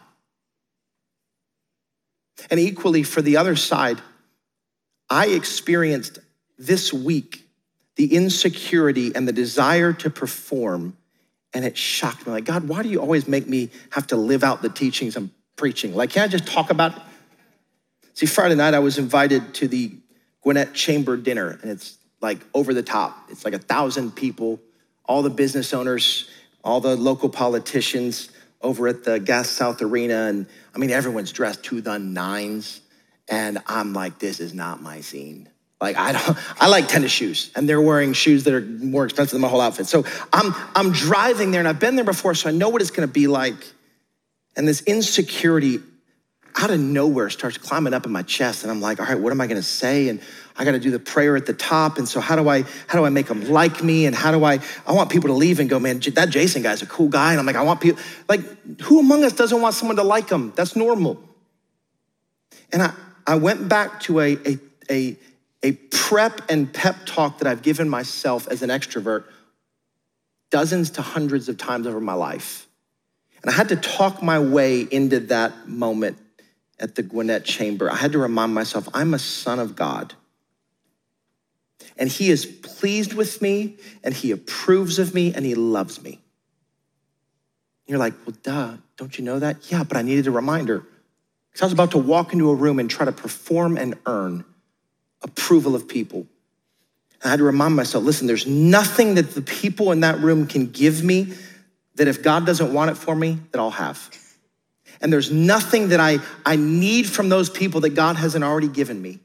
And 2.49 2.59
equally 2.59 3.03
for 3.03 3.21
the 3.21 3.37
other 3.37 3.55
side, 3.55 4.01
I 5.09 5.27
experienced 5.27 6.19
this 6.57 6.93
week 6.93 7.47
the 7.95 8.13
insecurity 8.13 9.15
and 9.15 9.27
the 9.27 9.33
desire 9.33 9.93
to 9.93 10.09
perform, 10.09 10.97
and 11.55 11.63
it 11.63 11.77
shocked 11.77 12.27
me. 12.27 12.33
Like, 12.33 12.43
God, 12.43 12.67
why 12.67 12.83
do 12.83 12.89
you 12.89 12.99
always 12.99 13.27
make 13.27 13.47
me 13.47 13.69
have 13.91 14.05
to 14.07 14.17
live 14.17 14.43
out 14.43 14.61
the 14.61 14.69
teachings 14.69 15.15
I'm 15.15 15.31
preaching? 15.55 15.95
Like, 15.95 16.11
can 16.11 16.21
I 16.21 16.27
just 16.27 16.45
talk 16.45 16.69
about 16.69 16.97
it? 16.97 17.01
See, 18.13 18.25
Friday 18.25 18.55
night 18.55 18.73
I 18.73 18.79
was 18.79 18.97
invited 18.97 19.53
to 19.55 19.67
the 19.67 19.93
Gwinnett 20.41 20.73
Chamber 20.73 21.15
dinner, 21.15 21.57
and 21.61 21.71
it's 21.71 21.97
like 22.21 22.39
over 22.53 22.73
the 22.73 22.83
top. 22.83 23.29
It's 23.31 23.45
like 23.45 23.53
a 23.53 23.59
thousand 23.59 24.15
people, 24.15 24.59
all 25.05 25.21
the 25.21 25.29
business 25.29 25.73
owners, 25.73 26.29
all 26.61 26.81
the 26.81 26.97
local 26.97 27.29
politicians 27.29 28.29
over 28.61 28.89
at 28.89 29.05
the 29.05 29.19
Gas 29.19 29.49
South 29.49 29.81
Arena. 29.81 30.27
And 30.27 30.47
I 30.73 30.77
mean, 30.77 30.91
everyone's 30.91 31.31
dressed 31.31 31.63
to 31.65 31.81
the 31.81 31.97
nines. 31.97 32.81
And 33.29 33.59
I'm 33.65 33.93
like, 33.93 34.19
this 34.19 34.39
is 34.39 34.53
not 34.53 34.81
my 34.81 35.01
scene. 35.01 35.49
Like 35.85 35.97
I 35.97 36.13
don't, 36.13 36.37
I 36.59 36.67
like 36.67 36.87
tennis 36.87 37.11
shoes, 37.11 37.51
and 37.55 37.69
they're 37.69 37.81
wearing 37.81 38.13
shoes 38.13 38.43
that 38.45 38.53
are 38.55 38.61
more 38.61 39.05
expensive 39.05 39.33
than 39.33 39.41
my 39.41 39.47
whole 39.47 39.61
outfit. 39.61 39.85
So 39.85 40.03
I'm, 40.33 40.53
I'm 40.75 40.91
driving 40.91 41.51
there, 41.51 41.61
and 41.61 41.67
I've 41.67 41.79
been 41.79 41.95
there 41.95 42.03
before, 42.05 42.33
so 42.33 42.49
I 42.49 42.51
know 42.51 42.69
what 42.69 42.81
it's 42.81 42.89
going 42.89 43.07
to 43.07 43.13
be 43.13 43.27
like. 43.27 43.73
And 44.57 44.67
this 44.67 44.81
insecurity 44.81 45.79
out 46.55 46.71
of 46.71 46.79
nowhere 46.79 47.29
starts 47.29 47.57
climbing 47.57 47.93
up 47.93 48.05
in 48.05 48.11
my 48.11 48.23
chest. 48.23 48.63
And 48.63 48.71
I'm 48.71 48.81
like, 48.81 48.99
all 48.99 49.05
right, 49.05 49.19
what 49.19 49.31
am 49.31 49.41
I 49.41 49.47
gonna 49.47 49.61
say? 49.61 50.09
And 50.09 50.21
I 50.55 50.63
got 50.63 50.71
to 50.71 50.79
do 50.79 50.89
the 50.89 50.99
prayer 50.99 51.35
at 51.35 51.45
the 51.45 51.53
top. 51.53 51.97
And 51.97 52.07
so 52.07 52.21
how 52.21 52.37
do 52.37 52.47
I 52.47 52.61
how 52.87 52.97
do 52.97 53.05
I 53.05 53.09
make 53.09 53.27
them 53.27 53.49
like 53.49 53.83
me? 53.83 54.05
And 54.05 54.15
how 54.15 54.31
do 54.31 54.43
I 54.45 54.59
I 54.87 54.93
want 54.93 55.11
people 55.11 55.27
to 55.27 55.33
leave 55.33 55.59
and 55.59 55.69
go, 55.69 55.79
man, 55.79 55.99
that 55.99 56.29
Jason 56.29 56.61
guy's 56.61 56.81
a 56.81 56.85
cool 56.85 57.09
guy. 57.09 57.31
And 57.31 57.39
I'm 57.41 57.45
like, 57.45 57.57
I 57.57 57.63
want 57.63 57.81
people 57.81 58.01
like 58.29 58.39
who 58.83 58.99
among 58.99 59.25
us 59.25 59.33
doesn't 59.33 59.61
want 59.61 59.75
someone 59.75 59.97
to 59.97 60.03
like 60.03 60.29
them? 60.29 60.53
That's 60.55 60.77
normal. 60.77 61.21
And 62.71 62.81
I 62.81 62.93
I 63.27 63.35
went 63.35 63.67
back 63.67 63.99
to 64.01 64.21
a 64.21 64.37
a 64.45 64.59
a, 64.89 65.17
a 65.65 65.71
prep 65.71 66.41
and 66.47 66.71
pep 66.71 66.95
talk 67.07 67.39
that 67.39 67.47
I've 67.47 67.63
given 67.63 67.89
myself 67.89 68.47
as 68.47 68.61
an 68.61 68.69
extrovert 68.69 69.23
dozens 70.51 70.91
to 70.91 71.01
hundreds 71.01 71.49
of 71.49 71.57
times 71.57 71.87
over 71.87 71.99
my 71.99 72.13
life. 72.13 72.67
And 73.41 73.49
I 73.49 73.53
had 73.53 73.69
to 73.69 73.75
talk 73.75 74.21
my 74.21 74.37
way 74.39 74.81
into 74.81 75.21
that 75.21 75.67
moment 75.67 76.19
at 76.79 76.93
the 76.93 77.01
Gwinnett 77.01 77.45
Chamber. 77.45 77.91
I 77.91 77.95
had 77.95 78.11
to 78.11 78.19
remind 78.19 78.53
myself, 78.53 78.87
I'm 78.93 79.15
a 79.15 79.19
son 79.19 79.57
of 79.57 79.75
God 79.75 80.13
and 81.97 82.09
he 82.09 82.29
is 82.29 82.45
pleased 82.45 83.13
with 83.13 83.41
me 83.41 83.77
and 84.03 84.13
he 84.13 84.29
approves 84.29 84.99
of 84.99 85.15
me 85.15 85.33
and 85.33 85.43
he 85.43 85.55
loves 85.55 86.03
me. 86.03 86.19
You're 87.87 87.97
like, 87.97 88.13
well, 88.23 88.35
duh, 88.43 88.77
don't 88.97 89.17
you 89.17 89.23
know 89.23 89.39
that? 89.39 89.71
Yeah, 89.71 89.83
but 89.83 89.97
I 89.97 90.03
needed 90.03 90.27
a 90.27 90.31
reminder. 90.31 90.85
Because 91.49 91.63
I 91.63 91.65
was 91.65 91.73
about 91.73 91.91
to 91.91 91.97
walk 91.97 92.33
into 92.33 92.51
a 92.51 92.55
room 92.55 92.77
and 92.77 92.87
try 92.87 93.05
to 93.05 93.11
perform 93.11 93.77
and 93.77 93.95
earn 94.05 94.45
approval 95.25 95.75
of 95.75 95.87
people. 95.87 96.25
I 97.23 97.29
had 97.29 97.39
to 97.39 97.43
remind 97.43 97.75
myself 97.75 98.03
listen, 98.03 98.27
there's 98.27 98.47
nothing 98.47 99.15
that 99.15 99.31
the 99.31 99.41
people 99.41 99.91
in 99.91 100.01
that 100.01 100.19
room 100.19 100.47
can 100.47 100.67
give 100.67 101.03
me 101.03 101.33
that 101.95 102.07
if 102.07 102.21
God 102.21 102.45
doesn't 102.45 102.73
want 102.73 102.91
it 102.91 102.95
for 102.95 103.15
me, 103.15 103.39
that 103.51 103.59
I'll 103.59 103.71
have. 103.71 104.09
And 105.01 105.11
there's 105.11 105.31
nothing 105.31 105.89
that 105.89 105.99
I, 105.99 106.19
I 106.45 106.55
need 106.55 107.07
from 107.07 107.29
those 107.29 107.49
people 107.49 107.81
that 107.81 107.91
God 107.91 108.15
hasn't 108.15 108.43
already 108.43 108.67
given 108.67 109.01
me. 109.01 109.19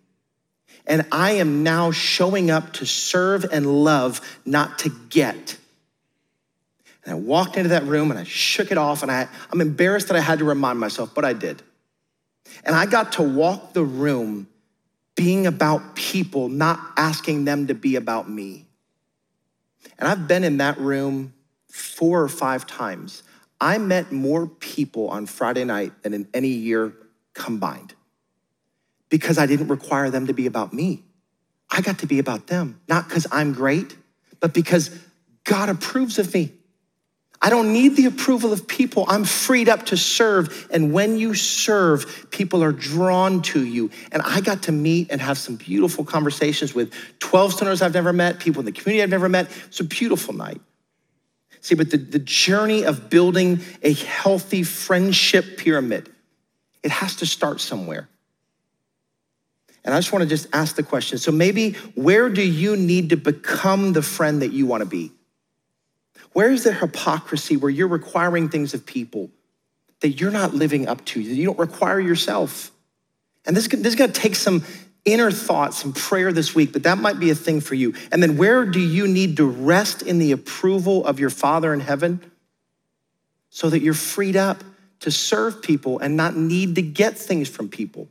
And 0.86 1.06
I 1.12 1.32
am 1.32 1.62
now 1.62 1.90
showing 1.90 2.50
up 2.50 2.72
to 2.74 2.86
serve 2.86 3.44
and 3.52 3.84
love, 3.84 4.20
not 4.44 4.80
to 4.80 4.90
get. 5.10 5.56
And 7.04 7.12
I 7.12 7.16
walked 7.16 7.56
into 7.56 7.70
that 7.70 7.84
room 7.84 8.10
and 8.10 8.18
I 8.18 8.24
shook 8.24 8.70
it 8.70 8.78
off, 8.78 9.02
and 9.02 9.10
I, 9.10 9.28
I'm 9.52 9.60
embarrassed 9.60 10.08
that 10.08 10.16
I 10.16 10.20
had 10.20 10.40
to 10.40 10.44
remind 10.44 10.78
myself, 10.78 11.14
but 11.14 11.24
I 11.24 11.32
did. 11.32 11.62
And 12.64 12.74
I 12.74 12.86
got 12.86 13.12
to 13.12 13.22
walk 13.22 13.72
the 13.72 13.84
room 13.84 14.48
being 15.20 15.46
about 15.46 15.96
people, 15.96 16.48
not 16.48 16.80
asking 16.96 17.44
them 17.44 17.66
to 17.66 17.74
be 17.74 17.96
about 17.96 18.30
me. 18.30 18.64
And 19.98 20.08
I've 20.08 20.26
been 20.26 20.44
in 20.44 20.56
that 20.56 20.78
room 20.78 21.34
four 21.68 22.22
or 22.22 22.28
five 22.28 22.66
times. 22.66 23.22
I 23.60 23.76
met 23.76 24.12
more 24.12 24.46
people 24.46 25.10
on 25.10 25.26
Friday 25.26 25.64
night 25.64 25.92
than 26.02 26.14
in 26.14 26.26
any 26.32 26.48
year 26.48 26.94
combined 27.34 27.92
because 29.10 29.36
I 29.36 29.44
didn't 29.44 29.68
require 29.68 30.08
them 30.08 30.26
to 30.28 30.32
be 30.32 30.46
about 30.46 30.72
me. 30.72 31.04
I 31.70 31.82
got 31.82 31.98
to 31.98 32.06
be 32.06 32.18
about 32.18 32.46
them, 32.46 32.80
not 32.88 33.06
because 33.06 33.26
I'm 33.30 33.52
great, 33.52 33.94
but 34.40 34.54
because 34.54 34.88
God 35.44 35.68
approves 35.68 36.18
of 36.18 36.32
me. 36.32 36.54
I 37.42 37.48
don't 37.48 37.72
need 37.72 37.96
the 37.96 38.04
approval 38.04 38.52
of 38.52 38.68
people. 38.68 39.06
I'm 39.08 39.24
freed 39.24 39.70
up 39.70 39.86
to 39.86 39.96
serve. 39.96 40.68
And 40.70 40.92
when 40.92 41.16
you 41.16 41.34
serve, 41.34 42.26
people 42.30 42.62
are 42.62 42.72
drawn 42.72 43.40
to 43.42 43.64
you. 43.64 43.90
And 44.12 44.20
I 44.22 44.42
got 44.42 44.64
to 44.64 44.72
meet 44.72 45.10
and 45.10 45.20
have 45.22 45.38
some 45.38 45.56
beautiful 45.56 46.04
conversations 46.04 46.74
with 46.74 46.92
12 47.20 47.54
Stoners 47.54 47.80
I've 47.80 47.94
never 47.94 48.12
met, 48.12 48.40
people 48.40 48.60
in 48.60 48.66
the 48.66 48.72
community 48.72 49.02
I've 49.02 49.10
never 49.10 49.28
met. 49.28 49.50
It's 49.68 49.80
a 49.80 49.84
beautiful 49.84 50.34
night. 50.34 50.60
See, 51.62 51.74
but 51.74 51.90
the, 51.90 51.96
the 51.96 52.18
journey 52.18 52.84
of 52.84 53.08
building 53.08 53.60
a 53.82 53.94
healthy 53.94 54.62
friendship 54.62 55.56
pyramid, 55.56 56.10
it 56.82 56.90
has 56.90 57.16
to 57.16 57.26
start 57.26 57.60
somewhere. 57.60 58.08
And 59.82 59.94
I 59.94 59.98
just 59.98 60.12
want 60.12 60.22
to 60.22 60.28
just 60.28 60.46
ask 60.52 60.76
the 60.76 60.82
question. 60.82 61.16
So 61.16 61.32
maybe 61.32 61.72
where 61.94 62.28
do 62.28 62.42
you 62.46 62.76
need 62.76 63.10
to 63.10 63.16
become 63.16 63.94
the 63.94 64.02
friend 64.02 64.42
that 64.42 64.52
you 64.52 64.66
want 64.66 64.82
to 64.82 64.88
be? 64.88 65.12
Where 66.32 66.50
is 66.50 66.64
the 66.64 66.72
hypocrisy 66.72 67.56
where 67.56 67.70
you're 67.70 67.88
requiring 67.88 68.48
things 68.48 68.74
of 68.74 68.86
people 68.86 69.30
that 70.00 70.20
you're 70.20 70.30
not 70.30 70.54
living 70.54 70.88
up 70.88 71.04
to, 71.06 71.22
that 71.22 71.34
you 71.34 71.46
don't 71.46 71.58
require 71.58 72.00
yourself? 72.00 72.70
And 73.44 73.56
this, 73.56 73.68
this 73.68 73.86
is 73.86 73.94
going 73.96 74.12
to 74.12 74.20
take 74.20 74.36
some 74.36 74.64
inner 75.04 75.30
thought, 75.30 75.74
some 75.74 75.92
prayer 75.92 76.32
this 76.32 76.54
week, 76.54 76.72
but 76.72 76.82
that 76.84 76.98
might 76.98 77.18
be 77.18 77.30
a 77.30 77.34
thing 77.34 77.60
for 77.60 77.74
you. 77.74 77.94
And 78.12 78.22
then 78.22 78.36
where 78.36 78.64
do 78.64 78.80
you 78.80 79.08
need 79.08 79.36
to 79.38 79.46
rest 79.46 80.02
in 80.02 80.18
the 80.18 80.32
approval 80.32 81.04
of 81.06 81.18
your 81.18 81.30
Father 81.30 81.72
in 81.72 81.80
heaven 81.80 82.20
so 83.48 83.70
that 83.70 83.80
you're 83.80 83.94
freed 83.94 84.36
up 84.36 84.62
to 85.00 85.10
serve 85.10 85.62
people 85.62 85.98
and 85.98 86.16
not 86.16 86.36
need 86.36 86.74
to 86.76 86.82
get 86.82 87.18
things 87.18 87.48
from 87.48 87.68
people? 87.68 88.08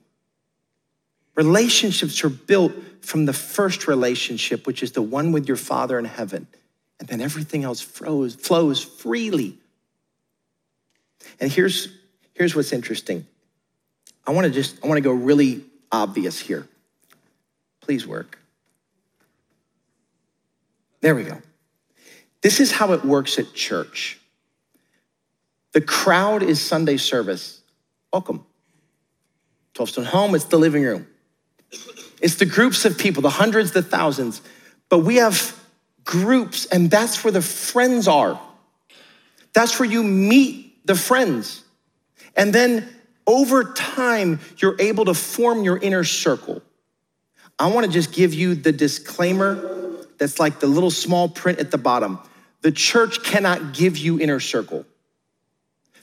Relationships 1.35 2.23
are 2.23 2.29
built 2.29 2.73
from 3.01 3.25
the 3.25 3.33
first 3.33 3.87
relationship, 3.87 4.67
which 4.67 4.83
is 4.83 4.91
the 4.91 5.01
one 5.01 5.31
with 5.31 5.47
your 5.47 5.57
Father 5.57 5.97
in 5.97 6.05
heaven. 6.05 6.47
And 6.99 7.07
then 7.07 7.21
everything 7.21 7.63
else 7.63 7.81
flows, 7.81 8.35
flows 8.35 8.83
freely. 8.83 9.57
And 11.39 11.51
here's, 11.51 11.87
here's 12.33 12.55
what's 12.55 12.73
interesting. 12.73 13.25
I 14.27 14.31
want 14.31 14.45
to 14.45 14.51
just, 14.51 14.83
I 14.83 14.87
want 14.87 14.97
to 14.97 15.01
go 15.01 15.11
really 15.11 15.63
obvious 15.91 16.39
here. 16.39 16.67
Please 17.81 18.05
work. 18.05 18.37
There 21.01 21.15
we 21.15 21.23
go. 21.23 21.41
This 22.41 22.59
is 22.59 22.71
how 22.71 22.91
it 22.93 23.03
works 23.05 23.39
at 23.39 23.53
church. 23.53 24.19
The 25.71 25.81
crowd 25.81 26.43
is 26.43 26.59
Sunday 26.59 26.97
service. 26.97 27.61
Welcome. 28.11 28.45
12 29.75 29.89
Stone 29.89 30.05
Home, 30.05 30.35
it's 30.35 30.45
the 30.45 30.59
living 30.59 30.83
room. 30.83 31.07
It's 32.21 32.35
the 32.35 32.45
groups 32.45 32.85
of 32.85 32.97
people, 32.97 33.21
the 33.21 33.29
hundreds, 33.29 33.71
the 33.71 33.81
thousands. 33.81 34.41
But 34.89 34.99
we 34.99 35.17
have 35.17 35.57
groups, 36.09 36.65
and 36.65 36.89
that's 36.89 37.23
where 37.23 37.31
the 37.31 37.41
friends 37.41 38.07
are. 38.07 38.41
That's 39.53 39.79
where 39.79 39.87
you 39.87 40.01
meet 40.03 40.83
the 40.87 40.95
friends. 40.95 41.63
And 42.35 42.51
then 42.51 42.89
over 43.27 43.63
time, 43.75 44.39
you're 44.57 44.75
able 44.79 45.05
to 45.05 45.13
form 45.13 45.61
your 45.61 45.77
inner 45.77 46.03
circle. 46.03 46.63
I 47.59 47.67
want 47.67 47.85
to 47.85 47.91
just 47.91 48.11
give 48.11 48.33
you 48.33 48.55
the 48.55 48.71
disclaimer 48.71 50.07
that's 50.17 50.39
like 50.39 50.59
the 50.59 50.65
little 50.65 50.89
small 50.89 51.29
print 51.29 51.59
at 51.59 51.69
the 51.69 51.77
bottom. 51.77 52.17
The 52.61 52.71
church 52.71 53.21
cannot 53.21 53.75
give 53.75 53.95
you 53.95 54.19
inner 54.19 54.39
circle. 54.39 54.87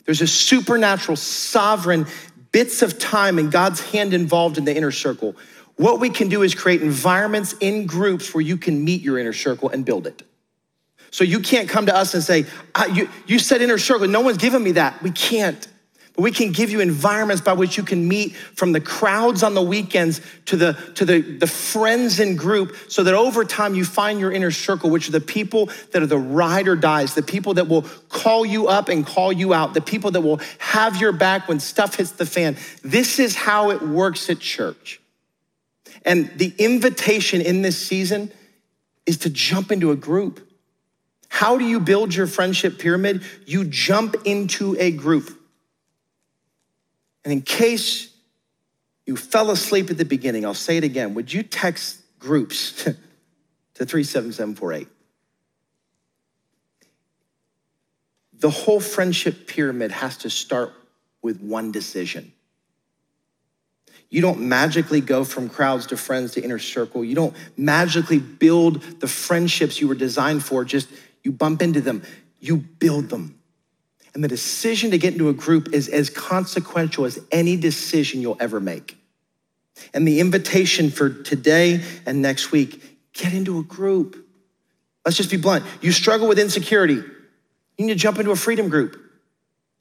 There's 0.05 0.21
a 0.21 0.27
supernatural, 0.27 1.17
sovereign 1.17 2.07
bits 2.53 2.81
of 2.81 2.97
time 2.97 3.39
and 3.39 3.51
God's 3.51 3.81
hand 3.81 4.13
involved 4.13 4.57
in 4.57 4.63
the 4.63 4.73
inner 4.73 4.91
circle. 4.91 5.35
What 5.77 5.99
we 5.99 6.09
can 6.09 6.27
do 6.27 6.41
is 6.41 6.55
create 6.55 6.81
environments 6.81 7.53
in 7.59 7.85
groups 7.85 8.33
where 8.33 8.41
you 8.41 8.57
can 8.57 8.83
meet 8.83 9.01
your 9.01 9.17
inner 9.17 9.33
circle 9.33 9.69
and 9.69 9.85
build 9.85 10.07
it. 10.07 10.23
So 11.11 11.23
you 11.23 11.39
can't 11.39 11.69
come 11.69 11.85
to 11.85 11.95
us 11.95 12.13
and 12.13 12.23
say, 12.23 12.45
you, 12.91 13.09
you 13.27 13.39
said 13.39 13.61
inner 13.61 13.77
circle, 13.77 14.07
no 14.07 14.21
one's 14.21 14.37
given 14.37 14.61
me 14.61 14.73
that. 14.73 15.01
We 15.01 15.11
can't. 15.11 15.65
But 16.15 16.23
we 16.23 16.31
can 16.31 16.51
give 16.51 16.71
you 16.71 16.79
environments 16.79 17.43
by 17.43 17.53
which 17.53 17.77
you 17.77 17.83
can 17.83 18.07
meet 18.07 18.35
from 18.35 18.71
the 18.71 18.81
crowds 18.81 19.43
on 19.43 19.53
the 19.53 19.61
weekends 19.61 20.19
to 20.45 20.57
the, 20.57 20.73
to 20.95 21.05
the, 21.05 21.21
the 21.21 21.45
friends 21.45 22.19
in 22.19 22.35
group 22.35 22.75
so 22.87 23.03
that 23.03 23.13
over 23.13 23.45
time 23.45 23.75
you 23.75 23.85
find 23.85 24.19
your 24.19 24.31
inner 24.31 24.49
circle, 24.49 24.89
which 24.89 25.07
are 25.07 25.11
the 25.11 25.21
people 25.21 25.69
that 25.91 26.01
are 26.01 26.07
the 26.07 26.17
ride 26.17 26.67
or 26.67 26.75
dies, 26.75 27.13
the 27.13 27.21
people 27.21 27.53
that 27.53 27.67
will 27.67 27.83
call 28.09 28.47
you 28.47 28.67
up 28.67 28.89
and 28.89 29.05
call 29.05 29.31
you 29.31 29.53
out, 29.53 29.75
the 29.75 29.81
people 29.81 30.09
that 30.09 30.21
will 30.21 30.41
have 30.57 30.99
your 30.99 31.11
back 31.11 31.47
when 31.47 31.59
stuff 31.59 31.95
hits 31.95 32.11
the 32.11 32.25
fan. 32.25 32.57
This 32.81 33.19
is 33.19 33.35
how 33.35 33.69
it 33.69 33.83
works 33.83 34.27
at 34.31 34.39
church. 34.39 34.99
And 36.07 36.31
the 36.37 36.53
invitation 36.57 37.41
in 37.41 37.61
this 37.61 37.77
season 37.77 38.31
is 39.05 39.17
to 39.19 39.29
jump 39.29 39.73
into 39.73 39.91
a 39.91 39.95
group. 39.97 40.39
How 41.27 41.57
do 41.57 41.65
you 41.65 41.81
build 41.81 42.15
your 42.15 42.27
friendship 42.27 42.79
pyramid? 42.79 43.23
You 43.45 43.65
jump 43.65 44.15
into 44.23 44.77
a 44.79 44.91
group. 44.91 45.37
And 47.25 47.33
in 47.33 47.41
case 47.41 48.09
you 49.05 49.17
fell 49.17 49.51
asleep 49.51 49.91
at 49.91 49.97
the 49.97 50.05
beginning, 50.05 50.45
I'll 50.45 50.53
say 50.53 50.77
it 50.77 50.85
again. 50.85 51.13
Would 51.13 51.33
you 51.33 51.43
text 51.43 51.99
groups 52.19 52.71
to 53.73 53.85
37748? 53.85 54.87
The 58.39 58.49
whole 58.49 58.79
friendship 58.79 59.45
pyramid 59.45 59.91
has 59.91 60.15
to 60.19 60.29
start 60.29 60.71
with 61.21 61.41
one 61.41 61.73
decision. 61.73 62.31
You 64.09 64.21
don't 64.21 64.41
magically 64.41 65.01
go 65.01 65.23
from 65.23 65.49
crowds 65.49 65.87
to 65.87 65.97
friends 65.97 66.33
to 66.33 66.43
inner 66.43 66.59
circle. 66.59 67.03
You 67.03 67.15
don't 67.15 67.35
magically 67.57 68.19
build 68.19 68.81
the 68.99 69.07
friendships 69.07 69.81
you 69.81 69.87
were 69.87 69.95
designed 69.95 70.43
for, 70.43 70.63
just 70.63 70.89
you 71.23 71.31
bump 71.31 71.61
into 71.61 71.81
them. 71.81 72.03
You 72.39 72.57
build 72.57 73.09
them. 73.09 73.39
And 74.13 74.23
the 74.23 74.27
decision 74.27 74.91
to 74.91 74.97
get 74.97 75.13
into 75.13 75.29
a 75.29 75.33
group 75.33 75.73
is 75.73 75.89
as 75.89 76.09
consequential 76.09 77.05
as 77.05 77.19
any 77.31 77.55
decision 77.55 78.21
you'll 78.21 78.37
ever 78.39 78.59
make. 78.59 78.97
And 79.93 80.07
the 80.07 80.19
invitation 80.19 80.89
for 80.89 81.09
today 81.09 81.83
and 82.05 82.21
next 82.21 82.51
week 82.51 82.81
get 83.13 83.33
into 83.33 83.59
a 83.59 83.63
group. 83.63 84.25
Let's 85.05 85.17
just 85.17 85.29
be 85.29 85.37
blunt. 85.37 85.65
You 85.81 85.91
struggle 85.91 86.27
with 86.27 86.39
insecurity, 86.39 86.95
you 86.95 87.85
need 87.85 87.93
to 87.93 87.95
jump 87.95 88.19
into 88.19 88.31
a 88.31 88.35
freedom 88.35 88.69
group. 88.69 88.99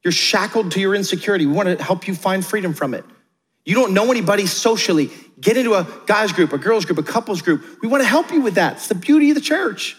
You're 0.04 0.12
shackled 0.12 0.72
to 0.72 0.80
your 0.80 0.94
insecurity. 0.94 1.46
We 1.46 1.52
want 1.52 1.78
to 1.78 1.82
help 1.82 2.06
you 2.06 2.14
find 2.14 2.44
freedom 2.44 2.74
from 2.74 2.94
it. 2.94 3.04
You 3.66 3.74
don't 3.74 3.92
know 3.92 4.10
anybody 4.10 4.46
socially. 4.46 5.10
Get 5.38 5.58
into 5.58 5.74
a 5.74 5.86
guys 6.06 6.32
group, 6.32 6.52
a 6.54 6.58
girls 6.58 6.86
group, 6.86 6.98
a 6.98 7.02
couples 7.02 7.42
group. 7.42 7.82
We 7.82 7.88
want 7.88 8.02
to 8.02 8.08
help 8.08 8.30
you 8.30 8.40
with 8.40 8.54
that. 8.54 8.74
It's 8.74 8.88
the 8.88 8.94
beauty 8.94 9.30
of 9.30 9.34
the 9.34 9.42
church. 9.42 9.98